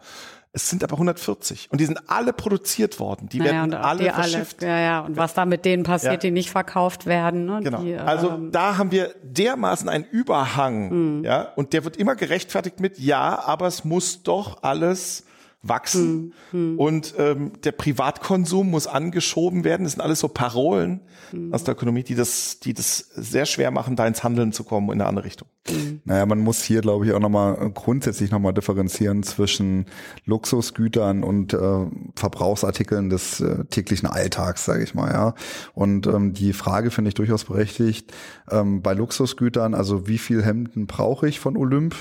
Es 0.53 0.71
sind 0.71 0.83
aber 0.83 0.95
140 0.95 1.69
und 1.71 1.83
die 1.83 1.85
sind 1.85 2.01
alle 2.09 2.33
produziert 2.33 2.99
worden. 2.99 3.29
Die 3.29 3.41
naja, 3.41 3.53
werden 3.53 3.75
alle 3.75 4.05
die 4.05 4.11
verschifft. 4.11 4.63
Alle, 4.63 4.73
ja, 4.73 4.81
ja. 4.81 5.01
Und 5.01 5.19
was 5.19 5.35
da 5.35 5.45
mit 5.45 5.67
denen 5.67 5.83
passiert, 5.83 6.15
ja. 6.15 6.17
die 6.17 6.31
nicht 6.31 6.49
verkauft 6.49 7.05
werden. 7.05 7.45
Ne? 7.45 7.61
Genau. 7.63 7.83
Die, 7.83 7.95
also 7.95 8.31
ähm, 8.31 8.53
da 8.53 8.79
haben 8.79 8.91
wir 8.91 9.15
dermaßen 9.23 9.87
einen 9.91 10.05
Überhang, 10.05 11.19
mhm. 11.19 11.25
ja, 11.25 11.53
und 11.57 11.75
der 11.75 11.85
wird 11.85 11.99
immer 11.99 12.17
gerechtfertigt 12.17 12.81
mit 12.81 12.99
ja, 12.99 13.39
aber 13.39 13.67
es 13.67 13.85
muss 13.85 14.23
doch 14.23 14.63
alles 14.63 15.26
wachsen 15.69 16.35
hm, 16.51 16.73
hm. 16.73 16.79
und 16.79 17.15
ähm, 17.19 17.53
der 17.65 17.73
Privatkonsum 17.73 18.71
muss 18.71 18.87
angeschoben 18.87 19.65
werden. 19.65 19.85
Das 19.85 19.93
sind 19.93 20.03
alles 20.03 20.21
so 20.21 20.29
Parolen 20.29 21.01
hm. 21.31 21.53
aus 21.53 21.65
der 21.65 21.73
Ökonomie, 21.73 22.03
die 22.03 22.15
das, 22.15 22.61
die 22.61 22.75
das 22.75 22.99
sehr 22.99 23.47
schwer 23.47 23.71
machen, 23.71 23.97
da 23.97 24.07
ins 24.07 24.25
Handeln 24.25 24.53
zu 24.53 24.65
kommen 24.65 24.89
in 24.89 25.01
eine 25.01 25.07
andere 25.07 25.25
Richtung. 25.25 25.49
Hm. 25.69 26.01
Naja, 26.05 26.27
man 26.27 26.41
muss 26.41 26.63
hier, 26.63 26.81
glaube 26.81 27.07
ich, 27.07 27.13
auch 27.13 27.21
nochmal 27.21 27.71
grundsätzlich 27.75 28.31
nochmal 28.31 28.55
differenzieren 28.55 29.23
zwischen 29.23 29.87
Luxusgütern 30.25 31.25
und 31.25 31.53
äh, 31.55 31.87
Verbrauchsartikeln 32.15 33.11
des 33.11 33.41
äh, 33.41 33.65
täglichen 33.65 34.09
Alltags, 34.09 34.65
sage 34.65 34.85
ich 34.85 34.95
mal, 34.95 35.13
ja. 35.13 35.35
Und 35.75 36.07
ähm, 36.07 36.33
die 36.33 36.53
Frage 36.53 36.91
finde 36.91 37.09
ich 37.09 37.15
durchaus 37.15 37.45
berechtigt. 37.45 38.13
Ähm, 38.51 38.83
bei 38.83 38.95
Luxusgütern, 38.95 39.75
also 39.75 40.07
wie 40.07 40.19
viel 40.19 40.45
Hemden 40.45 40.87
brauche 40.87 41.29
ich 41.29 41.41
von 41.41 41.57
Olymp? 41.57 41.95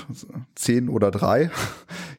Zehn 0.54 0.88
oder 0.88 1.10
drei? 1.10 1.50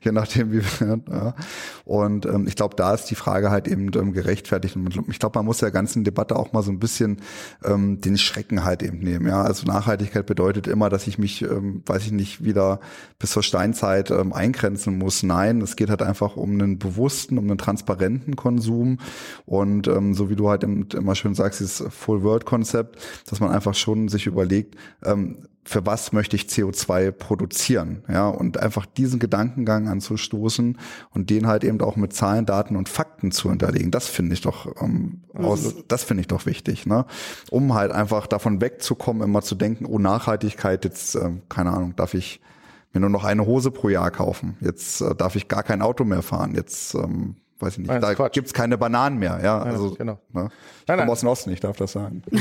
Je 0.07 0.13
nachdem, 0.13 0.53
wie 0.53 0.61
wir, 0.61 1.01
ja. 1.11 1.35
Und 1.83 2.25
ähm, 2.25 2.47
ich 2.47 2.55
glaube, 2.55 2.75
da 2.77 2.93
ist 2.93 3.05
die 3.05 3.15
Frage 3.15 3.51
halt 3.51 3.67
eben 3.67 3.91
ähm, 3.93 4.13
gerechtfertigt. 4.13 4.77
Und 4.77 4.95
ich 5.09 5.19
glaube, 5.19 5.37
man 5.37 5.45
muss 5.45 5.57
der 5.57 5.69
ganzen 5.69 6.05
Debatte 6.05 6.37
auch 6.37 6.53
mal 6.53 6.63
so 6.63 6.71
ein 6.71 6.79
bisschen 6.79 7.17
ähm, 7.65 7.99
den 7.99 8.17
Schrecken 8.17 8.63
halt 8.63 8.83
eben 8.83 8.99
nehmen. 8.99 9.27
Ja, 9.27 9.41
also 9.41 9.65
Nachhaltigkeit 9.65 10.25
bedeutet 10.25 10.65
immer, 10.67 10.87
dass 10.89 11.07
ich 11.07 11.17
mich, 11.17 11.41
ähm, 11.41 11.83
weiß 11.85 12.05
ich 12.05 12.13
nicht, 12.13 12.41
wieder 12.41 12.79
bis 13.19 13.31
zur 13.31 13.43
Steinzeit 13.43 14.09
ähm, 14.09 14.31
eingrenzen 14.31 14.97
muss. 14.97 15.23
Nein, 15.23 15.59
es 15.59 15.75
geht 15.75 15.89
halt 15.89 16.01
einfach 16.01 16.37
um 16.37 16.51
einen 16.51 16.79
bewussten, 16.79 17.37
um 17.37 17.43
einen 17.43 17.57
transparenten 17.57 18.37
Konsum. 18.37 18.99
Und 19.45 19.89
ähm, 19.89 20.13
so 20.13 20.29
wie 20.29 20.37
du 20.37 20.49
halt 20.49 20.63
immer 20.63 21.15
schön 21.15 21.35
sagst, 21.35 21.59
dieses 21.59 21.83
Full-World-Konzept, 21.89 22.97
dass 23.29 23.41
man 23.41 23.51
einfach 23.51 23.75
schon 23.75 24.07
sich 24.07 24.25
überlegt, 24.25 24.75
ähm, 25.03 25.39
für 25.67 25.85
was 25.85 26.13
möchte 26.13 26.37
ich 26.37 26.43
CO2 26.43 27.11
produzieren, 27.11 28.03
ja, 28.07 28.29
und 28.29 28.57
einfach 28.57 28.85
diesen 28.85 29.19
Gedankengang 29.19 29.89
anzustoßen 29.89 30.77
und 31.11 31.29
den 31.29 31.45
halt 31.45 31.65
eben 31.65 31.81
auch 31.81 31.97
mit 31.97 32.13
Zahlen, 32.13 32.45
Daten 32.45 32.77
und 32.77 32.87
Fakten 32.87 33.31
zu 33.31 33.49
hinterlegen, 33.49 33.91
das 33.91 34.07
finde 34.07 34.33
ich 34.33 34.41
doch, 34.41 34.81
ähm, 34.81 35.23
aus, 35.33 35.75
das 35.89 36.05
finde 36.05 36.21
ich 36.21 36.27
doch 36.27 36.45
wichtig, 36.45 36.85
ne, 36.85 37.05
um 37.51 37.73
halt 37.73 37.91
einfach 37.91 38.27
davon 38.27 38.61
wegzukommen, 38.61 39.23
immer 39.23 39.41
zu 39.41 39.55
denken, 39.55 39.85
oh 39.85 39.99
Nachhaltigkeit, 39.99 40.85
jetzt, 40.85 41.15
äh, 41.15 41.31
keine 41.49 41.71
Ahnung, 41.71 41.95
darf 41.97 42.13
ich 42.13 42.39
mir 42.93 43.01
nur 43.01 43.09
noch 43.09 43.25
eine 43.25 43.45
Hose 43.45 43.69
pro 43.69 43.89
Jahr 43.89 44.09
kaufen, 44.09 44.55
jetzt 44.61 45.01
äh, 45.01 45.15
darf 45.15 45.35
ich 45.35 45.49
gar 45.49 45.63
kein 45.63 45.81
Auto 45.81 46.05
mehr 46.05 46.21
fahren, 46.21 46.55
jetzt 46.55 46.95
ähm, 46.95 47.35
weiß 47.59 47.73
ich 47.73 47.79
nicht, 47.79 47.87
Nein, 47.89 48.01
da 48.01 48.27
gibt's 48.29 48.53
keine 48.53 48.77
Bananen 48.77 49.17
mehr, 49.17 49.39
ja. 49.43 49.59
Also, 49.59 49.91
genau. 49.91 50.19
Ne? 50.31 50.49
Ich 50.81 50.85
komme 50.85 51.11
aus 51.11 51.19
dem 51.19 51.29
Osten, 51.29 51.51
ich 51.51 51.59
darf 51.59 51.77
das 51.77 51.91
sagen. 51.91 52.23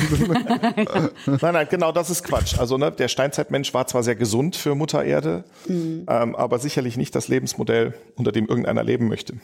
nein, 1.27 1.55
nein, 1.55 1.67
genau, 1.69 1.91
das 1.91 2.11
ist 2.11 2.23
Quatsch. 2.23 2.59
Also 2.59 2.79
ne, 2.79 2.93
der 2.93 3.09
Steinzeitmensch 3.09 3.75
war 3.75 3.87
zwar 3.87 4.03
sehr 4.03 4.15
gesund 4.15 4.57
für 4.57 4.75
Mutter 4.75 5.05
Erde, 5.05 5.45
mhm. 5.67 6.07
ähm, 6.09 6.37
aber 6.37 6.59
sicherlich 6.59 6.97
nicht 6.97 7.15
das 7.15 7.29
Lebensmodell, 7.29 7.95
unter 8.15 8.31
dem 8.31 8.47
irgendeiner 8.47 8.85
leben 8.85 9.09
möchte. 9.09 9.35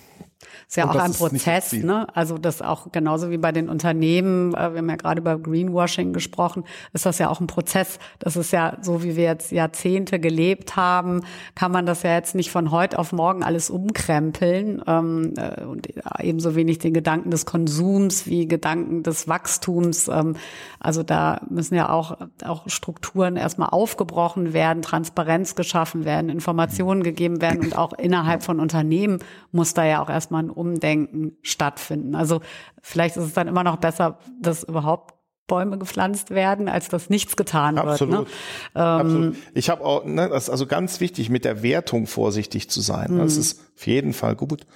Ist 0.69 0.77
ja 0.77 0.91
auch 0.91 0.97
ein 0.97 1.13
Prozess, 1.13 1.73
ne? 1.73 2.07
Also 2.15 2.39
das 2.39 2.63
auch 2.63 2.91
genauso 2.93 3.31
wie 3.31 3.39
bei 3.39 3.53
den 3.53 3.69
Unternehmen, 3.69 4.55
äh, 4.55 4.73
wir 4.73 4.79
haben 4.79 4.89
ja 4.89 4.97
gerade 4.97 5.21
über 5.21 5.39
Greenwashing 5.39 6.13
gesprochen, 6.13 6.65
ist 6.93 7.07
das 7.07 7.19
ja 7.19 7.29
auch 7.29 7.41
ein 7.41 7.47
Prozess. 7.47 7.99
Das 8.19 8.37
ist 8.37 8.53
ja 8.53 8.79
so, 8.81 9.03
wie 9.03 9.17
wir 9.17 9.25
jetzt 9.25 9.53
Jahrzehnte 9.53 10.19
gelebt 10.19 10.77
haben, 10.77 11.23
kann 11.55 11.73
man 11.73 11.87
das 11.87 12.03
ja 12.03 12.15
jetzt 12.15 12.35
nicht 12.35 12.51
von 12.51 12.71
heute 12.71 12.99
auf 12.99 13.13
morgen 13.13 13.43
alles 13.43 13.71
umkrempeln. 13.71 14.83
Ähm, 14.87 15.35
äh, 15.37 15.62
und 15.67 15.89
ebenso 16.21 16.55
wenig 16.55 16.79
den 16.79 16.95
Gedanken 16.95 17.31
des 17.31 17.47
Konsums 17.47 18.27
wie 18.27 18.47
Gedanken 18.47 19.03
des 19.03 19.29
Wachstums. 19.29 20.09
Ähm, 20.09 20.37
also 20.81 21.03
da 21.03 21.41
müssen 21.49 21.75
ja 21.75 21.91
auch, 21.91 22.17
auch 22.45 22.69
Strukturen 22.69 23.37
erstmal 23.37 23.71
aufgebrochen 23.71 24.53
werden, 24.53 24.83
Transparenz 24.83 25.55
geschaffen 25.55 26.05
werden, 26.05 26.31
Informationen 26.31 27.03
gegeben 27.03 27.41
werden 27.41 27.61
und 27.61 27.77
auch 27.77 27.93
innerhalb 27.93 28.43
von 28.43 28.61
Unternehmen 28.61 29.19
muss 29.51 29.75
da 29.75 29.85
ja 29.85 30.03
auch 30.03 30.11
erstmal 30.11 30.43
ein 30.43 30.51
Umdenken 30.51 31.37
stattfinden. 31.43 32.15
Also 32.15 32.41
vielleicht 32.81 33.17
ist 33.17 33.25
es 33.25 33.33
dann 33.35 33.49
immer 33.49 33.65
noch 33.65 33.77
besser, 33.77 34.19
dass 34.41 34.65
überhaupt 34.65 35.15
Bäume 35.53 35.77
gepflanzt 35.77 36.31
werden, 36.31 36.69
als 36.69 36.89
dass 36.89 37.11
nichts 37.11 37.37
getan 37.37 37.77
Absolut. 37.77 38.19
wird. 38.19 38.27
Ne? 38.27 38.33
Ähm, 38.75 38.83
Absolut. 38.83 39.37
Ich 39.55 39.69
habe 39.69 39.85
auch, 39.85 40.05
ne, 40.05 40.29
das 40.29 40.45
ist 40.45 40.51
also 40.51 40.67
ganz 40.67 41.01
wichtig, 41.01 41.29
mit 41.29 41.45
der 41.45 41.63
Wertung 41.63 42.07
vorsichtig 42.07 42.71
zu 42.71 42.81
sein. 42.81 43.19
Das 43.19 43.35
mhm. 43.35 43.41
ist 43.41 43.61
auf 43.77 43.87
jeden 43.87 44.13
Fall 44.13 44.37
gut. 44.37 44.67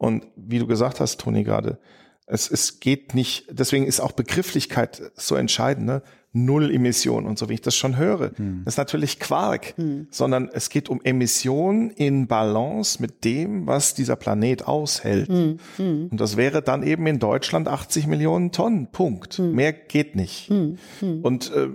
Und 0.00 0.26
wie 0.34 0.58
du 0.58 0.66
gesagt 0.66 0.98
hast, 0.98 1.20
Toni, 1.20 1.44
gerade, 1.44 1.78
es, 2.24 2.50
es 2.50 2.80
geht 2.80 3.14
nicht, 3.14 3.44
deswegen 3.50 3.84
ist 3.84 4.00
auch 4.00 4.12
Begrifflichkeit 4.12 5.12
so 5.14 5.34
entscheidend. 5.34 5.84
Ne? 5.84 6.02
Null 6.32 6.72
Emission 6.72 7.26
und 7.26 7.40
so, 7.40 7.48
wie 7.48 7.54
ich 7.54 7.60
das 7.60 7.74
schon 7.74 7.96
höre. 7.96 8.30
Hm. 8.36 8.62
Das 8.64 8.74
ist 8.74 8.78
natürlich 8.78 9.18
Quark, 9.18 9.74
hm. 9.76 10.06
sondern 10.10 10.48
es 10.52 10.70
geht 10.70 10.88
um 10.88 11.00
Emissionen 11.02 11.90
in 11.90 12.28
Balance 12.28 13.02
mit 13.02 13.24
dem, 13.24 13.66
was 13.66 13.94
dieser 13.94 14.14
Planet 14.14 14.68
aushält. 14.68 15.28
Hm. 15.28 15.58
hm. 15.76 16.08
Und 16.08 16.20
das 16.20 16.36
wäre 16.36 16.62
dann 16.62 16.84
eben 16.84 17.04
in 17.08 17.18
Deutschland 17.18 17.66
80 17.66 18.06
Millionen 18.06 18.52
Tonnen. 18.52 18.92
Punkt. 18.92 19.34
Hm. 19.34 19.56
Mehr 19.56 19.72
geht 19.72 20.14
nicht. 20.14 20.48
Hm. 20.50 20.78
Und 21.22 21.52
äh, 21.52 21.68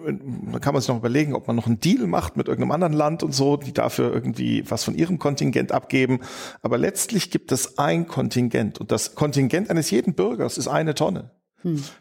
da 0.53 0.59
kann 0.59 0.73
man 0.73 0.81
sich 0.81 0.87
noch 0.87 0.97
überlegen, 0.97 1.35
ob 1.35 1.47
man 1.47 1.57
noch 1.57 1.67
einen 1.67 1.81
Deal 1.81 2.07
macht 2.07 2.37
mit 2.37 2.47
irgendeinem 2.47 2.71
anderen 2.71 2.93
Land 2.93 3.23
und 3.23 3.33
so, 3.33 3.57
die 3.57 3.73
dafür 3.73 4.13
irgendwie 4.13 4.63
was 4.69 4.85
von 4.85 4.95
ihrem 4.95 5.19
Kontingent 5.19 5.73
abgeben. 5.73 6.19
Aber 6.61 6.77
letztlich 6.77 7.29
gibt 7.29 7.51
es 7.51 7.77
ein 7.77 8.07
Kontingent 8.07 8.79
und 8.79 8.91
das 8.91 9.15
Kontingent 9.15 9.69
eines 9.69 9.91
jeden 9.91 10.13
Bürgers 10.13 10.57
ist 10.57 10.69
eine 10.69 10.95
Tonne 10.95 11.31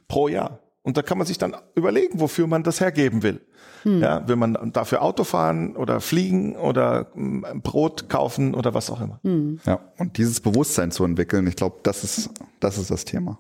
pro 0.08 0.28
Jahr. 0.28 0.63
Und 0.84 0.98
da 0.98 1.02
kann 1.02 1.16
man 1.16 1.26
sich 1.26 1.38
dann 1.38 1.56
überlegen, 1.74 2.20
wofür 2.20 2.46
man 2.46 2.62
das 2.62 2.78
hergeben 2.78 3.22
will. 3.22 3.40
Hm. 3.84 4.02
Ja, 4.02 4.28
will 4.28 4.36
man 4.36 4.70
dafür 4.70 5.00
Auto 5.00 5.24
fahren 5.24 5.76
oder 5.76 5.98
fliegen 6.02 6.56
oder 6.56 7.10
mm, 7.14 7.62
Brot 7.62 8.10
kaufen 8.10 8.54
oder 8.54 8.74
was 8.74 8.90
auch 8.90 9.00
immer. 9.00 9.18
Hm. 9.22 9.60
Ja, 9.64 9.80
und 9.96 10.18
dieses 10.18 10.40
Bewusstsein 10.40 10.90
zu 10.90 11.04
entwickeln, 11.04 11.46
ich 11.46 11.56
glaube, 11.56 11.80
das 11.84 12.04
ist, 12.04 12.28
das 12.60 12.76
ist 12.76 12.90
das 12.90 13.06
Thema. 13.06 13.38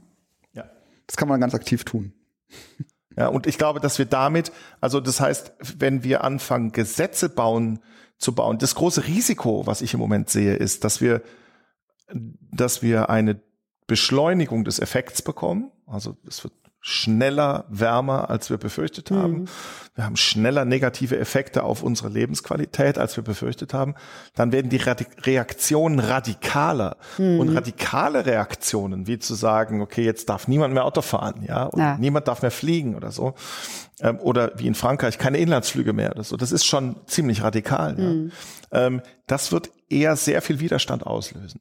Ja. 0.54 0.64
Das 1.06 1.18
kann 1.18 1.28
man 1.28 1.38
ganz 1.38 1.54
aktiv 1.54 1.84
tun. 1.84 2.12
Ja, 3.16 3.28
und 3.28 3.46
ich 3.46 3.58
glaube, 3.58 3.78
dass 3.78 3.96
wir 3.98 4.06
damit, 4.06 4.50
also 4.80 4.98
das 4.98 5.20
heißt, 5.20 5.52
wenn 5.78 6.02
wir 6.02 6.24
anfangen, 6.24 6.72
Gesetze 6.72 7.28
bauen, 7.28 7.78
zu 8.18 8.34
bauen, 8.34 8.58
das 8.58 8.74
große 8.74 9.06
Risiko, 9.06 9.68
was 9.68 9.82
ich 9.82 9.94
im 9.94 10.00
Moment 10.00 10.30
sehe, 10.30 10.56
ist, 10.56 10.82
dass 10.82 11.00
wir, 11.00 11.22
dass 12.50 12.82
wir 12.82 13.10
eine 13.10 13.40
Beschleunigung 13.86 14.64
des 14.64 14.80
Effekts 14.80 15.22
bekommen. 15.22 15.70
Also 15.86 16.16
es 16.26 16.42
wird 16.42 16.54
schneller 16.86 17.64
wärmer, 17.70 18.28
als 18.28 18.50
wir 18.50 18.58
befürchtet 18.58 19.10
haben. 19.10 19.32
Mhm. 19.32 19.48
Wir 19.94 20.04
haben 20.04 20.16
schneller 20.16 20.66
negative 20.66 21.18
Effekte 21.18 21.62
auf 21.62 21.82
unsere 21.82 22.10
Lebensqualität, 22.10 22.98
als 22.98 23.16
wir 23.16 23.24
befürchtet 23.24 23.72
haben. 23.72 23.94
Dann 24.34 24.52
werden 24.52 24.68
die 24.68 24.76
Reaktionen 24.76 25.98
radikaler. 25.98 26.98
Mhm. 27.16 27.40
Und 27.40 27.56
radikale 27.56 28.26
Reaktionen, 28.26 29.06
wie 29.06 29.18
zu 29.18 29.34
sagen, 29.34 29.80
okay, 29.80 30.04
jetzt 30.04 30.28
darf 30.28 30.46
niemand 30.46 30.74
mehr 30.74 30.84
Auto 30.84 31.00
fahren, 31.00 31.42
ja, 31.48 31.62
und 31.64 31.80
ja. 31.80 31.96
niemand 31.96 32.28
darf 32.28 32.42
mehr 32.42 32.50
fliegen 32.50 32.96
oder 32.96 33.12
so. 33.12 33.32
Ähm, 34.02 34.18
oder 34.20 34.52
wie 34.56 34.66
in 34.66 34.74
Frankreich 34.74 35.16
keine 35.16 35.38
Inlandsflüge 35.38 35.94
mehr 35.94 36.10
oder 36.10 36.22
so. 36.22 36.36
Das 36.36 36.52
ist 36.52 36.66
schon 36.66 36.96
ziemlich 37.06 37.42
radikal. 37.42 37.94
Mhm. 37.94 38.30
Ja. 38.70 38.86
Ähm, 38.86 39.00
das 39.26 39.52
wird 39.52 39.70
eher 39.88 40.16
sehr 40.16 40.42
viel 40.42 40.60
Widerstand 40.60 41.06
auslösen 41.06 41.60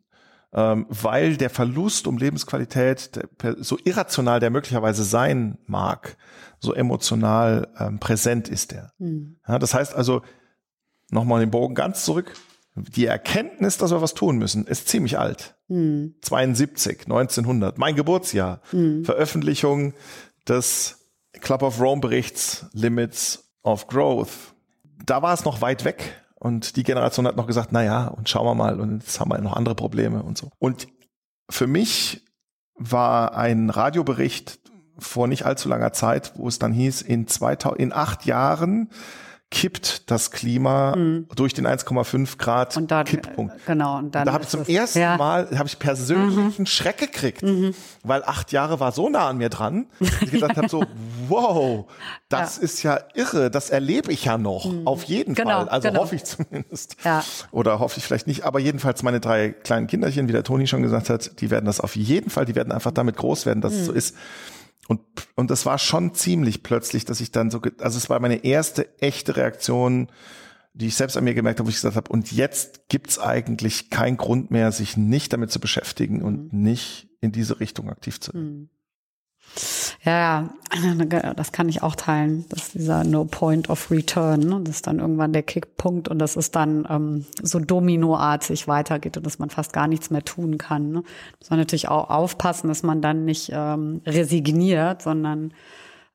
ähm, 0.53 0.85
weil 0.89 1.37
der 1.37 1.49
Verlust 1.49 2.07
um 2.07 2.17
Lebensqualität, 2.17 3.15
der, 3.15 3.55
so 3.59 3.77
irrational 3.83 4.39
der 4.39 4.49
möglicherweise 4.49 5.03
sein 5.03 5.57
mag, 5.65 6.17
so 6.59 6.73
emotional 6.73 7.67
ähm, 7.77 7.99
präsent 7.99 8.47
ist 8.47 8.71
der. 8.71 8.91
Mhm. 8.99 9.37
Ja, 9.47 9.59
das 9.59 9.73
heißt 9.73 9.95
also, 9.95 10.21
nochmal 11.09 11.39
den 11.39 11.51
Bogen 11.51 11.75
ganz 11.75 12.05
zurück, 12.05 12.33
die 12.75 13.05
Erkenntnis, 13.05 13.77
dass 13.77 13.91
wir 13.91 14.01
was 14.01 14.13
tun 14.13 14.37
müssen, 14.37 14.65
ist 14.65 14.87
ziemlich 14.87 15.19
alt. 15.19 15.55
Mhm. 15.67 16.15
72, 16.21 17.01
1900, 17.03 17.77
mein 17.77 17.95
Geburtsjahr. 17.95 18.61
Mhm. 18.71 19.05
Veröffentlichung 19.05 19.93
des 20.47 21.09
Club 21.41 21.63
of 21.63 21.79
Rome 21.79 22.01
Berichts 22.01 22.65
Limits 22.73 23.51
of 23.63 23.87
Growth. 23.87 24.53
Da 25.05 25.21
war 25.21 25.33
es 25.33 25.45
noch 25.45 25.61
weit 25.61 25.85
weg. 25.85 26.22
Und 26.43 26.75
die 26.75 26.83
Generation 26.83 27.25
hat 27.25 27.37
noch 27.37 27.47
gesagt, 27.47 27.69
na 27.71 27.81
ja, 27.83 28.07
und 28.07 28.27
schauen 28.27 28.45
wir 28.45 28.53
mal, 28.53 28.77
und 28.81 29.01
jetzt 29.01 29.17
haben 29.17 29.31
wir 29.31 29.39
noch 29.39 29.55
andere 29.55 29.75
Probleme 29.75 30.21
und 30.21 30.37
so. 30.37 30.49
Und 30.59 30.89
für 31.49 31.67
mich 31.67 32.25
war 32.75 33.37
ein 33.37 33.69
Radiobericht 33.69 34.59
vor 34.99 35.29
nicht 35.29 35.45
allzu 35.45 35.69
langer 35.69 35.93
Zeit, 35.93 36.33
wo 36.35 36.49
es 36.49 36.59
dann 36.59 36.73
hieß, 36.73 37.01
in 37.01 37.27
2000, 37.27 37.79
in 37.79 37.93
acht 37.93 38.25
Jahren 38.25 38.89
kippt 39.53 40.09
das 40.09 40.31
Klima 40.31 40.95
mhm. 40.95 41.27
durch 41.35 41.53
den 41.53 41.67
1,5 41.67 42.39
Grad 42.39 42.75
und 42.75 42.89
dann, 42.89 43.05
Kipppunkt. 43.05 43.53
Genau. 43.67 43.99
Und 43.99 44.15
dann 44.15 44.25
da 44.25 44.33
habe 44.33 44.43
ich 44.43 44.49
zum 44.49 44.65
ersten 44.65 44.99
ja. 44.99 45.15
Mal 45.15 45.47
habe 45.55 45.67
ich 45.67 45.77
persönlich 45.77 46.57
mhm. 46.57 46.65
Schreck 46.65 46.97
gekriegt, 46.97 47.43
mhm. 47.43 47.75
weil 48.03 48.23
acht 48.23 48.51
Jahre 48.51 48.79
war 48.79 48.91
so 48.91 49.09
nah 49.09 49.29
an 49.29 49.37
mir 49.37 49.49
dran, 49.49 49.85
dass 49.99 50.23
ich 50.23 50.31
gedacht 50.31 50.57
habe 50.57 50.69
so, 50.69 50.83
wow, 51.27 51.85
das 52.29 52.57
ja. 52.57 52.63
ist 52.63 52.81
ja 52.81 52.99
irre, 53.13 53.51
das 53.51 53.69
erlebe 53.69 54.11
ich 54.11 54.25
ja 54.25 54.39
noch, 54.39 54.65
mhm. 54.65 54.87
auf 54.87 55.03
jeden 55.03 55.35
genau, 55.35 55.59
Fall. 55.59 55.69
Also 55.69 55.87
genau. 55.87 56.01
hoffe 56.01 56.15
ich 56.15 56.23
zumindest. 56.23 56.95
Ja. 57.05 57.23
Oder 57.51 57.77
hoffe 57.77 57.99
ich 57.99 58.03
vielleicht 58.03 58.25
nicht, 58.25 58.45
aber 58.45 58.59
jedenfalls 58.59 59.03
meine 59.03 59.19
drei 59.19 59.49
kleinen 59.49 59.85
Kinderchen, 59.85 60.27
wie 60.27 60.31
der 60.33 60.43
Toni 60.43 60.65
schon 60.65 60.81
gesagt 60.81 61.11
hat, 61.11 61.39
die 61.41 61.51
werden 61.51 61.65
das 61.65 61.79
auf 61.79 61.95
jeden 61.95 62.31
Fall, 62.31 62.45
die 62.45 62.55
werden 62.55 62.73
einfach 62.73 62.91
damit 62.91 63.17
groß 63.17 63.45
werden, 63.45 63.61
dass 63.61 63.73
es 63.73 63.85
so 63.85 63.91
ist. 63.91 64.15
Und, 64.87 65.01
und 65.35 65.49
das 65.49 65.65
war 65.65 65.77
schon 65.77 66.13
ziemlich 66.13 66.63
plötzlich, 66.63 67.05
dass 67.05 67.21
ich 67.21 67.31
dann 67.31 67.49
so, 67.49 67.61
also 67.79 67.97
es 67.97 68.09
war 68.09 68.19
meine 68.19 68.43
erste 68.43 68.99
echte 68.99 69.35
Reaktion, 69.37 70.11
die 70.73 70.87
ich 70.87 70.95
selbst 70.95 71.15
an 71.15 71.23
mir 71.23 71.33
gemerkt 71.33 71.59
habe, 71.59 71.67
wo 71.67 71.69
ich 71.69 71.75
gesagt 71.75 71.95
habe, 71.95 72.11
und 72.11 72.31
jetzt 72.31 72.89
gibt's 72.89 73.19
eigentlich 73.19 73.89
keinen 73.89 74.17
Grund 74.17 74.51
mehr, 74.51 74.71
sich 74.71 74.97
nicht 74.97 75.31
damit 75.31 75.51
zu 75.51 75.59
beschäftigen 75.59 76.21
und 76.21 76.51
mhm. 76.51 76.61
nicht 76.61 77.07
in 77.21 77.31
diese 77.31 77.59
Richtung 77.59 77.89
aktiv 77.89 78.19
zu 78.19 78.33
werden. 78.33 78.47
Mhm. 78.47 78.69
Ja, 80.05 80.49
ja, 80.73 81.33
das 81.35 81.53
kann 81.53 81.69
ich 81.69 81.81
auch 81.81 81.95
teilen. 81.95 82.45
Das 82.49 82.63
ist 82.63 82.73
dieser 82.73 83.05
No 83.05 83.23
Point 83.23 83.69
of 83.69 83.89
Return. 83.89 84.41
Ne? 84.41 84.59
Das 84.63 84.75
ist 84.75 84.87
dann 84.87 84.99
irgendwann 84.99 85.31
der 85.31 85.43
Kickpunkt 85.43 86.09
und 86.09 86.19
das 86.19 86.35
ist 86.35 86.55
dann 86.55 86.85
ähm, 86.89 87.25
so 87.41 87.59
dominoartig 87.59 88.67
weitergeht 88.67 89.15
und 89.15 89.25
dass 89.25 89.39
man 89.39 89.49
fast 89.49 89.71
gar 89.71 89.87
nichts 89.87 90.09
mehr 90.09 90.25
tun 90.25 90.57
kann. 90.57 90.91
Ne? 90.91 91.03
Muss 91.39 91.49
natürlich 91.49 91.87
auch 91.87 92.09
aufpassen, 92.09 92.67
dass 92.67 92.83
man 92.83 93.01
dann 93.01 93.23
nicht 93.23 93.51
ähm, 93.53 94.01
resigniert, 94.05 95.01
sondern 95.01 95.53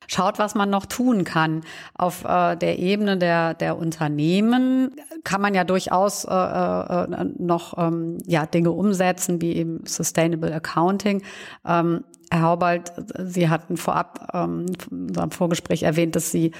schaut, 0.06 0.38
was 0.38 0.54
man 0.54 0.68
noch 0.68 0.84
tun 0.84 1.24
kann. 1.24 1.62
Auf 1.94 2.24
äh, 2.24 2.56
der 2.56 2.78
Ebene 2.78 3.16
der, 3.16 3.54
der 3.54 3.78
Unternehmen 3.78 4.90
kann 5.24 5.40
man 5.40 5.54
ja 5.54 5.64
durchaus 5.64 6.24
äh, 6.24 6.34
äh, 6.34 7.24
noch 7.38 7.78
ähm, 7.78 8.18
ja, 8.26 8.44
Dinge 8.44 8.70
umsetzen, 8.70 9.40
wie 9.40 9.54
eben 9.54 9.86
Sustainable 9.86 10.52
Accounting. 10.54 11.22
Ähm, 11.66 12.04
Herr 12.30 12.42
Haubald, 12.42 12.92
Sie 13.24 13.48
hatten 13.48 13.78
vorab 13.78 14.28
ähm, 14.34 14.66
in 14.90 15.30
Vorgespräch 15.30 15.84
erwähnt, 15.84 16.14
dass 16.14 16.30
Sie 16.30 16.52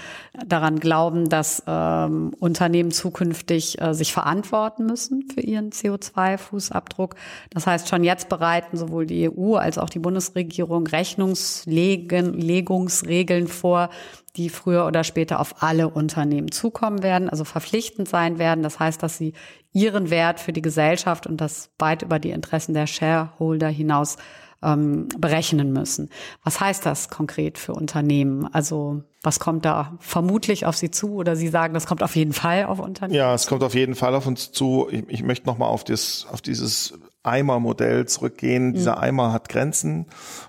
daran 0.47 0.81
glauben, 0.81 1.29
dass 1.29 1.63
ähm, 1.67 2.33
Unternehmen 2.39 2.91
zukünftig 2.91 3.79
äh, 3.81 3.93
sich 3.93 4.15
verantworten 4.15 4.87
müssen 4.87 5.29
für 5.33 5.43
ihren 5.43 5.69
CO2-Fußabdruck. 5.71 7.17
Das 7.51 7.67
heißt, 7.67 7.89
schon 7.89 8.03
jetzt 8.03 8.31
bereiten 8.31 8.79
sowohl 8.79 9.05
die 9.07 9.31
EU 9.31 9.57
als 9.57 9.77
auch 9.77 9.91
die 9.91 9.99
Bundesregierung 9.99 10.87
Rechnungslegungsregeln 10.87 13.49
vor, 13.49 13.91
die 14.37 14.49
früher 14.49 14.87
oder 14.87 15.05
später 15.05 15.41
auf 15.41 15.63
alle 15.63 15.91
Unternehmen 15.91 16.51
zukommen 16.51 17.03
werden, 17.03 17.29
also 17.29 17.45
verpflichtend 17.45 18.09
sein 18.09 18.39
werden. 18.39 18.63
Das 18.63 18.79
heißt, 18.79 19.03
dass 19.03 19.19
sie 19.19 19.35
ihren 19.73 20.11
Wert 20.11 20.41
für 20.41 20.53
die 20.53 20.63
Gesellschaft 20.63 21.27
und 21.27 21.41
das 21.41 21.71
weit 21.79 22.03
über 22.03 22.19
die 22.19 22.31
Interessen 22.31 22.73
der 22.73 22.87
Shareholder 22.87 23.69
hinaus 23.69 24.17
ähm, 24.63 25.09
berechnen 25.19 25.73
müssen. 25.73 26.11
Was 26.43 26.61
heißt 26.61 26.85
das 26.85 27.09
konkret 27.09 27.59
für 27.59 27.75
Unternehmen? 27.75 28.47
Also 28.53 29.03
was 29.23 29.41
kommt 29.41 29.65
da 29.65 29.97
vermutlich 30.01 30.67
auf 30.67 30.77
Sie 30.77 30.91
zu 30.91 31.15
oder 31.15 31.37
Sie 31.37 31.49
sagen, 31.49 31.75
das 31.75 31.87
kommt 31.87 32.03
auf 32.03 32.17
jeden 32.17 32.33
Fall 32.33 32.65
auf 32.65 32.79
Unternehmen? 32.79 33.17
Ja, 33.17 33.35
es 33.35 33.47
kommt 33.47 33.63
auf 33.63 33.75
jeden 33.75 33.95
Fall 33.95 34.15
auf 34.15 34.27
uns 34.27 34.53
zu. 34.53 34.89
Ich, 34.91 35.05
ich 35.09 35.23
möchte 35.23 35.47
nochmal 35.47 35.69
auf, 35.69 35.85
das, 35.85 36.27
auf 36.31 36.41
dieses 36.41 36.99
Eimer-Modell 37.23 38.07
zurückgehen. 38.07 38.69
Mhm. 38.69 38.75
Dieser 38.75 39.01
Eimer 39.01 39.33
hat 39.33 39.49
Grenzen 39.49 40.07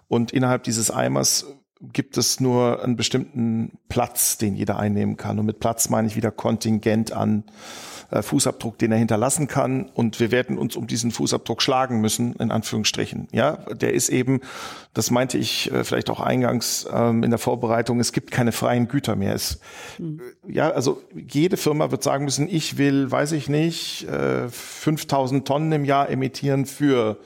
und 0.07 0.31
innerhalb 0.31 0.63
dieses 0.63 0.91
Eimers 0.91 1.45
gibt 1.81 2.17
es 2.17 2.39
nur 2.39 2.83
einen 2.83 2.97
bestimmten 2.97 3.79
Platz, 3.87 4.37
den 4.37 4.55
jeder 4.55 4.77
einnehmen 4.77 5.15
kann. 5.15 5.39
Und 5.39 5.45
mit 5.45 5.59
Platz 5.59 5.89
meine 5.89 6.07
ich 6.07 6.15
wieder 6.15 6.31
Kontingent 6.31 7.13
an 7.13 7.45
Fußabdruck, 8.11 8.77
den 8.77 8.91
er 8.91 8.97
hinterlassen 8.97 9.47
kann. 9.47 9.89
Und 9.93 10.19
wir 10.19 10.31
werden 10.31 10.57
uns 10.57 10.75
um 10.75 10.87
diesen 10.87 11.11
Fußabdruck 11.11 11.61
schlagen 11.61 12.01
müssen, 12.01 12.33
in 12.33 12.51
Anführungsstrichen. 12.51 13.27
Ja, 13.31 13.57
der 13.71 13.93
ist 13.93 14.09
eben, 14.09 14.41
das 14.93 15.11
meinte 15.11 15.37
ich 15.37 15.71
äh, 15.71 15.83
vielleicht 15.83 16.09
auch 16.09 16.19
eingangs 16.19 16.87
ähm, 16.91 17.23
in 17.23 17.29
der 17.29 17.39
Vorbereitung, 17.39 17.99
es 17.99 18.11
gibt 18.11 18.31
keine 18.31 18.51
freien 18.51 18.87
Güter 18.87 19.15
mehr. 19.15 19.35
Es, 19.35 19.59
mhm. 19.97 20.21
Ja, 20.47 20.71
also 20.71 21.01
jede 21.15 21.57
Firma 21.57 21.91
wird 21.91 22.03
sagen 22.03 22.25
müssen, 22.25 22.47
ich 22.49 22.77
will, 22.77 23.11
weiß 23.11 23.33
ich 23.33 23.49
nicht, 23.49 24.07
äh, 24.07 24.49
5000 24.49 25.47
Tonnen 25.47 25.71
im 25.71 25.85
Jahr 25.85 26.09
emittieren 26.09 26.65
für 26.65 27.17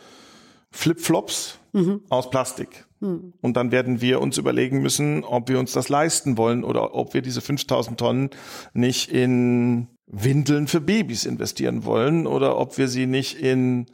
Flipflops 0.71 1.59
mhm. 1.71 2.01
aus 2.09 2.29
Plastik. 2.29 2.85
Mhm. 2.99 3.33
Und 3.41 3.57
dann 3.57 3.71
werden 3.71 4.01
wir 4.01 4.21
uns 4.21 4.37
überlegen 4.37 4.81
müssen, 4.81 5.23
ob 5.23 5.49
wir 5.49 5.59
uns 5.59 5.73
das 5.73 5.89
leisten 5.89 6.37
wollen 6.37 6.63
oder 6.63 6.95
ob 6.95 7.13
wir 7.13 7.21
diese 7.21 7.41
5000 7.41 7.99
Tonnen 7.99 8.29
nicht 8.73 9.11
in 9.11 9.87
Windeln 10.07 10.67
für 10.67 10.81
Babys 10.81 11.25
investieren 11.25 11.85
wollen 11.85 12.27
oder 12.27 12.57
ob 12.57 12.77
wir 12.77 12.87
sie 12.87 13.05
nicht 13.05 13.39
in 13.39 13.87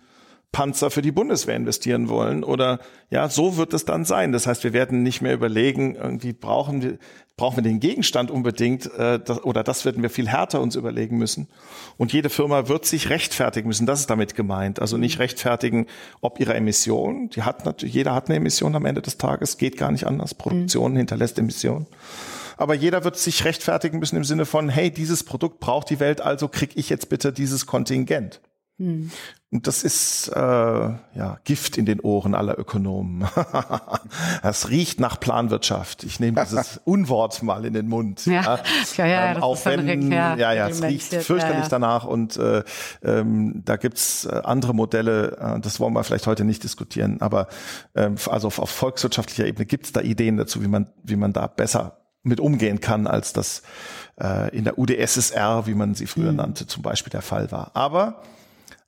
Panzer 0.51 0.89
für 0.89 1.03
die 1.03 1.12
Bundeswehr 1.12 1.55
investieren 1.55 2.10
wollen 2.10 2.43
oder 2.43 2.80
ja, 3.12 3.30
so 3.30 3.57
wird 3.57 3.74
es 3.74 3.86
dann 3.86 4.03
sein. 4.03 4.32
Das 4.32 4.47
heißt, 4.47 4.64
wir 4.64 4.74
werden 4.74 5.03
nicht 5.03 5.22
mehr 5.22 5.34
überlegen, 5.34 5.95
irgendwie 5.95 6.34
brauchen 6.34 6.82
wir 6.82 6.97
brauchen 7.39 7.55
wir 7.55 7.64
den 7.64 7.80
Gegenstand 7.80 8.32
unbedingt 8.32 8.93
äh, 8.95 9.18
das, 9.18 9.41
oder 9.45 9.64
das 9.64 9.86
werden 9.86 10.03
wir 10.03 10.10
viel 10.10 10.28
härter 10.28 10.60
uns 10.60 10.76
überlegen 10.76 11.18
müssen. 11.18 11.47
Und 11.95 12.12
jede 12.12 12.30
Firma 12.30 12.68
wird 12.68 12.86
sich 12.86 13.10
rechtfertigen 13.10 13.70
müssen. 13.70 13.86
Das 13.86 14.01
ist 14.01 14.10
damit 14.10 14.36
gemeint. 14.36 14.82
Also 14.82 14.97
nicht 14.97 15.20
rechtfertigen, 15.20 15.88
ob 16.20 16.41
ihre 16.41 16.53
Emission. 16.53 17.30
Die 17.30 17.43
hat 17.43 17.64
natürlich 17.64 17.95
jeder 17.95 18.14
hat 18.14 18.28
eine 18.28 18.36
Emission 18.36 18.76
am 18.76 18.84
Ende 18.84 19.01
des 19.01 19.18
Tages. 19.18 19.57
Geht 19.57 19.78
gar 19.78 19.89
nicht 19.93 20.05
anders. 20.05 20.34
Produktion 20.34 20.91
mhm. 20.91 20.97
hinterlässt 20.97 21.39
Emissionen 21.39 21.88
aber 22.60 22.74
jeder 22.74 23.03
wird 23.03 23.18
sich 23.18 23.45
rechtfertigen 23.45 23.99
müssen 23.99 24.18
im 24.18 24.24
Sinne 24.26 24.45
von, 24.45 24.68
hey, 24.70 24.91
dieses 24.91 25.24
Produkt 25.24 25.60
braucht 25.60 25.89
die 25.89 25.99
Welt, 25.99 26.20
also 26.20 26.47
krieg 26.47 26.72
ich 26.76 26.89
jetzt 26.89 27.10
bitte 27.10 27.32
dieses 27.32 27.66
Kontingent. 27.66 28.41
Hm. 28.80 29.12
Und 29.51 29.66
das 29.66 29.84
ist 29.84 30.30
äh, 30.30 30.39
ja 30.39 31.39
Gift 31.43 31.78
in 31.78 31.86
den 31.86 31.99
Ohren 32.01 32.36
aller 32.36 32.57
Ökonomen. 32.60 33.28
das 34.41 34.70
riecht 34.70 34.99
nach 34.99 35.20
Planwirtschaft. 35.20 36.03
Ich 36.03 36.20
nehme 36.20 36.43
dieses 36.43 36.80
Unwort 36.86 37.43
mal 37.43 37.66
in 37.66 37.74
den 37.74 37.88
Mund. 37.88 38.26
Ja, 38.26 38.60
ja, 38.95 39.05
ja, 39.05 39.32
ähm, 39.32 39.43
auch 39.43 39.66
wenn 39.66 40.12
ja, 40.12 40.36
ja, 40.36 40.53
ja, 40.53 40.70
es 40.70 40.84
riecht 40.84 41.14
fürchterlich 41.14 41.64
ja, 41.64 41.70
danach 41.70 42.05
und 42.05 42.38
äh, 42.38 42.64
ähm, 43.03 43.62
da 43.66 43.76
gibt's 43.76 44.26
äh, 44.26 44.41
andere 44.43 44.74
Modelle. 44.74 45.38
Äh, 45.38 45.60
das 45.60 45.80
wollen 45.80 45.93
wir 45.93 46.03
vielleicht 46.03 46.28
heute 46.28 46.45
nicht 46.45 46.64
diskutieren, 46.64 47.20
aber 47.20 47.47
ähm, 47.95 48.16
also 48.28 48.47
auf, 48.47 48.60
auf 48.60 48.70
volkswirtschaftlicher 48.70 49.45
Ebene 49.45 49.66
gibt's 49.66 49.91
da 49.91 50.01
Ideen 50.01 50.38
dazu, 50.38 50.62
wie 50.62 50.68
man 50.68 50.89
wie 51.03 51.16
man 51.16 51.34
da 51.34 51.47
besser 51.47 51.99
mit 52.24 52.40
umgehen 52.40 52.82
kann, 52.82 53.08
als 53.08 53.34
das 53.34 53.64
äh, 54.20 54.56
in 54.56 54.64
der 54.64 54.78
UdSSR, 54.78 55.68
wie 55.68 55.74
man 55.74 55.96
sie 55.96 56.08
früher 56.08 56.32
mhm. 56.32 56.38
nannte, 56.38 56.68
zum 56.68 56.84
Beispiel 56.84 57.12
der 57.12 57.22
Fall 57.22 57.52
war. 57.52 57.72
Aber 57.76 58.22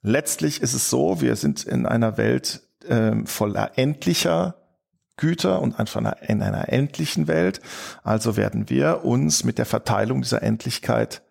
letztlich 0.02 0.60
ist 0.60 0.74
es 0.74 0.90
so, 0.90 1.20
wir 1.20 1.36
sind 1.36 1.64
in 1.64 1.86
einer 1.86 2.16
Welt 2.16 2.62
äh, 2.86 3.12
voller 3.24 3.72
endlicher 3.76 4.56
Güter 5.16 5.60
und 5.60 5.78
einfach 5.78 6.00
in 6.22 6.42
einer 6.42 6.72
endlichen 6.72 7.28
Welt. 7.28 7.60
Also 8.02 8.36
werden 8.36 8.68
wir 8.70 9.04
uns 9.04 9.44
mit 9.44 9.58
der 9.58 9.66
Verteilung 9.66 10.22
dieser 10.22 10.42
Endlichkeit 10.42 11.22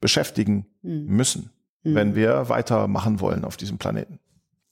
beschäftigen 0.00 0.66
mhm. 0.82 1.06
müssen, 1.06 1.50
mhm. 1.82 1.94
wenn 1.94 2.14
wir 2.14 2.48
weitermachen 2.48 3.20
wollen 3.20 3.44
auf 3.44 3.56
diesem 3.56 3.78
Planeten. 3.78 4.18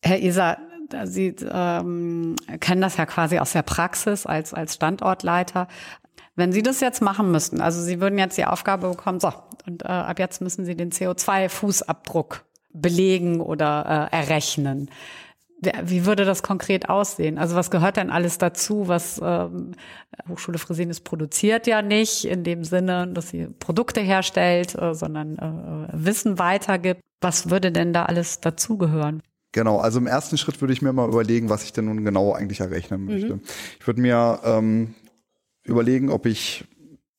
Herr 0.02 0.20
Isa, 0.20 0.58
Sie 1.04 1.34
ähm, 1.50 2.36
kennen 2.60 2.80
das 2.80 2.96
ja 2.96 3.06
quasi 3.06 3.38
aus 3.38 3.52
der 3.52 3.62
Praxis 3.62 4.26
als, 4.26 4.54
als 4.54 4.74
Standortleiter. 4.74 5.68
Wenn 6.34 6.52
Sie 6.52 6.62
das 6.62 6.80
jetzt 6.80 7.02
machen 7.02 7.30
müssten, 7.30 7.60
also 7.60 7.82
Sie 7.82 8.00
würden 8.00 8.18
jetzt 8.18 8.38
die 8.38 8.44
Aufgabe 8.44 8.88
bekommen, 8.90 9.20
so, 9.20 9.32
und 9.66 9.82
äh, 9.82 9.88
ab 9.88 10.18
jetzt 10.18 10.40
müssen 10.40 10.64
Sie 10.64 10.76
den 10.76 10.92
CO2-Fußabdruck 10.92 12.42
belegen 12.72 13.40
oder 13.40 14.08
äh, 14.12 14.16
errechnen. 14.16 14.90
Wie 15.82 16.06
würde 16.06 16.24
das 16.24 16.44
konkret 16.44 16.88
aussehen? 16.88 17.36
Also 17.36 17.56
was 17.56 17.72
gehört 17.72 17.96
denn 17.96 18.10
alles 18.10 18.38
dazu? 18.38 18.86
Was 18.86 19.20
ähm, 19.22 19.72
Hochschule 20.28 20.58
Fresenius 20.58 21.00
produziert 21.00 21.66
ja 21.66 21.82
nicht 21.82 22.24
in 22.26 22.44
dem 22.44 22.62
Sinne, 22.62 23.08
dass 23.08 23.30
sie 23.30 23.48
Produkte 23.58 24.00
herstellt, 24.00 24.76
äh, 24.76 24.94
sondern 24.94 25.36
äh, 25.36 25.88
Wissen 25.92 26.38
weitergibt. 26.38 27.00
Was 27.20 27.50
würde 27.50 27.72
denn 27.72 27.92
da 27.92 28.04
alles 28.04 28.40
dazugehören? 28.40 29.20
Genau, 29.52 29.78
also 29.78 29.98
im 29.98 30.06
ersten 30.06 30.36
Schritt 30.36 30.60
würde 30.60 30.72
ich 30.72 30.82
mir 30.82 30.92
mal 30.92 31.08
überlegen, 31.08 31.48
was 31.48 31.64
ich 31.64 31.72
denn 31.72 31.86
nun 31.86 32.04
genau 32.04 32.32
eigentlich 32.32 32.60
errechnen 32.60 33.04
möchte. 33.06 33.36
Mhm. 33.36 33.40
Ich 33.80 33.86
würde 33.86 34.00
mir 34.00 34.40
ähm, 34.44 34.94
überlegen, 35.64 36.10
ob 36.10 36.26
ich 36.26 36.66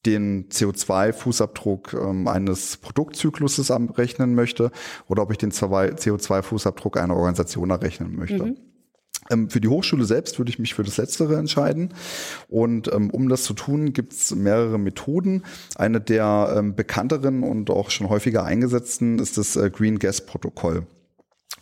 den 0.05 0.47
CO2-Fußabdruck 0.49 1.93
ähm, 1.93 2.27
eines 2.27 2.77
Produktzykluses 2.77 3.69
errechnen 3.69 4.35
möchte 4.35 4.71
oder 5.07 5.23
ob 5.23 5.31
ich 5.31 5.37
den 5.37 5.51
CO2-Fußabdruck 5.51 6.97
einer 6.97 7.15
Organisation 7.15 7.69
errechnen 7.69 8.15
möchte. 8.15 8.45
Mhm. 8.45 8.57
Ähm, 9.29 9.49
für 9.49 9.59
die 9.59 9.67
Hochschule 9.67 10.05
selbst 10.05 10.39
würde 10.39 10.49
ich 10.49 10.59
mich 10.59 10.73
für 10.73 10.83
das 10.83 10.97
Letztere 10.97 11.37
entscheiden. 11.37 11.93
Und 12.47 12.91
ähm, 12.93 13.09
um 13.09 13.27
das 13.27 13.43
zu 13.43 13.53
tun, 13.53 13.93
gibt 13.93 14.13
es 14.13 14.33
mehrere 14.33 14.79
Methoden. 14.79 15.43
Eine 15.75 15.99
der 15.99 16.55
ähm, 16.57 16.75
bekannteren 16.75 17.43
und 17.43 17.69
auch 17.69 17.89
schon 17.89 18.09
häufiger 18.09 18.43
eingesetzten 18.43 19.19
ist 19.19 19.37
das 19.37 19.55
äh, 19.55 19.69
Green 19.69 19.99
Gas 19.99 20.25
Protokoll. 20.25 20.87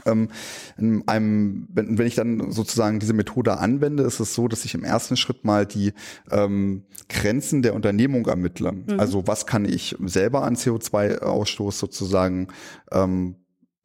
Ähm, 0.05 0.29
in 0.77 1.07
einem, 1.07 1.67
wenn, 1.73 1.97
wenn 1.97 2.07
ich 2.07 2.15
dann 2.15 2.51
sozusagen 2.51 2.99
diese 2.99 3.13
Methode 3.13 3.57
anwende, 3.57 4.03
ist 4.03 4.19
es 4.19 4.33
so, 4.33 4.47
dass 4.47 4.65
ich 4.65 4.73
im 4.73 4.83
ersten 4.83 5.17
Schritt 5.17 5.45
mal 5.45 5.65
die 5.65 5.93
ähm, 6.31 6.83
Grenzen 7.09 7.61
der 7.61 7.73
Unternehmung 7.73 8.25
ermittle. 8.27 8.71
Mhm. 8.71 8.99
Also 8.99 9.27
was 9.27 9.45
kann 9.45 9.65
ich 9.65 9.95
selber 10.05 10.43
an 10.43 10.55
CO2-Ausstoß 10.55 11.71
sozusagen 11.73 12.47
ähm, 12.91 13.35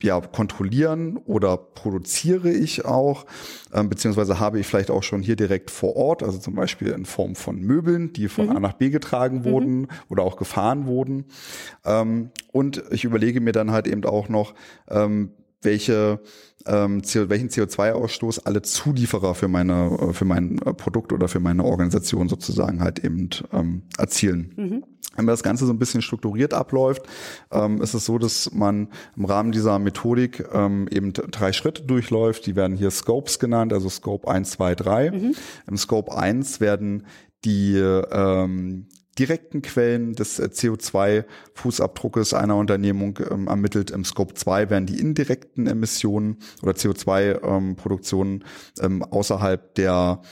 ja, 0.03 0.21
kontrollieren 0.21 1.17
oder 1.17 1.57
produziere 1.57 2.51
ich 2.51 2.85
auch, 2.85 3.25
ähm, 3.73 3.89
beziehungsweise 3.89 4.41
habe 4.41 4.59
ich 4.59 4.67
vielleicht 4.67 4.91
auch 4.91 5.03
schon 5.03 5.23
hier 5.23 5.37
direkt 5.37 5.71
vor 5.71 5.97
Ort, 5.97 6.23
also 6.23 6.39
zum 6.39 6.55
Beispiel 6.55 6.89
in 6.89 7.05
Form 7.05 7.35
von 7.35 7.61
Möbeln, 7.61 8.13
die 8.13 8.29
von 8.29 8.47
mhm. 8.47 8.57
A 8.57 8.61
nach 8.61 8.75
B 8.75 8.91
getragen 8.91 9.39
mhm. 9.39 9.45
wurden 9.45 9.81
mhm. 9.81 9.89
oder 10.09 10.25
auch 10.25 10.37
gefahren 10.37 10.87
wurden. 10.87 11.27
Ähm, 11.85 12.31
und 12.51 12.83
ich 12.91 13.05
überlege 13.05 13.41
mir 13.41 13.53
dann 13.53 13.71
halt 13.71 13.87
eben 13.87 14.05
auch 14.05 14.29
noch, 14.29 14.55
ähm, 14.89 15.31
welche 15.63 16.21
ähm, 16.67 17.03
CO, 17.03 17.29
welchen 17.29 17.49
CO2-Ausstoß 17.49 18.41
alle 18.45 18.63
Zulieferer 18.63 19.35
für 19.35 19.49
meine 19.49 19.99
äh, 20.01 20.13
für 20.13 20.25
mein 20.25 20.59
äh, 20.59 20.73
Produkt 20.75 21.13
oder 21.13 21.29
für 21.29 21.41
meine 21.41 21.65
Organisation 21.65 22.29
sozusagen 22.29 22.81
halt 22.81 23.05
eben 23.05 23.31
ähm, 23.53 23.83
erzielen. 23.99 24.53
Mhm. 24.57 24.85
Wenn 25.17 25.27
das 25.27 25.43
Ganze 25.43 25.67
so 25.67 25.73
ein 25.73 25.79
bisschen 25.79 26.01
strukturiert 26.01 26.55
abläuft, 26.55 27.03
ähm, 27.51 27.83
ist 27.83 27.95
es 27.95 28.07
so, 28.07 28.19
dass 28.19 28.53
man 28.53 28.89
im 29.17 29.25
Rahmen 29.27 29.53
dieser 29.53 29.79
Methodik 29.79 30.45
ähm, 30.53 30.89
eben 30.91 31.13
drei 31.13 31.53
Schritte 31.53 31.83
durchläuft. 31.83 32.47
Die 32.47 32.57
werden 32.57 32.77
hier 32.77 32.91
Scopes 32.91 33.39
genannt, 33.39 33.73
also 33.73 33.89
Scope 33.91 34.29
1, 34.29 34.53
2, 34.53 34.75
3. 34.75 35.11
Mhm. 35.11 35.35
Im 35.67 35.77
Scope 35.77 36.17
1 36.17 36.61
werden 36.61 37.07
die 37.45 37.77
ähm, 37.77 38.87
direkten 39.19 39.63
Quellen 39.63 40.15
des 40.15 40.39
äh, 40.39 40.45
CO2-Fußabdruckes 40.45 42.35
einer 42.35 42.57
Unternehmung 42.57 43.19
ähm, 43.31 43.47
ermittelt. 43.49 43.91
Im 43.91 44.05
Scope 44.05 44.35
2 44.35 44.71
werden 44.71 44.87
die 44.87 45.01
indirekten 45.01 45.67
Emissionen 45.67 46.39
oder 46.63 46.73
CO2-Produktionen 46.73 48.45
ähm, 48.81 49.03
ähm, 49.03 49.03
außerhalb 49.03 49.75
der 49.75 50.23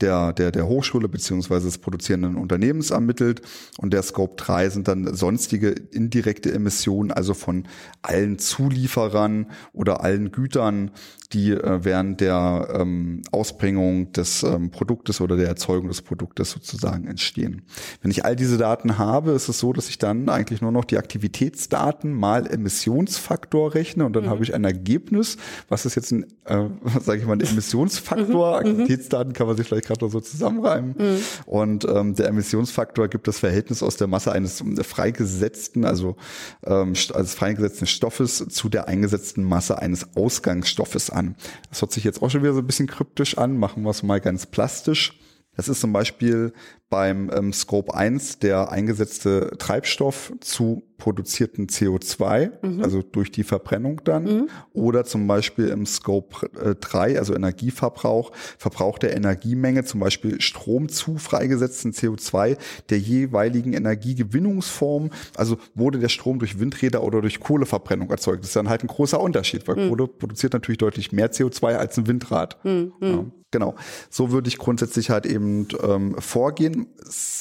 der, 0.00 0.32
der, 0.32 0.50
der 0.50 0.66
Hochschule 0.66 1.08
beziehungsweise 1.08 1.66
des 1.66 1.78
produzierenden 1.78 2.36
Unternehmens 2.36 2.90
ermittelt. 2.90 3.42
Und 3.78 3.92
der 3.92 4.02
Scope 4.02 4.34
3 4.36 4.70
sind 4.70 4.88
dann 4.88 5.14
sonstige 5.14 5.68
indirekte 5.70 6.52
Emissionen, 6.52 7.10
also 7.10 7.34
von 7.34 7.68
allen 8.02 8.38
Zulieferern 8.38 9.50
oder 9.72 10.02
allen 10.02 10.32
Gütern, 10.32 10.90
die 11.32 11.52
äh, 11.52 11.84
während 11.84 12.20
der 12.20 12.68
ähm, 12.74 13.22
Ausbringung 13.30 14.12
des 14.12 14.42
ähm, 14.42 14.70
Produktes 14.70 15.20
oder 15.20 15.36
der 15.36 15.46
Erzeugung 15.46 15.88
des 15.88 16.02
Produktes 16.02 16.50
sozusagen 16.50 17.06
entstehen. 17.06 17.62
Wenn 18.02 18.10
ich 18.10 18.24
all 18.24 18.34
diese 18.34 18.58
Daten 18.58 18.98
habe, 18.98 19.32
ist 19.32 19.48
es 19.48 19.60
so, 19.60 19.72
dass 19.72 19.88
ich 19.88 19.98
dann 19.98 20.28
eigentlich 20.28 20.60
nur 20.60 20.72
noch 20.72 20.84
die 20.84 20.98
Aktivitätsdaten 20.98 22.12
mal 22.12 22.46
Emissionsfaktor 22.46 23.74
rechne 23.74 24.04
und 24.04 24.14
dann 24.14 24.24
mhm. 24.24 24.30
habe 24.30 24.42
ich 24.42 24.54
ein 24.54 24.64
Ergebnis. 24.64 25.36
Was 25.68 25.86
ist 25.86 25.94
jetzt 25.94 26.10
ein, 26.10 26.24
äh, 26.46 26.64
sage 27.00 27.20
ich 27.20 27.26
mal, 27.26 27.34
ein 27.34 27.40
Emissionsfaktor? 27.40 28.60
Mhm. 28.62 28.70
Aktivitätsdaten 28.70 29.32
kann 29.32 29.46
man 29.46 29.56
sich 29.56 29.68
vielleicht 29.68 29.86
gerade 29.86 30.08
so 30.08 30.20
zusammenreimen. 30.20 30.96
Mhm. 30.98 31.18
Und 31.46 31.84
ähm, 31.88 32.14
der 32.16 32.26
Emissionsfaktor 32.28 33.06
gibt 33.06 33.28
das 33.28 33.38
Verhältnis 33.38 33.84
aus 33.84 33.96
der 33.96 34.08
Masse 34.08 34.32
eines 34.32 34.64
freigesetzten, 34.82 35.84
also 35.84 36.16
ähm, 36.64 36.94
als 37.14 37.34
freigesetzten 37.34 37.86
Stoffes 37.86 38.44
zu 38.48 38.68
der 38.68 38.88
eingesetzten 38.88 39.44
Masse 39.44 39.78
eines 39.78 40.16
Ausgangsstoffes 40.16 41.10
an. 41.10 41.19
Das 41.68 41.80
hört 41.82 41.92
sich 41.92 42.04
jetzt 42.04 42.22
auch 42.22 42.30
schon 42.30 42.42
wieder 42.42 42.54
so 42.54 42.60
ein 42.60 42.66
bisschen 42.66 42.86
kryptisch 42.86 43.38
an. 43.38 43.58
Machen 43.58 43.82
wir 43.82 43.90
es 43.90 44.02
mal 44.02 44.20
ganz 44.20 44.46
plastisch. 44.46 45.18
Das 45.56 45.68
ist 45.68 45.80
zum 45.80 45.92
Beispiel 45.92 46.52
beim 46.90 47.30
ähm, 47.32 47.52
Scope 47.52 47.94
1 47.94 48.40
der 48.40 48.70
eingesetzte 48.70 49.52
Treibstoff 49.58 50.32
zu 50.40 50.82
produzierten 50.98 51.68
CO2, 51.68 52.50
mhm. 52.62 52.84
also 52.84 53.00
durch 53.00 53.32
die 53.32 53.44
Verbrennung 53.44 54.02
dann, 54.04 54.24
mhm. 54.24 54.48
oder 54.72 55.04
zum 55.04 55.26
Beispiel 55.26 55.68
im 55.68 55.86
Scope 55.86 56.50
äh, 56.62 56.74
3, 56.74 57.18
also 57.18 57.34
Energieverbrauch, 57.34 58.32
Verbrauch 58.58 58.98
der 58.98 59.16
Energiemenge, 59.16 59.84
zum 59.84 60.00
Beispiel 60.00 60.40
Strom 60.40 60.88
zu 60.88 61.16
freigesetzten 61.16 61.92
CO2 61.92 62.58
der 62.90 62.98
jeweiligen 62.98 63.72
Energiegewinnungsform, 63.72 65.10
also 65.36 65.56
wurde 65.74 66.00
der 66.00 66.10
Strom 66.10 66.38
durch 66.38 66.60
Windräder 66.60 67.02
oder 67.02 67.22
durch 67.22 67.40
Kohleverbrennung 67.40 68.10
erzeugt. 68.10 68.40
Das 68.40 68.50
ist 68.50 68.56
dann 68.56 68.68
halt 68.68 68.84
ein 68.84 68.88
großer 68.88 69.20
Unterschied, 69.20 69.66
weil 69.66 69.76
mhm. 69.76 69.88
Kohle 69.88 70.06
produziert 70.08 70.52
natürlich 70.52 70.78
deutlich 70.78 71.12
mehr 71.12 71.32
CO2 71.32 71.76
als 71.76 71.96
ein 71.96 72.06
Windrad. 72.08 72.62
Mhm. 72.64 72.92
Ja. 73.00 73.24
Genau. 73.50 73.74
So 74.10 74.30
würde 74.30 74.48
ich 74.48 74.58
grundsätzlich 74.58 75.10
halt 75.10 75.26
eben 75.26 75.66
ähm, 75.82 76.14
vorgehen. 76.18 76.79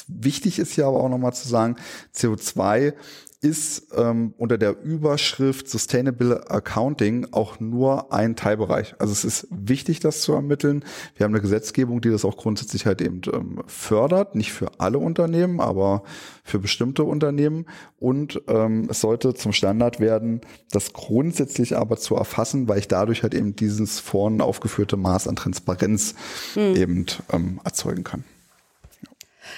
Wichtig 0.08 0.60
ist 0.60 0.76
ja 0.76 0.88
aber 0.88 1.02
auch 1.02 1.10
nochmal 1.10 1.34
zu 1.34 1.48
sagen, 1.48 1.76
CO2 2.16 2.94
ist 3.42 3.88
ähm, 3.96 4.34
unter 4.38 4.58
der 4.58 4.82
Überschrift 4.82 5.70
Sustainable 5.70 6.50
Accounting 6.52 7.28
auch 7.32 7.60
nur 7.62 8.12
ein 8.12 8.36
Teilbereich. 8.36 8.96
Also 9.00 9.14
es 9.14 9.24
ist 9.24 9.48
wichtig, 9.50 10.02
das 10.02 10.22
zu 10.22 10.34
ermitteln. 10.34 10.84
Wir 11.16 11.24
haben 11.24 11.34
eine 11.34 11.42
Gesetzgebung, 11.42 12.02
die 12.02 12.10
das 12.10 12.26
auch 12.26 12.36
grundsätzlich 12.36 12.86
halt 12.86 13.02
eben 13.02 13.22
ähm, 13.32 13.64
fördert, 13.66 14.36
nicht 14.36 14.52
für 14.52 14.80
alle 14.80 14.98
Unternehmen, 14.98 15.62
aber 15.62 16.04
für 16.44 16.60
bestimmte 16.60 17.06
Unternehmen. 17.06 17.66
Und 17.98 18.42
ähm, 18.48 18.88
es 18.90 19.00
sollte 19.00 19.34
zum 19.34 19.54
Standard 19.54 20.02
werden, 20.02 20.42
das 20.72 20.92
grundsätzlich 20.92 21.78
aber 21.78 21.96
zu 21.96 22.16
erfassen, 22.16 22.68
weil 22.68 22.80
ich 22.80 22.90
dadurch 22.90 23.24
halt 23.24 23.34
eben 23.34 23.56
dieses 23.56 24.02
vorhin 24.02 24.42
aufgeführte 24.42 24.98
Maß 24.98 25.30
an 25.30 25.38
Transparenz 25.38 26.14
hm. 26.56 26.76
eben 26.76 27.06
ähm, 27.32 27.62
erzeugen 27.64 28.04
kann. 28.04 28.26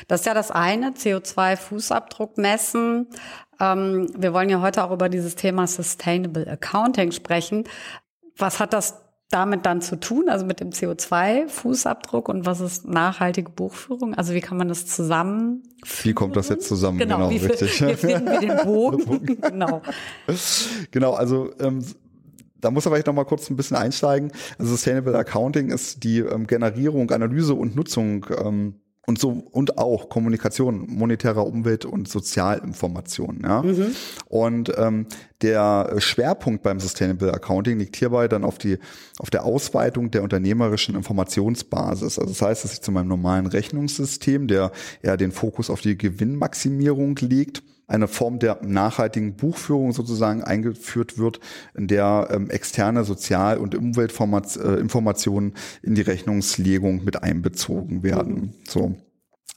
Das 0.07 0.21
ist 0.21 0.25
ja 0.25 0.33
das 0.33 0.51
eine, 0.51 0.91
CO2-Fußabdruck 0.91 2.39
messen. 2.39 3.07
Ähm, 3.59 4.07
wir 4.17 4.33
wollen 4.33 4.49
ja 4.49 4.61
heute 4.61 4.83
auch 4.83 4.91
über 4.91 5.09
dieses 5.09 5.35
Thema 5.35 5.67
Sustainable 5.67 6.47
Accounting 6.47 7.11
sprechen. 7.11 7.65
Was 8.37 8.59
hat 8.59 8.73
das 8.73 8.95
damit 9.31 9.65
dann 9.65 9.81
zu 9.81 9.99
tun, 9.99 10.29
also 10.29 10.45
mit 10.45 10.59
dem 10.59 10.71
CO2-Fußabdruck 10.71 12.29
und 12.29 12.45
was 12.45 12.59
ist 12.59 12.87
nachhaltige 12.87 13.49
Buchführung? 13.49 14.13
Also 14.13 14.33
wie 14.33 14.41
kann 14.41 14.57
man 14.57 14.67
das 14.67 14.85
zusammen? 14.85 15.63
Wie 16.03 16.13
kommt 16.13 16.35
das 16.35 16.49
jetzt 16.49 16.67
zusammen? 16.67 16.97
Genau, 16.97 17.29
genau 17.29 17.29
wie 17.29 17.37
richtig. 17.37 17.81
Wir 17.87 17.97
finden 17.97 18.25
wir 18.27 18.39
den 18.39 18.57
Bogen. 18.63 19.25
genau. 19.41 19.81
Genau, 20.91 21.13
also 21.13 21.51
ähm, 21.59 21.83
da 22.59 22.71
muss 22.71 22.85
aber 22.85 22.99
ich 22.99 23.05
noch 23.05 23.13
mal 23.13 23.25
kurz 23.25 23.49
ein 23.49 23.55
bisschen 23.55 23.77
einsteigen. 23.77 24.31
Also 24.59 24.71
Sustainable 24.71 25.17
Accounting 25.17 25.69
ist 25.69 26.03
die 26.03 26.19
ähm, 26.19 26.45
Generierung, 26.45 27.09
Analyse 27.11 27.53
und 27.53 27.75
Nutzung 27.75 28.25
ähm, 28.37 28.75
und 29.07 29.19
so 29.19 29.29
und 29.29 29.77
auch 29.77 30.09
Kommunikation 30.09 30.85
monetärer 30.87 31.45
Umwelt 31.45 31.85
und 31.85 32.07
Sozialinformation. 32.07 33.41
Ja? 33.43 33.63
Mhm. 33.63 33.95
Und 34.27 34.71
ähm, 34.77 35.07
der 35.41 35.95
Schwerpunkt 35.97 36.61
beim 36.61 36.79
Sustainable 36.79 37.33
Accounting 37.33 37.79
liegt 37.79 37.95
hierbei 37.95 38.27
dann 38.27 38.43
auf 38.43 38.57
die 38.59 38.77
auf 39.17 39.29
der 39.31 39.43
Ausweitung 39.43 40.11
der 40.11 40.23
unternehmerischen 40.23 40.95
Informationsbasis. 40.95 42.19
Also 42.19 42.29
das 42.31 42.41
heißt, 42.41 42.63
dass 42.63 42.73
ich 42.73 42.81
zu 42.81 42.91
meinem 42.91 43.07
normalen 43.07 43.47
Rechnungssystem, 43.47 44.47
der 44.47 44.71
eher 45.01 45.17
den 45.17 45.31
Fokus 45.31 45.69
auf 45.69 45.81
die 45.81 45.97
Gewinnmaximierung 45.97 47.15
legt, 47.21 47.63
eine 47.91 48.07
Form 48.07 48.39
der 48.39 48.59
nachhaltigen 48.63 49.35
Buchführung 49.35 49.91
sozusagen 49.91 50.43
eingeführt 50.43 51.17
wird, 51.17 51.39
in 51.75 51.87
der 51.87 52.29
ähm, 52.31 52.49
externe 52.49 53.03
Sozial- 53.03 53.57
und 53.57 53.75
Umweltinformationen 53.75 55.51
äh, 55.53 55.85
in 55.85 55.95
die 55.95 56.01
Rechnungslegung 56.01 57.03
mit 57.03 57.21
einbezogen 57.21 58.03
werden. 58.03 58.53
So. 58.67 58.95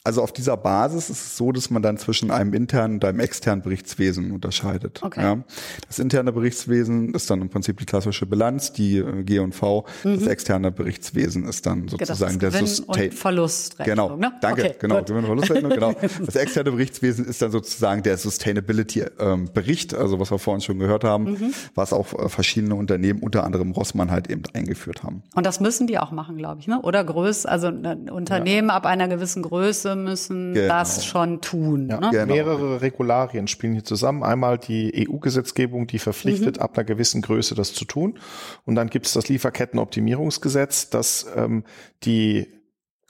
Also 0.06 0.20
auf 0.22 0.32
dieser 0.32 0.58
Basis 0.58 1.08
ist 1.08 1.24
es 1.24 1.36
so, 1.38 1.50
dass 1.50 1.70
man 1.70 1.80
dann 1.80 1.96
zwischen 1.96 2.30
einem 2.30 2.52
internen 2.52 2.96
und 2.96 3.04
einem 3.06 3.20
externen 3.20 3.62
Berichtswesen 3.62 4.32
unterscheidet. 4.32 5.02
Okay. 5.02 5.22
Ja. 5.22 5.38
Das 5.86 5.98
interne 5.98 6.30
Berichtswesen 6.30 7.14
ist 7.14 7.30
dann 7.30 7.40
im 7.40 7.48
Prinzip 7.48 7.78
die 7.78 7.86
klassische 7.86 8.26
Bilanz, 8.26 8.74
die 8.74 8.98
äh, 8.98 9.22
G&V. 9.22 9.86
Mhm. 10.04 10.18
Das 10.18 10.26
externe 10.26 10.70
Berichtswesen 10.70 11.46
ist 11.46 11.64
dann 11.64 11.88
sozusagen 11.88 12.38
der 12.38 12.50
Sustain 12.50 13.12
Verlustrechnung. 13.12 13.96
Genau, 13.96 14.16
ne? 14.16 14.32
danke, 14.42 14.64
okay, 14.64 14.74
genau, 14.78 15.02
Gewinn- 15.02 15.16
und 15.20 15.24
Verlustrechnung, 15.24 15.72
genau. 15.72 15.94
Das 16.26 16.36
externe 16.36 16.70
Berichtswesen 16.70 17.24
ist 17.24 17.40
dann 17.40 17.50
sozusagen 17.50 18.02
der 18.02 18.18
Sustainability-Bericht, 18.18 19.94
ähm, 19.94 19.98
also 19.98 20.20
was 20.20 20.30
wir 20.30 20.38
vorhin 20.38 20.60
schon 20.60 20.78
gehört 20.80 21.04
haben, 21.04 21.24
mhm. 21.24 21.54
was 21.74 21.94
auch 21.94 22.12
äh, 22.12 22.28
verschiedene 22.28 22.74
Unternehmen, 22.74 23.20
unter 23.20 23.44
anderem 23.44 23.70
Rossmann 23.72 24.10
halt 24.10 24.28
eben 24.28 24.42
eingeführt 24.52 25.02
haben. 25.02 25.22
Und 25.34 25.46
das 25.46 25.60
müssen 25.60 25.86
die 25.86 25.98
auch 25.98 26.10
machen, 26.10 26.36
glaube 26.36 26.60
ich, 26.60 26.66
ne? 26.66 26.82
Oder 26.82 27.02
Größe, 27.04 27.48
also 27.48 27.68
ein 27.68 28.10
Unternehmen 28.10 28.68
ja. 28.68 28.74
ab 28.74 28.84
einer 28.84 29.08
gewissen 29.08 29.42
Größe 29.42 29.93
müssen 29.96 30.54
genau. 30.54 30.68
das 30.68 31.04
schon 31.04 31.40
tun. 31.40 31.88
Ja, 31.88 32.00
ne? 32.00 32.10
genau. 32.10 32.26
Mehrere 32.26 32.80
Regularien 32.80 33.46
spielen 33.46 33.74
hier 33.74 33.84
zusammen. 33.84 34.22
Einmal 34.22 34.58
die 34.58 35.08
EU-Gesetzgebung, 35.08 35.86
die 35.86 35.98
verpflichtet, 35.98 36.56
mhm. 36.56 36.62
ab 36.62 36.76
einer 36.76 36.84
gewissen 36.84 37.22
Größe 37.22 37.54
das 37.54 37.72
zu 37.74 37.84
tun. 37.84 38.18
Und 38.64 38.74
dann 38.74 38.88
gibt 38.88 39.06
es 39.06 39.12
das 39.12 39.28
Lieferkettenoptimierungsgesetz, 39.28 40.90
das 40.90 41.26
ähm, 41.36 41.64
die 42.02 42.48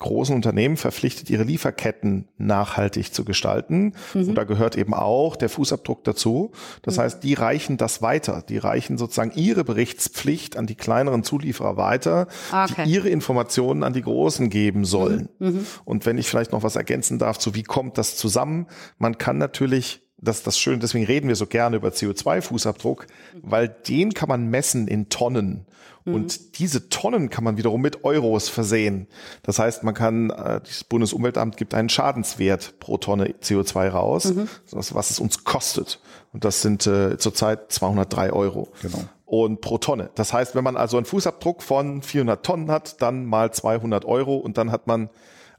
großen 0.04 0.34
Unternehmen 0.34 0.76
verpflichtet, 0.76 1.30
ihre 1.30 1.44
Lieferketten 1.44 2.28
nachhaltig 2.36 3.14
zu 3.14 3.24
gestalten. 3.24 3.94
Mhm. 4.12 4.28
Und 4.28 4.34
da 4.34 4.44
gehört 4.44 4.76
eben 4.76 4.92
auch 4.92 5.34
der 5.34 5.48
Fußabdruck 5.48 6.04
dazu. 6.04 6.52
Das 6.82 6.98
mhm. 6.98 7.00
heißt, 7.00 7.24
die 7.24 7.32
reichen 7.32 7.78
das 7.78 8.02
weiter. 8.02 8.44
Die 8.46 8.58
reichen 8.58 8.98
sozusagen 8.98 9.32
ihre 9.34 9.64
Berichtspflicht 9.64 10.58
an 10.58 10.66
die 10.66 10.74
kleineren 10.74 11.24
Zulieferer 11.24 11.78
weiter, 11.78 12.28
ah, 12.52 12.66
okay. 12.66 12.84
die 12.84 12.92
ihre 12.92 13.08
Informationen 13.08 13.82
an 13.82 13.94
die 13.94 14.02
großen 14.02 14.50
geben 14.50 14.84
sollen. 14.84 15.30
Mhm. 15.38 15.48
mhm. 15.48 15.66
Und 15.86 16.04
wenn 16.04 16.18
ich 16.18 16.28
vielleicht 16.28 16.52
noch 16.52 16.62
was 16.62 16.76
ergänzen 16.76 17.18
darf, 17.18 17.38
zu 17.38 17.54
wie 17.54 17.62
kommt 17.62 17.96
das 17.96 18.16
zusammen? 18.16 18.66
Man 18.98 19.16
kann 19.16 19.38
natürlich 19.38 20.02
das 20.18 20.38
ist 20.38 20.46
das 20.46 20.58
Schöne, 20.58 20.78
deswegen 20.78 21.04
reden 21.04 21.28
wir 21.28 21.36
so 21.36 21.46
gerne 21.46 21.76
über 21.76 21.88
CO2-Fußabdruck, 21.88 23.06
weil 23.42 23.68
den 23.68 24.14
kann 24.14 24.28
man 24.28 24.48
messen 24.48 24.88
in 24.88 25.10
Tonnen. 25.10 25.66
Und 26.06 26.58
diese 26.58 26.90
Tonnen 26.90 27.30
kann 27.30 27.44
man 27.44 27.56
wiederum 27.56 27.80
mit 27.80 28.04
Euros 28.04 28.50
versehen. 28.50 29.06
Das 29.42 29.58
heißt, 29.58 29.84
man 29.84 29.94
kann, 29.94 30.28
äh, 30.28 30.60
das 30.60 30.84
Bundesumweltamt 30.84 31.56
gibt 31.56 31.72
einen 31.72 31.88
Schadenswert 31.88 32.78
pro 32.78 32.98
Tonne 32.98 33.34
CO2 33.42 33.88
raus, 33.88 34.32
was, 34.70 34.94
was 34.94 35.10
es 35.10 35.18
uns 35.18 35.44
kostet. 35.44 36.00
Und 36.34 36.44
das 36.44 36.60
sind 36.60 36.86
äh, 36.86 37.16
zurzeit 37.16 37.72
203 37.72 38.32
Euro. 38.34 38.68
Genau. 38.82 38.98
Und 39.24 39.62
pro 39.62 39.78
Tonne. 39.78 40.10
Das 40.14 40.34
heißt, 40.34 40.54
wenn 40.54 40.62
man 40.64 40.76
also 40.76 40.98
einen 40.98 41.06
Fußabdruck 41.06 41.62
von 41.62 42.02
400 42.02 42.44
Tonnen 42.44 42.70
hat, 42.70 43.00
dann 43.00 43.24
mal 43.24 43.52
200 43.52 44.04
Euro 44.04 44.36
und 44.36 44.58
dann 44.58 44.70
hat 44.70 44.86
man 44.86 45.08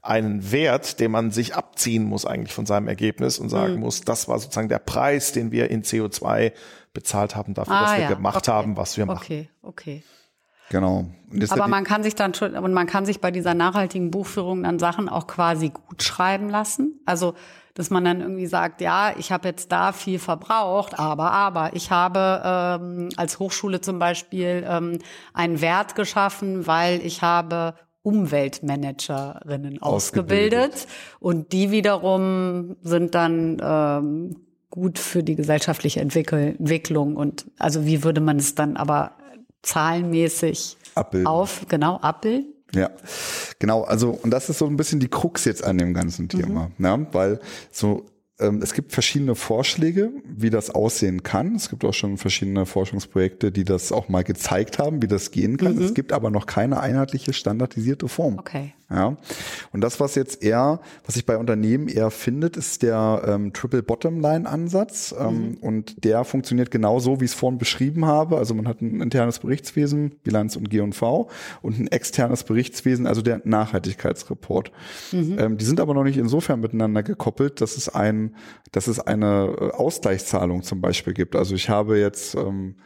einen 0.02 0.52
Wert, 0.52 1.00
den 1.00 1.10
man 1.10 1.32
sich 1.32 1.56
abziehen 1.56 2.04
muss 2.04 2.24
eigentlich 2.24 2.54
von 2.54 2.64
seinem 2.66 2.86
Ergebnis 2.86 3.40
und 3.40 3.48
sagen 3.48 3.80
muss, 3.80 4.02
das 4.02 4.28
war 4.28 4.38
sozusagen 4.38 4.68
der 4.68 4.78
Preis, 4.78 5.32
den 5.32 5.50
wir 5.50 5.68
in 5.72 5.82
CO2 5.82 6.52
bezahlt 6.94 7.34
haben 7.34 7.54
dafür, 7.54 7.74
Ah, 7.74 7.82
dass 7.82 7.92
wir 7.96 8.02
ja. 8.04 8.08
gemacht 8.14 8.36
Okay. 8.48 8.52
haben, 8.52 8.76
was 8.76 8.96
wir 8.96 9.06
machen. 9.06 9.20
Okay, 9.24 9.48
okay. 9.62 10.02
Genau. 10.70 11.06
Aber 11.50 11.68
man 11.68 11.84
kann 11.84 12.02
sich 12.02 12.14
dann 12.14 12.34
schon, 12.34 12.56
und 12.56 12.72
man 12.72 12.86
kann 12.86 13.04
sich 13.04 13.20
bei 13.20 13.30
dieser 13.30 13.54
nachhaltigen 13.54 14.10
Buchführung 14.10 14.62
dann 14.62 14.78
Sachen 14.78 15.08
auch 15.08 15.26
quasi 15.26 15.70
gut 15.70 16.02
schreiben 16.02 16.48
lassen. 16.48 17.00
Also, 17.04 17.34
dass 17.74 17.90
man 17.90 18.04
dann 18.04 18.20
irgendwie 18.20 18.46
sagt, 18.46 18.80
ja, 18.80 19.12
ich 19.18 19.32
habe 19.32 19.48
jetzt 19.48 19.70
da 19.70 19.92
viel 19.92 20.18
verbraucht, 20.18 20.98
aber, 20.98 21.32
aber, 21.32 21.70
ich 21.74 21.90
habe 21.90 22.40
ähm, 22.44 23.10
als 23.16 23.38
Hochschule 23.38 23.80
zum 23.82 23.98
Beispiel 23.98 24.64
ähm, 24.66 24.98
einen 25.34 25.60
Wert 25.60 25.94
geschaffen, 25.94 26.66
weil 26.66 27.04
ich 27.04 27.20
habe 27.20 27.74
Umweltmanagerinnen 28.02 29.82
ausgebildet. 29.82 30.72
Ausgebildet. 30.72 30.86
und 31.18 31.52
die 31.52 31.70
wiederum 31.70 32.76
sind 32.82 33.14
dann 33.14 33.60
ähm, 33.60 34.36
gut 34.70 34.98
für 34.98 35.22
die 35.22 35.34
gesellschaftliche 35.34 36.00
Entwicklung 36.00 37.16
und 37.16 37.46
also 37.58 37.84
wie 37.84 38.04
würde 38.04 38.20
man 38.20 38.36
es 38.36 38.54
dann 38.54 38.76
aber 38.76 39.12
zahlenmäßig 39.66 40.76
Abbilden. 40.94 41.26
auf, 41.26 41.66
genau, 41.68 41.96
abbilden? 41.96 42.52
Ja, 42.74 42.90
genau. 43.58 43.82
Also, 43.82 44.10
und 44.10 44.30
das 44.30 44.48
ist 44.48 44.58
so 44.58 44.66
ein 44.66 44.76
bisschen 44.76 45.00
die 45.00 45.08
Krux 45.08 45.44
jetzt 45.44 45.64
an 45.64 45.78
dem 45.78 45.94
ganzen 45.94 46.28
Thema, 46.28 46.70
ne? 46.78 47.06
weil 47.12 47.40
so 47.70 48.06
ähm, 48.38 48.60
es 48.62 48.74
gibt 48.74 48.92
verschiedene 48.92 49.34
Vorschläge, 49.34 50.12
wie 50.24 50.50
das 50.50 50.70
aussehen 50.70 51.22
kann. 51.22 51.54
Es 51.54 51.70
gibt 51.70 51.84
auch 51.84 51.94
schon 51.94 52.18
verschiedene 52.18 52.66
Forschungsprojekte, 52.66 53.50
die 53.52 53.64
das 53.64 53.92
auch 53.92 54.08
mal 54.08 54.24
gezeigt 54.24 54.78
haben, 54.78 55.00
wie 55.02 55.06
das 55.06 55.30
gehen 55.30 55.56
kann. 55.56 55.78
Es 55.78 55.94
gibt 55.94 56.12
aber 56.12 56.30
noch 56.30 56.46
keine 56.46 56.80
einheitliche 56.80 57.32
standardisierte 57.32 58.08
Form. 58.08 58.38
Okay. 58.38 58.74
Ja. 58.88 59.16
Und 59.72 59.80
das, 59.80 59.98
was 59.98 60.14
jetzt 60.14 60.44
eher, 60.44 60.80
was 61.04 61.14
sich 61.16 61.26
bei 61.26 61.36
Unternehmen 61.36 61.88
eher 61.88 62.12
findet, 62.12 62.56
ist 62.56 62.82
der 62.82 63.22
ähm, 63.26 63.52
Triple 63.52 63.82
Bottom 63.82 64.20
Line 64.20 64.48
Ansatz. 64.48 65.12
Ähm, 65.18 65.58
Und 65.60 66.04
der 66.04 66.24
funktioniert 66.24 66.70
genauso, 66.70 67.20
wie 67.20 67.24
ich 67.24 67.32
es 67.32 67.36
vorhin 67.36 67.58
beschrieben 67.58 68.06
habe. 68.06 68.36
Also 68.38 68.54
man 68.54 68.68
hat 68.68 68.80
ein 68.82 69.00
internes 69.00 69.40
Berichtswesen, 69.40 70.16
Bilanz 70.22 70.54
und 70.54 70.70
G&V 70.70 71.28
und 71.62 71.78
ein 71.80 71.88
externes 71.88 72.44
Berichtswesen, 72.44 73.08
also 73.08 73.22
der 73.22 73.40
Nachhaltigkeitsreport. 73.44 74.70
Ähm, 75.38 75.56
die 75.56 75.64
sind 75.64 75.80
aber 75.80 75.92
noch 75.92 76.04
nicht 76.04 76.18
insofern 76.18 76.60
miteinander 76.60 77.02
gekoppelt, 77.02 77.60
dass 77.60 77.76
es 77.76 77.88
ein, 77.88 78.36
dass 78.70 78.86
es 78.86 79.00
eine 79.00 79.56
äh, 79.58 79.70
Ausgleichszahlung 79.72 80.62
zum 80.62 80.80
Beispiel 80.80 81.12
gibt. 81.12 81.34
Also 81.34 81.56
ich 81.56 81.68
habe 81.68 81.98
jetzt 81.98 82.36
ähm, 82.36 82.76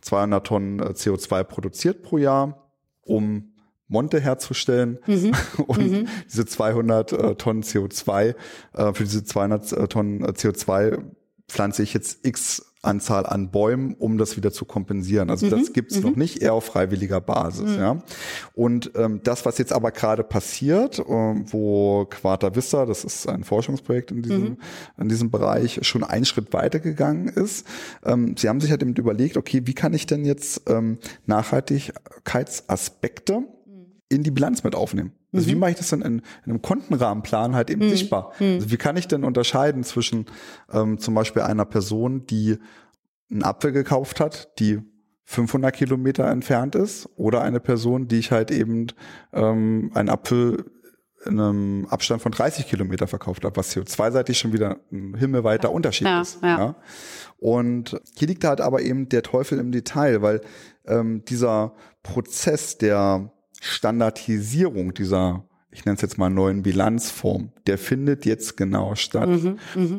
200 0.00 0.44
Tonnen 0.44 0.80
äh, 0.80 0.86
CO2 0.86 1.44
produziert 1.44 2.02
pro 2.02 2.18
Jahr, 2.18 2.72
um 3.02 3.51
Monte 3.92 4.20
herzustellen 4.20 4.98
und 5.66 6.08
diese 6.26 6.46
200 6.46 7.12
äh, 7.12 7.34
Tonnen 7.36 7.62
CO2, 7.62 8.34
äh, 8.74 8.94
für 8.94 9.04
diese 9.04 9.24
200 9.24 9.72
äh, 9.72 9.88
Tonnen 9.88 10.24
äh, 10.24 10.28
CO2 10.28 11.02
pflanze 11.48 11.82
ich 11.82 11.94
jetzt 11.94 12.26
x 12.26 12.72
Anzahl 12.82 13.24
an 13.26 13.50
Bäumen, 13.52 13.94
um 13.94 14.18
das 14.18 14.36
wieder 14.36 14.52
zu 14.52 14.64
kompensieren. 14.64 15.30
Also 15.30 15.48
das 15.48 15.72
gibt's 15.72 16.00
noch 16.00 16.16
nicht, 16.16 16.42
eher 16.42 16.54
auf 16.54 16.64
freiwilliger 16.64 17.20
Basis. 17.20 17.76
Ja. 17.76 18.02
Und 18.54 18.90
ähm, 18.96 19.20
das, 19.22 19.46
was 19.46 19.58
jetzt 19.58 19.72
aber 19.72 19.92
gerade 19.92 20.24
passiert, 20.24 20.98
ähm, 20.98 21.44
wo 21.46 22.06
Quarta 22.06 22.56
Vista, 22.56 22.84
das 22.84 23.04
ist 23.04 23.28
ein 23.28 23.44
Forschungsprojekt 23.44 24.10
in 24.10 24.22
diesem, 24.22 24.56
in 24.98 25.08
diesem 25.08 25.30
Bereich, 25.30 25.78
schon 25.82 26.02
einen 26.02 26.24
Schritt 26.24 26.52
weitergegangen 26.52 27.28
ist, 27.28 27.64
ähm, 28.04 28.34
sie 28.36 28.48
haben 28.48 28.60
sich 28.60 28.72
halt 28.72 28.82
eben 28.82 28.94
überlegt, 28.94 29.36
okay, 29.36 29.62
wie 29.64 29.74
kann 29.74 29.94
ich 29.94 30.06
denn 30.06 30.24
jetzt 30.24 30.68
ähm, 30.68 30.98
Nachhaltigkeitsaspekte 31.26 33.44
in 34.12 34.22
die 34.22 34.30
Bilanz 34.30 34.62
mit 34.64 34.74
aufnehmen. 34.74 35.12
Also 35.32 35.46
wie 35.48 35.54
mache 35.54 35.70
ich 35.70 35.76
das 35.76 35.90
denn 35.90 36.02
in, 36.02 36.18
in 36.44 36.50
einem 36.52 36.62
Kontenrahmenplan 36.62 37.54
halt 37.54 37.70
eben 37.70 37.88
sichtbar? 37.88 38.32
Also 38.38 38.70
wie 38.70 38.76
kann 38.76 38.96
ich 38.96 39.08
denn 39.08 39.24
unterscheiden 39.24 39.82
zwischen 39.84 40.26
ähm, 40.72 40.98
zum 40.98 41.14
Beispiel 41.14 41.42
einer 41.42 41.64
Person, 41.64 42.26
die 42.26 42.58
einen 43.30 43.42
Apfel 43.42 43.72
gekauft 43.72 44.20
hat, 44.20 44.58
die 44.58 44.80
500 45.24 45.74
Kilometer 45.74 46.26
entfernt 46.28 46.74
ist, 46.74 47.08
oder 47.16 47.40
eine 47.42 47.60
Person, 47.60 48.08
die 48.08 48.18
ich 48.18 48.30
halt 48.32 48.50
eben 48.50 48.88
ähm, 49.32 49.90
einen 49.94 50.08
Apfel 50.10 50.64
in 51.24 51.38
einem 51.38 51.86
Abstand 51.88 52.20
von 52.20 52.32
30 52.32 52.66
Kilometer 52.66 53.06
verkauft 53.06 53.44
habe, 53.44 53.56
was 53.56 53.74
CO2-seitig 53.74 54.36
schon 54.36 54.52
wieder 54.52 54.80
ein 54.90 55.14
himmelweiter 55.14 55.70
Unterschied 55.70 56.08
Ja, 56.08 56.20
ist. 56.20 56.42
ja. 56.42 56.74
Und 57.38 58.00
hier 58.16 58.26
liegt 58.28 58.44
halt 58.44 58.60
aber 58.60 58.82
eben 58.82 59.08
der 59.08 59.22
Teufel 59.22 59.58
im 59.60 59.70
Detail, 59.70 60.20
weil 60.20 60.40
ähm, 60.84 61.24
dieser 61.24 61.74
Prozess 62.02 62.76
der 62.76 63.30
Standardisierung 63.64 64.92
dieser, 64.92 65.44
ich 65.70 65.84
nenne 65.84 65.94
es 65.94 66.02
jetzt 66.02 66.18
mal 66.18 66.28
neuen 66.28 66.64
Bilanzform, 66.64 67.52
der 67.68 67.78
findet 67.78 68.26
jetzt 68.26 68.56
genau 68.56 68.96
statt. 68.96 69.28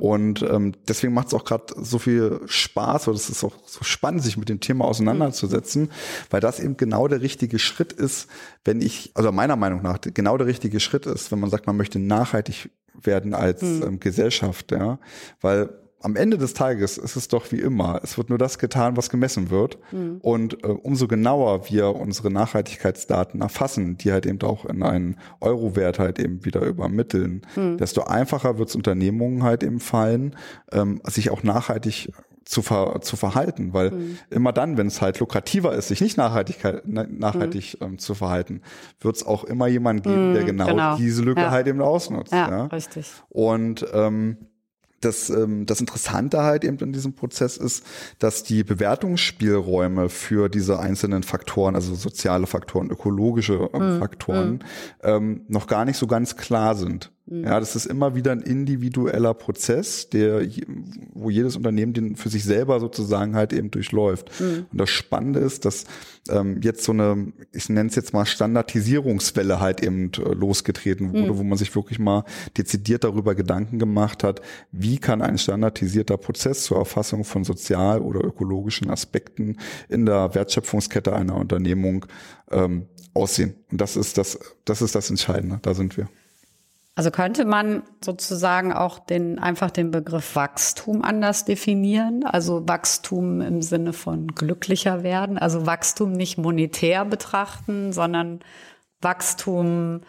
Und 0.02 0.42
ähm, 0.42 0.74
deswegen 0.86 1.14
macht 1.14 1.28
es 1.28 1.34
auch 1.34 1.46
gerade 1.46 1.74
so 1.78 1.98
viel 1.98 2.42
Spaß 2.46 3.08
oder 3.08 3.16
es 3.16 3.30
ist 3.30 3.42
auch 3.42 3.54
so 3.66 3.86
spannend, 3.86 4.22
sich 4.22 4.36
mit 4.36 4.50
dem 4.50 4.60
Thema 4.60 4.84
auseinanderzusetzen, 4.84 5.92
weil 6.30 6.42
das 6.42 6.60
eben 6.60 6.76
genau 6.76 7.08
der 7.08 7.22
richtige 7.22 7.58
Schritt 7.58 7.94
ist, 7.94 8.28
wenn 8.66 8.82
ich, 8.82 9.12
also 9.14 9.32
meiner 9.32 9.56
Meinung 9.56 9.82
nach 9.82 9.98
genau 10.02 10.38
der 10.38 10.48
richtige 10.48 10.82
Schritt 10.82 11.06
ist, 11.06 11.32
wenn 11.32 11.40
man 11.40 11.50
sagt, 11.50 11.66
man 11.66 11.78
möchte 11.78 12.00
nachhaltig 12.00 12.70
werden 13.02 13.34
als 13.34 13.64
ähm, 13.64 14.02
Gesellschaft, 14.02 14.74
ja, 14.74 15.00
weil 15.40 15.70
am 16.04 16.16
Ende 16.16 16.38
des 16.38 16.54
Tages 16.54 16.98
ist 16.98 17.16
es 17.16 17.28
doch 17.30 17.52
wie 17.52 17.60
immer. 17.60 18.00
Es 18.04 18.18
wird 18.18 18.30
nur 18.30 18.38
das 18.38 18.60
getan, 18.60 18.98
was 18.98 19.10
gemessen 19.10 19.50
wird. 19.50 19.78
Und 20.22 20.64
äh, 20.64 20.68
umso 20.68 21.08
genauer 21.08 21.70
wir 21.70 21.96
unsere 21.96 22.30
Nachhaltigkeitsdaten 22.30 23.42
erfassen, 23.42 23.98
die 23.98 24.12
halt 24.12 24.26
eben 24.26 24.42
auch 24.42 24.66
in 24.66 24.84
einen 24.84 25.18
Euro-Wert 25.42 26.00
halt 26.00 26.20
eben 26.20 26.44
wieder 26.46 26.62
übermitteln, 26.62 27.42
desto 27.80 28.04
einfacher 28.04 28.58
wird 28.58 28.70
es 28.70 28.76
Unternehmungen 28.76 29.44
halt 29.44 29.64
eben 29.64 29.80
fallen, 29.80 30.36
ähm, 30.72 31.02
sich 31.06 31.30
auch 31.32 31.44
nachhaltig 31.44 32.12
zu, 32.46 32.62
ver, 32.62 33.00
zu 33.02 33.16
verhalten, 33.16 33.74
weil 33.74 34.18
immer 34.30 34.52
dann, 34.52 34.76
wenn 34.78 34.88
es 34.88 35.02
halt 35.02 35.20
lukrativer 35.22 35.74
ist, 35.74 35.88
sich 35.88 36.02
nicht 36.02 36.18
Nachhaltigkeit, 36.18 36.82
na- 36.86 37.08
nachhaltig 37.10 37.78
ähm, 37.82 37.98
zu 37.98 38.16
verhalten, 38.16 38.62
wird 39.00 39.16
es 39.16 39.26
auch 39.26 39.46
immer 39.46 39.68
jemanden 39.68 40.04
geben, 40.04 40.34
der 40.34 40.44
genau, 40.44 40.66
genau. 40.68 40.98
diese 40.98 41.22
Lücke 41.24 41.40
Ja. 41.40 41.52
halt 41.52 41.68
eben 41.68 41.82
ausnutzt. 41.82 42.34
Ja, 42.34 42.50
ja? 42.50 42.66
richtig. 42.66 43.10
Und 43.30 43.86
ähm, 43.94 44.36
das, 45.06 45.30
ähm, 45.30 45.66
das 45.66 45.80
Interessante 45.80 46.44
halt 46.44 46.64
eben 46.64 46.78
in 46.80 46.94
diesem 46.94 47.14
Prozess 47.14 47.58
ist, 47.58 47.86
dass 48.20 48.44
die 48.44 48.64
Bewertungsspielräume 48.64 50.10
für 50.10 50.50
diese 50.50 50.80
einzelnen 50.80 51.24
Faktoren, 51.24 51.76
also 51.76 51.96
soziale 51.96 52.48
Faktoren, 52.48 52.90
ökologische 52.90 53.70
ähm, 53.74 54.00
Faktoren, 54.00 54.64
ähm, 55.02 55.42
noch 55.48 55.68
gar 55.68 55.86
nicht 55.86 55.98
so 55.98 56.08
ganz 56.08 56.36
klar 56.36 56.76
sind. 56.76 57.13
Ja, 57.26 57.58
das 57.60 57.78
ist 57.78 57.86
immer 57.86 58.16
wieder 58.16 58.34
ein 58.34 58.42
individueller 58.42 59.34
Prozess, 59.34 60.10
der, 60.10 60.46
wo 61.14 61.30
jedes 61.30 61.56
Unternehmen 61.56 61.94
den 61.94 62.16
für 62.18 62.28
sich 62.28 62.44
selber 62.44 62.82
sozusagen 62.82 63.36
halt 63.36 63.54
eben 63.54 63.72
durchläuft. 63.72 64.30
Und 64.72 64.78
das 64.78 64.90
Spannende 64.90 65.40
ist, 65.40 65.64
dass 65.64 65.86
ähm, 66.30 66.60
jetzt 66.62 66.84
so 66.84 66.92
eine, 66.92 67.32
ich 67.54 67.70
nenne 67.70 67.90
es 67.90 67.96
jetzt 67.96 68.14
mal 68.14 68.26
Standardisierungswelle 68.26 69.62
halt 69.62 69.82
eben 69.82 70.12
äh, 70.18 70.34
losgetreten 70.34 71.14
wurde, 71.14 71.38
wo 71.38 71.44
man 71.44 71.58
sich 71.58 71.74
wirklich 71.74 71.98
mal 71.98 72.26
dezidiert 72.58 73.06
darüber 73.06 73.36
Gedanken 73.36 73.80
gemacht 73.80 74.24
hat, 74.24 74.42
wie 74.74 74.98
kann 74.98 75.22
ein 75.22 75.38
standardisierter 75.38 76.18
Prozess 76.18 76.66
zur 76.66 76.78
Erfassung 76.78 77.24
von 77.24 77.46
sozial- 77.46 78.02
oder 78.02 78.22
ökologischen 78.22 78.90
Aspekten 78.90 79.58
in 79.88 80.06
der 80.06 80.36
Wertschöpfungskette 80.36 81.14
einer 81.14 81.38
Unternehmung 81.38 82.06
ähm, 82.52 82.88
aussehen. 83.14 83.56
Und 83.72 83.80
das 83.80 83.96
ist 83.96 84.18
das, 84.18 84.38
das 84.66 84.82
ist 84.82 84.94
das 84.94 85.10
Entscheidende. 85.10 85.60
Da 85.62 85.74
sind 85.74 85.96
wir. 85.96 86.10
Also 86.96 87.10
könnte 87.10 87.44
man 87.46 87.82
sozusagen 88.06 88.72
auch 88.72 89.00
den, 89.00 89.40
einfach 89.40 89.72
den 89.72 89.90
Begriff 89.90 90.36
Wachstum 90.36 91.04
anders 91.04 91.44
definieren? 91.44 92.24
Also 92.24 92.68
Wachstum 92.68 93.42
im 93.42 93.64
Sinne 93.64 93.94
von 93.94 94.28
glücklicher 94.28 95.02
werden? 95.02 95.40
Also 95.40 95.66
Wachstum 95.66 96.12
nicht 96.12 96.38
monetär 96.38 97.04
betrachten, 97.06 97.94
sondern 97.94 98.42
Wachstum, 99.02 100.02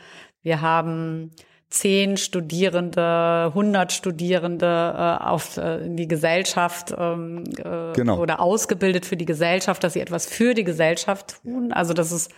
wir 0.43 0.61
haben 0.61 1.30
zehn 1.70 2.18
Studierende, 2.18 3.47
100 3.47 3.91
Studierende 3.93 4.95
äh, 4.97 5.24
auf 5.24 5.57
äh, 5.57 5.87
in 5.87 5.97
die 5.97 6.07
Gesellschaft 6.07 6.95
ähm, 6.97 7.45
äh, 7.59 7.93
Genau. 7.95 8.18
oder 8.18 8.41
ausgebildet 8.41 9.07
für 9.07 9.16
die 9.16 9.24
Gesellschaft, 9.24 9.82
dass 9.82 9.95
sie 9.95 10.01
etwas 10.01 10.26
für 10.26 10.55
die 10.55 10.64
Gesellschaft 10.64 11.43
tun. 11.43 11.72
Also 11.72 11.95
dass 11.95 12.12
es 12.12 12.28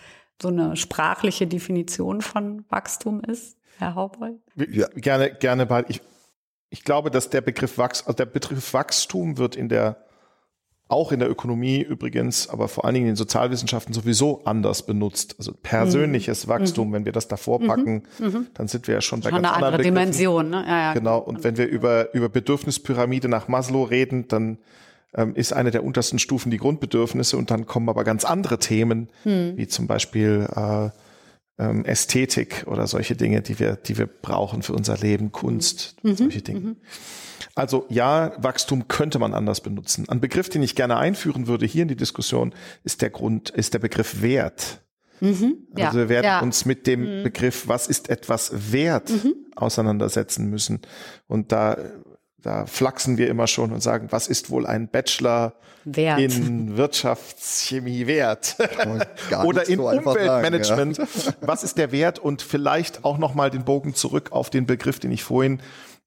so 0.41 0.47
eine 0.47 0.75
sprachliche 0.75 1.47
Definition 1.47 2.21
von 2.21 2.65
Wachstum 2.69 3.21
ist, 3.21 3.57
Herr 3.77 3.95
Haubold. 3.95 4.39
Ja. 4.55 4.87
Gerne, 4.95 5.31
gerne 5.33 5.65
bei, 5.65 5.85
ich, 5.87 6.01
ich 6.69 6.83
glaube, 6.83 7.11
dass 7.11 7.29
der 7.29 7.41
Begriff 7.41 7.77
Wachs, 7.77 8.01
also 8.01 8.13
der 8.13 8.25
Begriff 8.25 8.73
Wachstum 8.73 9.37
wird 9.37 9.55
in 9.55 9.69
der 9.69 9.97
auch 10.89 11.11
in 11.11 11.19
der 11.19 11.29
Ökonomie 11.29 11.81
übrigens, 11.81 12.49
aber 12.49 12.67
vor 12.67 12.85
allen 12.85 12.93
Dingen 12.93 13.07
in 13.07 13.11
den 13.11 13.17
Sozialwissenschaften 13.17 13.93
sowieso 13.93 14.43
anders 14.45 14.85
benutzt. 14.85 15.35
Also 15.37 15.51
persönliches 15.51 16.45
mhm. 16.45 16.49
Wachstum, 16.49 16.89
mhm. 16.89 16.93
wenn 16.93 17.05
wir 17.05 17.11
das 17.11 17.27
davor 17.27 17.59
mhm. 17.59 17.67
packen, 17.67 18.03
mhm. 18.19 18.47
dann 18.53 18.67
sind 18.67 18.87
wir 18.87 18.95
ja 18.95 19.01
schon 19.01 19.19
bei 19.19 19.29
schon 19.29 19.41
ganz 19.41 19.53
eine 19.53 19.65
andere 19.65 19.83
Dimension. 19.83 20.49
Ne? 20.49 20.63
Ja, 20.65 20.79
ja, 20.79 20.93
genau. 20.93 21.19
Und 21.19 21.43
wenn 21.43 21.57
wir 21.57 21.67
über, 21.67 22.13
über 22.13 22.29
Bedürfnispyramide 22.29 23.27
nach 23.27 23.49
Maslow 23.49 23.83
reden, 23.83 24.29
dann 24.29 24.59
ähm, 25.13 25.35
ist 25.35 25.51
eine 25.51 25.71
der 25.71 25.83
untersten 25.83 26.19
Stufen 26.19 26.51
die 26.51 26.57
Grundbedürfnisse 26.57 27.37
und 27.37 27.51
dann 27.51 27.65
kommen 27.65 27.89
aber 27.89 28.05
ganz 28.05 28.23
andere 28.23 28.59
Themen, 28.59 29.09
hm. 29.23 29.57
wie 29.57 29.67
zum 29.67 29.87
Beispiel 29.87 30.47
äh, 30.55 30.89
ähm, 31.59 31.85
Ästhetik 31.85 32.65
oder 32.67 32.87
solche 32.87 33.15
Dinge, 33.15 33.41
die 33.41 33.59
wir, 33.59 33.75
die 33.75 33.97
wir 33.97 34.07
brauchen 34.07 34.61
für 34.61 34.73
unser 34.73 34.97
Leben, 34.97 35.31
Kunst, 35.31 35.95
mhm. 36.03 36.15
solche 36.15 36.41
Dinge. 36.41 36.59
Mhm. 36.59 36.75
Also 37.55 37.85
ja, 37.89 38.33
Wachstum 38.37 38.87
könnte 38.87 39.19
man 39.19 39.33
anders 39.33 39.61
benutzen. 39.61 40.07
Ein 40.09 40.21
Begriff, 40.21 40.49
den 40.49 40.63
ich 40.63 40.75
gerne 40.75 40.97
einführen 40.97 41.47
würde 41.47 41.65
hier 41.65 41.83
in 41.83 41.87
die 41.87 41.95
Diskussion, 41.95 42.53
ist 42.83 43.01
der 43.01 43.09
Grund, 43.09 43.49
ist 43.49 43.73
der 43.73 43.79
Begriff 43.79 44.21
Wert. 44.21 44.81
Mhm, 45.19 45.67
ja, 45.75 45.87
also 45.87 45.97
wir 45.97 46.09
werden 46.09 46.25
ja. 46.25 46.39
uns 46.41 46.65
mit 46.65 46.85
dem 46.85 47.19
mhm. 47.19 47.23
Begriff, 47.23 47.67
was 47.67 47.87
ist 47.87 48.09
etwas 48.09 48.71
wert, 48.71 49.09
mhm. 49.09 49.33
auseinandersetzen 49.55 50.49
müssen. 50.49 50.81
Und 51.27 51.51
da, 51.51 51.77
da 52.47 52.65
flachsen 52.65 53.17
wir 53.17 53.27
immer 53.27 53.45
schon 53.45 53.73
und 53.73 53.81
sagen, 53.81 54.07
was 54.09 54.29
ist 54.29 54.49
wohl 54.49 54.65
ein 54.65 54.87
Bachelor 54.87 55.53
wert. 55.83 56.17
in 56.17 56.77
Wirtschaftschemie 56.77 58.07
wert? 58.07 58.55
Oder 59.43 59.67
in 59.67 59.79
so 59.79 59.89
Umweltmanagement. 59.89 60.95
Sagen, 60.95 61.09
ja. 61.25 61.33
Was 61.41 61.65
ist 61.65 61.77
der 61.77 61.91
Wert? 61.91 62.19
Und 62.19 62.41
vielleicht 62.41 63.03
auch 63.03 63.17
nochmal 63.17 63.49
den 63.49 63.65
Bogen 63.65 63.95
zurück 63.95 64.31
auf 64.31 64.49
den 64.49 64.65
Begriff, 64.65 64.97
den 64.97 65.11
ich 65.11 65.25
vorhin 65.25 65.61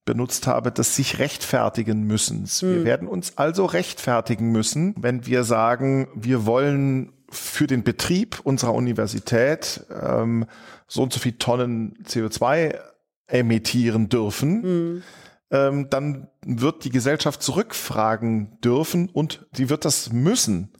benutzt 0.06 0.46
habe, 0.46 0.72
des 0.72 0.96
sich 0.96 1.18
rechtfertigen 1.18 2.04
müssen. 2.04 2.46
Wir 2.62 2.76
hm. 2.76 2.84
werden 2.86 3.06
uns 3.06 3.36
also 3.36 3.66
rechtfertigen 3.66 4.50
müssen, 4.50 4.94
wenn 4.96 5.26
wir 5.26 5.44
sagen, 5.44 6.08
wir 6.14 6.46
wollen 6.46 7.12
für 7.28 7.66
den 7.66 7.84
Betrieb 7.84 8.40
unserer 8.44 8.72
Universität 8.72 9.84
ähm, 10.02 10.46
so 10.88 11.02
und 11.02 11.12
so 11.12 11.20
viel 11.20 11.32
Tonnen 11.32 11.98
CO2 12.08 12.78
emittieren 13.26 14.08
dürfen. 14.08 14.62
Hm. 14.62 15.02
Ähm, 15.50 15.88
dann 15.90 16.28
wird 16.44 16.84
die 16.84 16.90
Gesellschaft 16.90 17.42
zurückfragen 17.42 18.58
dürfen 18.60 19.08
und 19.08 19.46
sie 19.52 19.68
wird 19.68 19.84
das 19.84 20.12
müssen. 20.12 20.72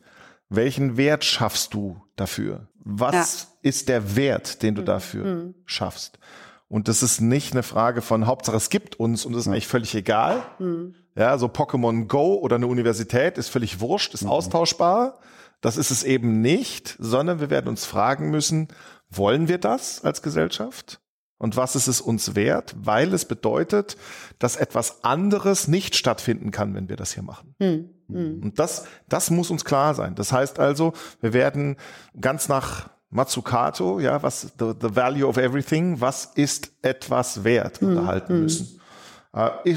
Welchen 0.49 0.97
Wert 0.97 1.23
schaffst 1.23 1.73
du 1.73 2.01
dafür? 2.15 2.67
Was 2.83 3.13
ja. 3.13 3.69
ist 3.69 3.89
der 3.89 4.15
Wert, 4.15 4.63
den 4.63 4.75
du 4.75 4.81
hm. 4.81 4.85
dafür 4.85 5.25
hm. 5.25 5.55
schaffst? 5.65 6.19
Und 6.71 6.87
das 6.87 7.03
ist 7.03 7.19
nicht 7.19 7.51
eine 7.51 7.63
Frage 7.63 8.01
von 8.01 8.27
Hauptsache 8.27 8.55
es 8.55 8.69
gibt 8.69 8.97
uns 8.97 9.25
und 9.25 9.33
das 9.33 9.41
ist 9.41 9.47
eigentlich 9.49 9.67
völlig 9.67 9.93
egal. 9.93 10.41
Mhm. 10.57 10.95
Ja, 11.17 11.37
so 11.37 11.47
Pokémon 11.47 12.07
Go 12.07 12.35
oder 12.35 12.55
eine 12.55 12.67
Universität 12.67 13.37
ist 13.37 13.49
völlig 13.49 13.81
wurscht, 13.81 14.13
ist 14.13 14.23
mhm. 14.23 14.29
austauschbar. 14.29 15.19
Das 15.59 15.75
ist 15.75 15.91
es 15.91 16.05
eben 16.05 16.39
nicht, 16.39 16.95
sondern 16.97 17.41
wir 17.41 17.49
werden 17.49 17.67
uns 17.67 17.83
fragen 17.83 18.29
müssen, 18.29 18.69
wollen 19.09 19.49
wir 19.49 19.57
das 19.57 20.05
als 20.05 20.21
Gesellschaft? 20.21 21.00
Und 21.41 21.57
was 21.57 21.75
ist 21.75 21.87
es 21.87 22.01
uns 22.01 22.35
wert? 22.35 22.75
Weil 22.77 23.11
es 23.15 23.25
bedeutet, 23.25 23.97
dass 24.37 24.57
etwas 24.57 25.03
anderes 25.03 25.67
nicht 25.67 25.95
stattfinden 25.95 26.51
kann, 26.51 26.75
wenn 26.75 26.87
wir 26.87 26.97
das 26.97 27.13
hier 27.13 27.23
machen. 27.23 27.55
Mhm. 27.57 28.41
Und 28.43 28.59
das, 28.59 28.85
das 29.09 29.31
muss 29.31 29.49
uns 29.49 29.65
klar 29.65 29.95
sein. 29.95 30.13
Das 30.13 30.31
heißt 30.31 30.59
also, 30.59 30.93
wir 31.19 31.33
werden 31.33 31.77
ganz 32.19 32.47
nach 32.47 32.91
Matsukato, 33.09 33.99
ja, 33.99 34.21
was 34.21 34.53
the, 34.59 34.73
the 34.79 34.95
value 34.95 35.25
of 35.25 35.37
everything, 35.37 35.99
was 35.99 36.25
ist 36.35 36.73
etwas 36.83 37.43
wert, 37.43 37.81
mhm. 37.81 37.89
unterhalten 37.89 38.35
mhm. 38.35 38.43
müssen. 38.43 38.80
Äh, 39.33 39.75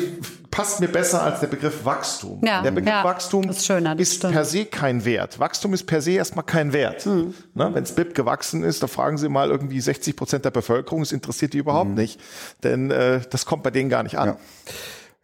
passt 0.50 0.80
mir 0.80 0.88
besser 0.88 1.22
als 1.22 1.38
der 1.38 1.46
Begriff 1.46 1.84
Wachstum. 1.84 2.40
Ja, 2.44 2.60
der 2.62 2.72
Begriff 2.72 2.92
ja, 2.92 3.04
Wachstum 3.04 3.48
ist, 3.48 3.64
schöner, 3.64 3.96
ist 3.96 4.20
per 4.20 4.44
se 4.44 4.64
kein 4.64 5.04
Wert. 5.04 5.38
Wachstum 5.38 5.74
ist 5.74 5.84
per 5.84 6.02
se 6.02 6.12
erstmal 6.12 6.44
kein 6.44 6.72
Wert. 6.72 7.06
Mhm. 7.06 7.34
Ne, 7.54 7.70
Wenn 7.72 7.84
das 7.84 7.94
BIP 7.94 8.16
gewachsen 8.16 8.64
ist, 8.64 8.82
da 8.82 8.88
fragen 8.88 9.16
Sie 9.16 9.28
mal 9.28 9.50
irgendwie 9.50 9.80
60 9.80 10.16
Prozent 10.16 10.44
der 10.44 10.50
Bevölkerung, 10.50 11.02
es 11.02 11.12
interessiert 11.12 11.52
die 11.52 11.58
überhaupt 11.58 11.90
mhm. 11.90 11.96
nicht, 11.96 12.20
denn 12.64 12.90
äh, 12.90 13.20
das 13.30 13.46
kommt 13.46 13.62
bei 13.62 13.70
denen 13.70 13.90
gar 13.90 14.02
nicht 14.02 14.18
an. 14.18 14.30
Ja. 14.30 14.36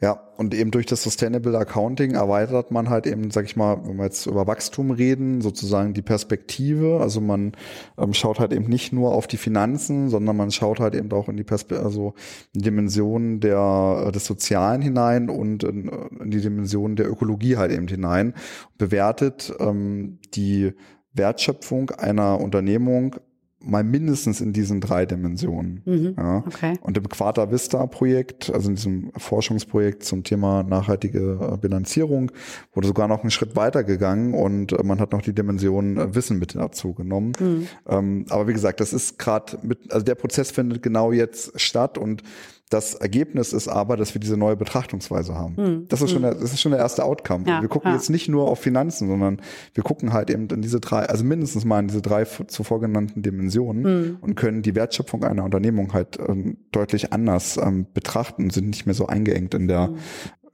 Ja, 0.03 0.33
und 0.39 0.55
eben 0.55 0.71
durch 0.71 0.87
das 0.87 1.03
Sustainable 1.03 1.59
Accounting 1.59 2.13
erweitert 2.13 2.71
man 2.71 2.89
halt 2.89 3.07
eben, 3.07 3.31
sag 3.31 3.45
ich 3.45 3.55
mal, 3.55 3.85
wenn 3.85 3.99
wir 3.99 4.05
jetzt 4.05 4.25
über 4.25 4.47
Wachstum 4.47 4.91
reden, 4.91 5.43
sozusagen 5.43 5.93
die 5.93 6.01
Perspektive. 6.01 7.01
Also 7.03 7.21
man 7.21 7.53
ähm, 7.99 8.15
schaut 8.15 8.41
halt 8.41 8.55
eben 8.55 8.65
nicht 8.65 8.95
nur 8.95 9.13
auf 9.13 9.27
die 9.27 9.37
Finanzen, 9.37 10.09
sondern 10.09 10.39
man 10.39 10.51
schaut 10.53 10.81
halt 10.81 10.95
eben 10.95 11.13
auch 11.13 11.29
in 11.29 11.37
die 11.37 11.45
Perspektive, 11.45 11.85
also 11.85 12.15
in 12.55 12.61
die 12.61 12.65
Dimension 12.71 13.41
der, 13.41 14.05
äh, 14.07 14.13
des 14.13 14.25
Sozialen 14.25 14.81
hinein 14.81 15.29
und 15.29 15.65
in, 15.65 15.91
in, 16.19 16.31
die 16.31 16.41
Dimension 16.41 16.97
der 16.97 17.11
Ökologie 17.11 17.59
halt 17.59 17.71
eben 17.71 17.87
hinein. 17.87 18.33
Bewertet 18.79 19.53
ähm, 19.61 20.19
die 20.33 20.73
Wertschöpfung 21.13 21.91
einer 21.91 22.41
Unternehmung 22.41 23.17
mal 23.63 23.85
mindestens 23.85 24.41
in 24.41 24.53
diesen 24.53 24.81
drei 24.81 25.07
Dimensionen. 25.07 25.83
Mhm, 25.85 26.15
ja. 26.17 26.45
okay. 26.47 26.79
Und 26.83 26.97
im 26.97 27.09
Quata 27.09 27.51
Vista 27.51 27.87
Projekt, 27.87 28.51
also 28.53 28.71
in 28.71 28.77
diesem 28.77 29.13
Forschungsprojekt 29.17 30.03
zum 30.03 30.25
Thema 30.25 30.63
nachhaltige 30.63 31.39
äh, 31.41 31.57
Bilanzierung, 31.57 32.33
wurde 32.73 32.89
sogar 32.89 33.09
noch 33.09 33.21
einen 33.21 33.31
Schritt 33.31 33.57
weiter 33.57 33.85
gegangen 33.85 34.35
und 34.35 34.73
äh, 34.73 34.83
man 34.83 35.01
hat 35.01 35.13
noch 35.13 35.23
die 35.23 35.35
Dimension 35.35 35.99
äh, 35.99 36.15
Wissen 36.15 36.39
mit 36.39 36.55
dazu 36.55 36.95
genommen. 36.95 37.33
Mhm. 37.39 37.67
Ähm, 37.87 38.25
aber 38.31 38.49
wie 38.49 38.53
gesagt, 38.53 38.81
das 38.81 38.93
ist 38.93 39.19
gerade 39.19 39.59
mit, 39.63 39.93
also 39.93 40.05
der 40.05 40.15
Prozess 40.15 40.51
findet 40.51 40.83
genau 40.83 41.13
jetzt 41.13 41.61
statt 41.61 41.99
und 41.99 42.23
das 42.71 42.95
Ergebnis 42.95 43.53
ist 43.53 43.67
aber, 43.67 43.97
dass 43.97 44.15
wir 44.15 44.21
diese 44.21 44.37
neue 44.37 44.57
Betrachtungsweise 44.57 45.35
haben. 45.35 45.57
Hm. 45.57 45.89
Das 45.89 46.03
ist 46.03 46.13
schon 46.13 46.23
der, 46.23 46.35
das 46.35 46.53
ist 46.53 46.61
schon 46.61 46.71
der 46.71 46.81
erste 46.81 47.05
Outcome. 47.05 47.45
Ja, 47.47 47.61
wir 47.61 47.69
gucken 47.69 47.91
ja. 47.91 47.97
jetzt 47.97 48.11
nicht 48.11 48.29
nur 48.29 48.49
auf 48.49 48.61
Finanzen, 48.61 49.09
sondern 49.09 49.43
wir 49.75 49.83
gucken 49.83 50.13
halt 50.13 50.31
eben 50.31 50.47
in 50.49 50.63
diese 50.63 50.79
drei, 50.79 51.05
also 51.07 51.25
mindestens 51.25 51.65
mal 51.65 51.81
in 51.81 51.89
diese 51.89 52.01
drei 52.01 52.25
zuvor 52.25 52.81
genannten 52.81 53.23
Dimensionen 53.23 53.85
hm. 53.85 54.19
und 54.21 54.37
können 54.37 54.63
die 54.63 54.77
Wertschöpfung 54.77 55.25
einer 55.25 55.45
Unternehmung 55.45 55.93
halt 55.93 56.19
ähm, 56.27 56.59
deutlich 56.71 57.13
anders 57.13 57.57
ähm, 57.57 57.87
betrachten, 57.93 58.51
sind 58.51 58.69
nicht 58.69 58.87
mehr 58.87 58.95
so 58.95 59.07
eingeengt 59.07 59.53
in 59.55 59.67
der 59.67 59.89
hm 59.89 59.97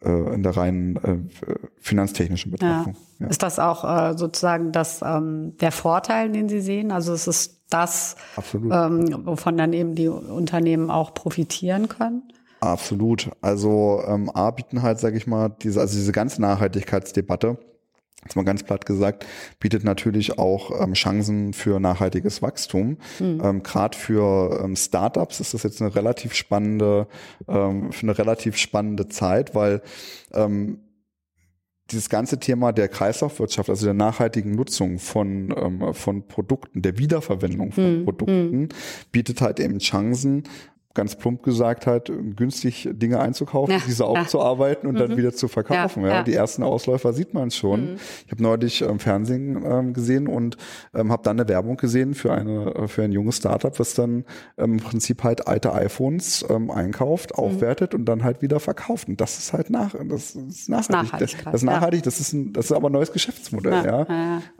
äh, 0.04 0.34
in 0.34 0.42
der 0.42 0.56
reinen 0.56 0.96
äh, 0.96 1.18
finanztechnischen 1.80 2.52
Betrachtung. 2.52 2.94
Ja. 2.94 3.26
Ja. 3.26 3.26
Ist 3.28 3.42
das 3.42 3.58
auch 3.58 3.84
äh, 3.84 4.16
sozusagen 4.16 4.72
das, 4.72 5.00
ähm, 5.02 5.56
der 5.60 5.72
Vorteil, 5.72 6.30
den 6.30 6.48
Sie 6.48 6.60
sehen? 6.60 6.92
Also 6.92 7.12
es 7.12 7.26
ist 7.26 7.60
das, 7.70 8.16
ähm, 8.54 9.22
wovon 9.24 9.56
dann 9.56 9.72
eben 9.72 9.94
die 9.94 10.08
Unternehmen 10.08 10.90
auch 10.90 11.14
profitieren 11.14 11.88
können? 11.88 12.22
Absolut. 12.60 13.30
Also 13.40 14.02
ähm, 14.06 14.30
A 14.30 14.50
bieten 14.50 14.82
halt, 14.82 14.98
sage 14.98 15.16
ich 15.16 15.26
mal, 15.26 15.50
diese, 15.62 15.80
also 15.80 15.96
diese 15.96 16.12
ganze 16.12 16.40
Nachhaltigkeitsdebatte 16.40 17.58
jetzt 18.26 18.36
mal 18.36 18.44
ganz 18.44 18.62
platt 18.62 18.86
gesagt, 18.86 19.26
bietet 19.60 19.84
natürlich 19.84 20.38
auch 20.38 20.82
ähm, 20.82 20.92
Chancen 20.94 21.52
für 21.52 21.80
nachhaltiges 21.80 22.42
Wachstum. 22.42 22.98
Mhm. 23.18 23.40
Ähm, 23.42 23.62
Gerade 23.62 23.96
für 23.96 24.60
ähm, 24.62 24.76
Startups 24.76 25.40
ist 25.40 25.54
das 25.54 25.62
jetzt 25.62 25.80
eine 25.80 25.94
relativ 25.94 26.34
spannende, 26.34 27.06
ähm, 27.48 27.92
für 27.92 28.02
eine 28.02 28.18
relativ 28.18 28.56
spannende 28.56 29.08
Zeit, 29.08 29.54
weil 29.54 29.82
ähm, 30.32 30.80
dieses 31.90 32.08
ganze 32.08 32.40
Thema 32.40 32.72
der 32.72 32.88
Kreislaufwirtschaft, 32.88 33.70
also 33.70 33.86
der 33.86 33.94
nachhaltigen 33.94 34.52
Nutzung 34.52 34.98
von, 34.98 35.54
ähm, 35.56 35.94
von 35.94 36.26
Produkten, 36.26 36.82
der 36.82 36.98
Wiederverwendung 36.98 37.72
von 37.72 38.00
mhm. 38.00 38.04
Produkten, 38.04 38.68
bietet 39.12 39.40
halt 39.40 39.60
eben 39.60 39.78
Chancen, 39.78 40.44
ganz 40.96 41.14
plump 41.14 41.42
gesagt 41.42 41.86
halt, 41.86 42.10
günstig 42.34 42.88
Dinge 42.92 43.20
einzukaufen, 43.20 43.74
ja, 43.74 43.80
diese 43.86 44.04
aufzuarbeiten 44.04 44.84
ja. 44.84 44.88
und 44.88 44.94
mhm. 44.96 45.08
dann 45.08 45.16
wieder 45.16 45.32
zu 45.32 45.46
verkaufen. 45.46 46.02
Ja, 46.02 46.08
ja. 46.08 46.22
Die 46.24 46.34
ersten 46.34 46.62
Ausläufer 46.62 47.12
sieht 47.12 47.34
man 47.34 47.50
schon. 47.52 47.92
Mhm. 47.92 47.96
Ich 48.24 48.32
habe 48.32 48.42
neulich 48.42 48.82
ähm, 48.82 48.98
Fernsehen 48.98 49.62
ähm, 49.64 49.92
gesehen 49.92 50.26
und 50.26 50.56
ähm, 50.94 51.12
habe 51.12 51.22
dann 51.22 51.38
eine 51.38 51.48
Werbung 51.48 51.76
gesehen 51.76 52.14
für 52.14 52.32
eine 52.32 52.74
äh, 52.74 52.88
für 52.88 53.04
ein 53.04 53.12
junges 53.12 53.36
Startup, 53.36 53.78
was 53.78 53.94
dann 53.94 54.24
ähm, 54.58 54.72
im 54.72 54.80
Prinzip 54.80 55.22
halt 55.22 55.46
alte 55.46 55.72
iPhones 55.72 56.44
ähm, 56.48 56.70
einkauft, 56.70 57.36
mhm. 57.36 57.44
aufwertet 57.44 57.92
mhm. 57.92 58.00
und 58.00 58.04
dann 58.06 58.24
halt 58.24 58.42
wieder 58.42 58.58
verkauft. 58.58 59.08
Und 59.08 59.20
das 59.20 59.38
ist 59.38 59.52
halt 59.52 59.70
nach, 59.70 59.94
das 60.08 60.34
ist 60.34 60.68
nachhaltig. 60.68 61.18
Das, 61.18 61.44
das 61.44 61.54
ist 61.54 61.62
nachhaltig. 61.62 62.02
Das 62.02 62.20
ist 62.20 62.32
ein, 62.32 62.52
das 62.52 62.66
ist 62.66 62.72
aber 62.72 62.88
ein 62.88 62.92
neues 62.92 63.12
Geschäftsmodell. 63.12 63.84
Ja, 63.84 64.06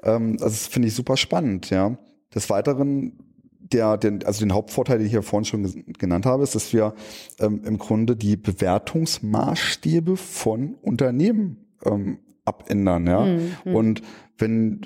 Ähm, 0.02 0.32
also 0.40 0.44
das 0.44 0.66
finde 0.66 0.88
ich 0.88 0.94
super 0.94 1.16
spannend. 1.16 1.70
Ja. 1.70 1.96
Des 2.34 2.50
Weiteren 2.50 3.25
der, 3.72 3.96
den, 3.96 4.24
also 4.24 4.40
den 4.40 4.52
Hauptvorteil, 4.52 4.98
den 4.98 5.06
ich 5.06 5.12
ja 5.12 5.22
vorhin 5.22 5.44
schon 5.44 5.84
genannt 5.98 6.26
habe, 6.26 6.42
ist, 6.42 6.54
dass 6.54 6.72
wir 6.72 6.94
ähm, 7.40 7.62
im 7.64 7.78
Grunde 7.78 8.16
die 8.16 8.36
Bewertungsmaßstäbe 8.36 10.16
von 10.16 10.74
Unternehmen 10.82 11.66
ähm, 11.84 12.18
abändern, 12.44 13.06
ja. 13.06 13.24
Mhm. 13.24 13.74
Und 13.74 14.02
wenn, 14.38 14.80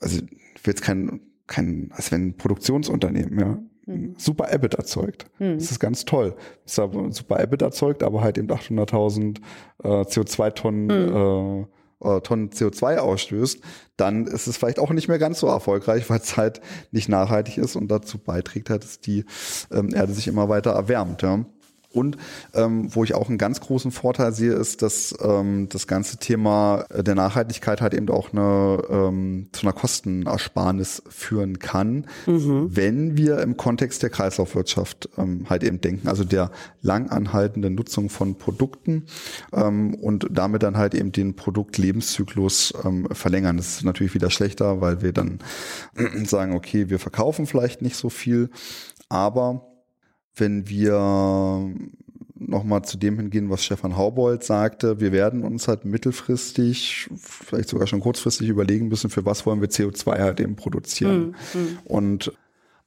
also 0.00 0.18
ich 0.18 0.66
will 0.66 0.72
jetzt 0.72 0.82
kein, 0.82 1.20
kein, 1.46 1.90
also 1.92 2.12
wenn 2.12 2.28
ein 2.28 2.36
Produktionsunternehmen, 2.36 3.38
ja, 3.38 3.58
mhm. 3.86 4.14
super 4.18 4.52
EBIT 4.52 4.74
erzeugt. 4.74 5.26
Mhm. 5.38 5.54
Das 5.54 5.70
ist 5.70 5.80
ganz 5.80 6.04
toll. 6.04 6.34
Das 6.64 6.78
ist 6.78 7.16
super 7.16 7.40
EBIT 7.40 7.62
erzeugt, 7.62 8.02
aber 8.02 8.22
halt 8.22 8.38
eben 8.38 8.48
800.000 8.48 9.38
äh, 9.82 9.88
CO2-Tonnen 9.88 10.84
mhm. 10.84 11.62
äh, 11.62 11.66
äh, 12.00 12.20
Tonnen 12.20 12.50
CO2 12.50 12.98
ausstößt, 12.98 13.60
dann 13.96 14.26
ist 14.26 14.46
es 14.46 14.56
vielleicht 14.56 14.78
auch 14.78 14.90
nicht 14.90 15.08
mehr 15.08 15.18
ganz 15.18 15.40
so 15.40 15.48
erfolgreich, 15.48 16.08
weil 16.10 16.20
es 16.20 16.36
halt 16.36 16.60
nicht 16.90 17.08
nachhaltig 17.08 17.58
ist 17.58 17.76
und 17.76 17.88
dazu 17.88 18.18
beiträgt 18.18 18.70
halt, 18.70 18.84
dass 18.84 19.00
die 19.00 19.24
ähm, 19.70 19.94
Erde 19.94 20.12
sich 20.12 20.28
immer 20.28 20.48
weiter 20.48 20.72
erwärmt. 20.72 21.22
Ja. 21.22 21.44
Und 21.98 22.16
ähm, 22.54 22.94
wo 22.94 23.02
ich 23.02 23.14
auch 23.14 23.28
einen 23.28 23.38
ganz 23.38 23.60
großen 23.60 23.90
Vorteil 23.90 24.32
sehe, 24.32 24.52
ist, 24.52 24.82
dass 24.82 25.14
ähm, 25.20 25.68
das 25.68 25.86
ganze 25.86 26.18
Thema 26.18 26.84
der 26.94 27.14
Nachhaltigkeit 27.14 27.80
halt 27.80 27.94
eben 27.94 28.08
auch 28.08 28.32
eine, 28.32 28.82
ähm, 28.88 29.48
zu 29.52 29.62
einer 29.62 29.72
Kostenersparnis 29.72 31.02
führen 31.08 31.58
kann, 31.58 32.06
mhm. 32.26 32.68
wenn 32.70 33.16
wir 33.16 33.40
im 33.40 33.56
Kontext 33.56 34.02
der 34.02 34.10
Kreislaufwirtschaft 34.10 35.08
ähm, 35.18 35.46
halt 35.50 35.64
eben 35.64 35.80
denken, 35.80 36.08
also 36.08 36.24
der 36.24 36.52
langanhaltenden 36.82 37.74
Nutzung 37.74 38.10
von 38.10 38.36
Produkten 38.38 39.06
ähm, 39.52 39.94
und 39.94 40.28
damit 40.30 40.62
dann 40.62 40.76
halt 40.76 40.94
eben 40.94 41.10
den 41.10 41.34
Produktlebenszyklus 41.34 42.74
ähm, 42.84 43.08
verlängern. 43.10 43.56
Das 43.56 43.76
ist 43.76 43.84
natürlich 43.84 44.14
wieder 44.14 44.30
schlechter, 44.30 44.80
weil 44.80 45.02
wir 45.02 45.12
dann 45.12 45.40
sagen, 46.24 46.54
okay, 46.54 46.90
wir 46.90 46.98
verkaufen 46.98 47.46
vielleicht 47.46 47.82
nicht 47.82 47.96
so 47.96 48.08
viel, 48.08 48.50
aber 49.08 49.77
wenn 50.40 50.68
wir 50.68 51.72
nochmal 52.40 52.82
zu 52.82 52.96
dem 52.96 53.16
hingehen, 53.16 53.50
was 53.50 53.64
Stefan 53.64 53.96
Haubold 53.96 54.44
sagte, 54.44 55.00
wir 55.00 55.12
werden 55.12 55.42
uns 55.42 55.68
halt 55.68 55.84
mittelfristig, 55.84 57.08
vielleicht 57.16 57.68
sogar 57.68 57.86
schon 57.86 58.00
kurzfristig 58.00 58.48
überlegen 58.48 58.88
müssen, 58.88 59.10
für 59.10 59.24
was 59.24 59.44
wollen 59.44 59.60
wir 59.60 59.68
CO2 59.68 60.18
halt 60.18 60.40
eben 60.40 60.56
produzieren. 60.56 61.34
Mhm. 61.54 61.78
Und 61.84 62.32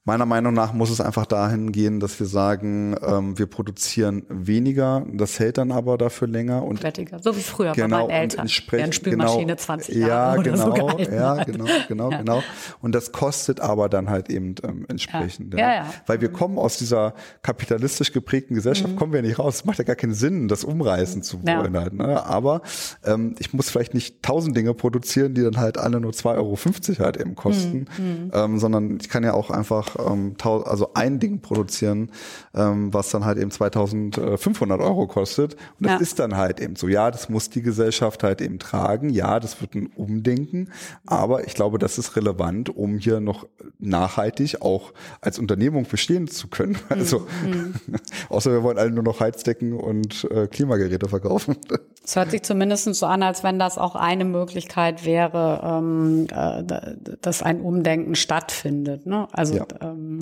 Meiner 0.04 0.26
Meinung 0.26 0.52
nach 0.52 0.72
muss 0.72 0.90
es 0.90 1.00
einfach 1.00 1.26
dahin 1.26 1.70
gehen, 1.70 2.00
dass 2.00 2.18
wir 2.18 2.26
sagen, 2.26 2.96
ähm, 3.06 3.38
wir 3.38 3.46
produzieren 3.46 4.24
weniger, 4.28 5.06
das 5.12 5.38
hält 5.38 5.58
dann 5.58 5.70
aber 5.70 5.96
dafür 5.96 6.26
länger 6.26 6.64
und 6.64 6.80
Fertiger. 6.80 7.20
so 7.20 7.36
wie 7.36 7.40
früher 7.40 7.70
genau, 7.70 8.08
bei 8.08 8.12
meinen 8.14 8.22
Eltern, 8.22 8.48
während 8.70 8.96
Spülmaschine 8.96 9.46
genau, 9.46 9.56
20 9.56 9.94
Jahre 9.94 10.08
ja, 10.08 10.40
oder 10.40 10.50
genau, 10.50 10.90
so 10.90 10.98
ja, 10.98 11.36
hat. 11.36 11.46
genau, 11.46 11.66
genau, 11.86 12.10
ja. 12.10 12.18
genau. 12.18 12.42
Und 12.80 12.96
das 12.96 13.12
kostet 13.12 13.60
aber 13.60 13.88
dann 13.88 14.10
halt 14.10 14.28
eben 14.28 14.56
ähm, 14.64 14.86
entsprechend, 14.88 15.54
ja. 15.54 15.60
Ja. 15.60 15.74
ja. 15.74 15.94
weil 16.08 16.20
wir 16.20 16.32
kommen 16.32 16.58
aus 16.58 16.78
dieser 16.78 17.14
kapitalistisch 17.42 18.12
geprägten 18.12 18.56
Gesellschaft, 18.56 18.94
mhm. 18.94 18.96
kommen 18.96 19.12
wir 19.12 19.22
nicht 19.22 19.38
raus. 19.38 19.54
Es 19.54 19.64
macht 19.64 19.78
ja 19.78 19.84
gar 19.84 19.94
keinen 19.94 20.14
Sinn, 20.14 20.48
das 20.48 20.64
umreißen 20.64 21.22
zu 21.22 21.44
wollen 21.44 21.78
halt. 21.78 21.92
Ne? 21.92 22.26
Aber 22.26 22.62
ähm, 23.04 23.36
ich 23.38 23.52
muss 23.52 23.70
vielleicht 23.70 23.94
nicht 23.94 24.20
tausend 24.20 24.56
Dinge 24.56 24.74
produzieren, 24.74 25.34
die 25.34 25.42
dann 25.42 25.58
halt 25.58 25.78
alle 25.78 26.00
nur 26.00 26.10
2,50 26.10 26.34
Euro 26.38 27.04
halt 27.04 27.18
eben 27.18 27.36
kosten, 27.36 27.86
mhm. 27.98 28.32
ähm, 28.34 28.58
sondern 28.58 28.98
ich 29.00 29.08
kann 29.08 29.22
ja 29.22 29.34
auch 29.34 29.50
einfach 29.50 29.91
ähm, 29.98 30.34
also 30.42 30.94
ein 30.94 31.18
Ding 31.18 31.40
produzieren, 31.40 32.10
ähm, 32.54 32.92
was 32.92 33.10
dann 33.10 33.24
halt 33.24 33.38
eben 33.38 33.50
2500 33.50 34.80
Euro 34.80 35.06
kostet. 35.06 35.54
Und 35.78 35.86
das 35.86 35.92
ja. 35.92 35.98
ist 35.98 36.18
dann 36.18 36.36
halt 36.36 36.60
eben 36.60 36.76
so. 36.76 36.88
Ja, 36.88 37.10
das 37.10 37.28
muss 37.28 37.50
die 37.50 37.62
Gesellschaft 37.62 38.22
halt 38.22 38.40
eben 38.40 38.58
tragen. 38.58 39.10
Ja, 39.10 39.40
das 39.40 39.60
wird 39.60 39.74
ein 39.74 39.86
Umdenken. 39.86 40.70
Aber 41.06 41.46
ich 41.46 41.54
glaube, 41.54 41.78
das 41.78 41.98
ist 41.98 42.16
relevant, 42.16 42.68
um 42.74 42.98
hier 42.98 43.20
noch 43.20 43.46
nachhaltig 43.78 44.62
auch 44.62 44.92
als 45.20 45.38
Unternehmung 45.38 45.86
bestehen 45.88 46.28
zu 46.28 46.48
können. 46.48 46.72
Mhm. 46.72 46.78
Also, 46.88 47.26
mhm. 47.44 47.74
außer 48.28 48.52
wir 48.52 48.62
wollen 48.62 48.78
alle 48.78 48.90
nur 48.90 49.04
noch 49.04 49.20
Heizdecken 49.20 49.72
und 49.72 50.24
äh, 50.30 50.46
Klimageräte 50.46 51.08
verkaufen. 51.08 51.56
Es 52.04 52.16
hört 52.16 52.32
sich 52.32 52.42
zumindest 52.42 52.92
so 52.94 53.06
an, 53.06 53.22
als 53.22 53.44
wenn 53.44 53.60
das 53.60 53.78
auch 53.78 53.94
eine 53.94 54.24
Möglichkeit 54.24 55.04
wäre, 55.04 55.60
ähm, 55.62 56.26
äh, 56.34 56.96
dass 57.20 57.44
ein 57.44 57.60
Umdenken 57.60 58.16
stattfindet. 58.16 59.06
Ne? 59.06 59.28
Also 59.30 59.54
ja. 59.54 59.66
Ähm, 59.82 60.20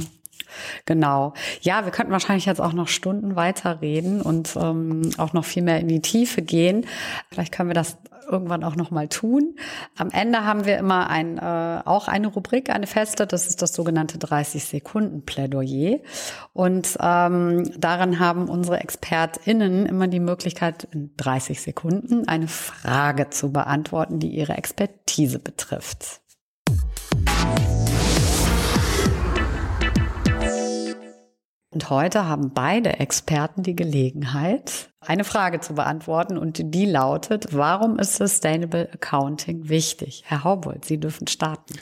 Genau. 0.84 1.34
Ja, 1.60 1.84
wir 1.84 1.92
könnten 1.92 2.12
wahrscheinlich 2.12 2.46
jetzt 2.46 2.60
auch 2.60 2.72
noch 2.72 2.88
Stunden 2.88 3.36
weiterreden 3.36 4.20
und 4.20 4.56
ähm, 4.56 5.10
auch 5.18 5.32
noch 5.32 5.44
viel 5.44 5.62
mehr 5.62 5.80
in 5.80 5.88
die 5.88 6.00
Tiefe 6.00 6.42
gehen. 6.42 6.86
Vielleicht 7.30 7.52
können 7.52 7.68
wir 7.68 7.74
das 7.74 7.98
irgendwann 8.30 8.62
auch 8.62 8.76
noch 8.76 8.90
mal 8.90 9.08
tun. 9.08 9.56
Am 9.96 10.10
Ende 10.10 10.44
haben 10.44 10.64
wir 10.64 10.78
immer 10.78 11.10
ein, 11.10 11.38
äh, 11.38 11.80
auch 11.84 12.06
eine 12.06 12.28
Rubrik, 12.28 12.70
eine 12.70 12.86
feste, 12.86 13.26
das 13.26 13.48
ist 13.48 13.60
das 13.60 13.74
sogenannte 13.74 14.18
30 14.18 14.64
Sekunden 14.64 15.24
Plädoyer. 15.24 15.98
Und 16.52 16.96
ähm, 17.00 17.70
darin 17.78 18.20
haben 18.20 18.48
unsere 18.48 18.80
ExpertInnen 18.80 19.86
immer 19.86 20.06
die 20.06 20.20
Möglichkeit, 20.20 20.86
in 20.92 21.10
30 21.16 21.60
Sekunden 21.60 22.28
eine 22.28 22.48
Frage 22.48 23.30
zu 23.30 23.52
beantworten, 23.52 24.20
die 24.20 24.28
ihre 24.28 24.56
Expertise 24.56 25.40
betrifft. 25.40 26.20
Und 31.72 31.88
heute 31.88 32.26
haben 32.26 32.52
beide 32.52 32.98
Experten 32.98 33.62
die 33.62 33.76
Gelegenheit, 33.76 34.92
eine 35.00 35.22
Frage 35.22 35.60
zu 35.60 35.74
beantworten 35.74 36.36
und 36.36 36.74
die 36.74 36.84
lautet, 36.84 37.54
warum 37.54 37.98
ist 38.00 38.16
Sustainable 38.16 38.90
Accounting 38.92 39.68
wichtig? 39.68 40.24
Herr 40.26 40.42
Haubold, 40.42 40.84
Sie 40.84 40.98
dürfen 40.98 41.28
starten. 41.28 41.74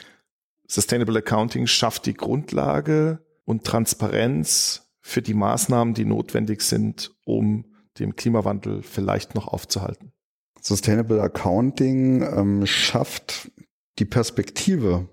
Sustainable 0.67 1.19
Accounting 1.19 1.67
schafft 1.67 2.05
die 2.05 2.13
Grundlage 2.13 3.25
und 3.47 3.65
Transparenz 3.65 4.91
für 5.01 5.23
die 5.23 5.33
Maßnahmen, 5.33 5.95
die 5.95 6.05
notwendig 6.05 6.61
sind, 6.61 7.17
um 7.25 7.65
den 7.99 8.15
Klimawandel 8.15 8.83
vielleicht 8.83 9.35
noch 9.35 9.49
aufzuhalten. 9.49 10.13
Sustainable 10.61 11.23
Accounting 11.23 12.23
ähm, 12.23 12.67
schafft 12.67 13.51
die 13.99 14.05
Perspektive, 14.05 15.09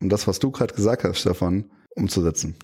um 0.00 0.08
das, 0.08 0.26
was 0.26 0.40
du 0.40 0.50
gerade 0.50 0.74
gesagt 0.74 1.04
hast, 1.04 1.20
Stefan, 1.20 1.70
umzusetzen. 1.94 2.56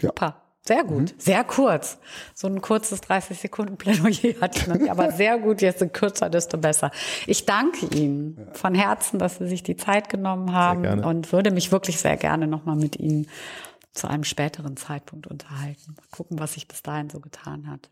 Ja. 0.00 0.08
Super. 0.08 0.42
Sehr 0.66 0.82
gut. 0.82 1.12
Mhm. 1.12 1.18
Sehr 1.18 1.44
kurz. 1.44 1.98
So 2.34 2.48
ein 2.48 2.60
kurzes 2.60 3.00
30 3.02 3.38
Sekunden 3.38 3.76
Plädoyer 3.76 4.34
hatte 4.40 4.76
nicht, 4.76 4.90
aber 4.90 5.12
sehr 5.12 5.38
gut. 5.38 5.62
Jetzt 5.62 5.80
je 5.80 5.88
kürzer, 5.88 6.28
desto 6.28 6.58
besser. 6.58 6.90
Ich 7.26 7.46
danke 7.46 7.86
Ihnen 7.86 8.36
ja. 8.38 8.52
von 8.52 8.74
Herzen, 8.74 9.18
dass 9.20 9.38
Sie 9.38 9.46
sich 9.46 9.62
die 9.62 9.76
Zeit 9.76 10.08
genommen 10.08 10.52
haben 10.52 11.04
und 11.04 11.32
würde 11.32 11.52
mich 11.52 11.70
wirklich 11.70 11.98
sehr 11.98 12.16
gerne 12.16 12.48
nochmal 12.48 12.76
mit 12.76 12.98
Ihnen 12.98 13.28
zu 13.96 14.08
einem 14.08 14.24
späteren 14.24 14.76
Zeitpunkt 14.76 15.26
unterhalten. 15.26 15.94
Mal 15.96 16.06
gucken, 16.10 16.38
was 16.38 16.54
sich 16.54 16.68
bis 16.68 16.82
dahin 16.82 17.10
so 17.10 17.20
getan 17.20 17.68
hat. 17.68 17.90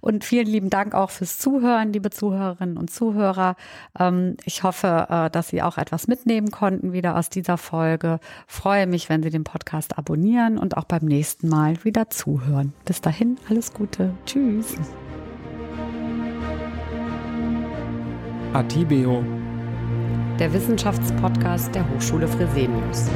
Und 0.00 0.24
vielen 0.24 0.46
lieben 0.46 0.70
Dank 0.70 0.94
auch 0.94 1.10
fürs 1.10 1.38
Zuhören, 1.38 1.92
liebe 1.92 2.10
Zuhörerinnen 2.10 2.76
und 2.76 2.90
Zuhörer. 2.90 3.56
Ähm, 3.98 4.36
ich 4.44 4.62
hoffe, 4.62 5.06
äh, 5.08 5.30
dass 5.30 5.48
Sie 5.48 5.62
auch 5.62 5.78
etwas 5.78 6.08
mitnehmen 6.08 6.50
konnten 6.50 6.92
wieder 6.92 7.16
aus 7.16 7.28
dieser 7.28 7.58
Folge. 7.58 8.18
Freue 8.46 8.86
mich, 8.86 9.08
wenn 9.08 9.22
Sie 9.22 9.30
den 9.30 9.44
Podcast 9.44 9.98
abonnieren 9.98 10.58
und 10.58 10.76
auch 10.76 10.84
beim 10.84 11.04
nächsten 11.04 11.48
Mal 11.48 11.84
wieder 11.84 12.10
zuhören. 12.10 12.72
Bis 12.84 13.00
dahin, 13.00 13.38
alles 13.48 13.72
Gute. 13.72 14.14
Tschüss. 14.26 14.76
Atibeo. 18.52 19.24
Der 20.38 20.52
Wissenschaftspodcast 20.52 21.74
der 21.74 21.88
Hochschule 21.90 22.28
Fresenius. 22.28 23.08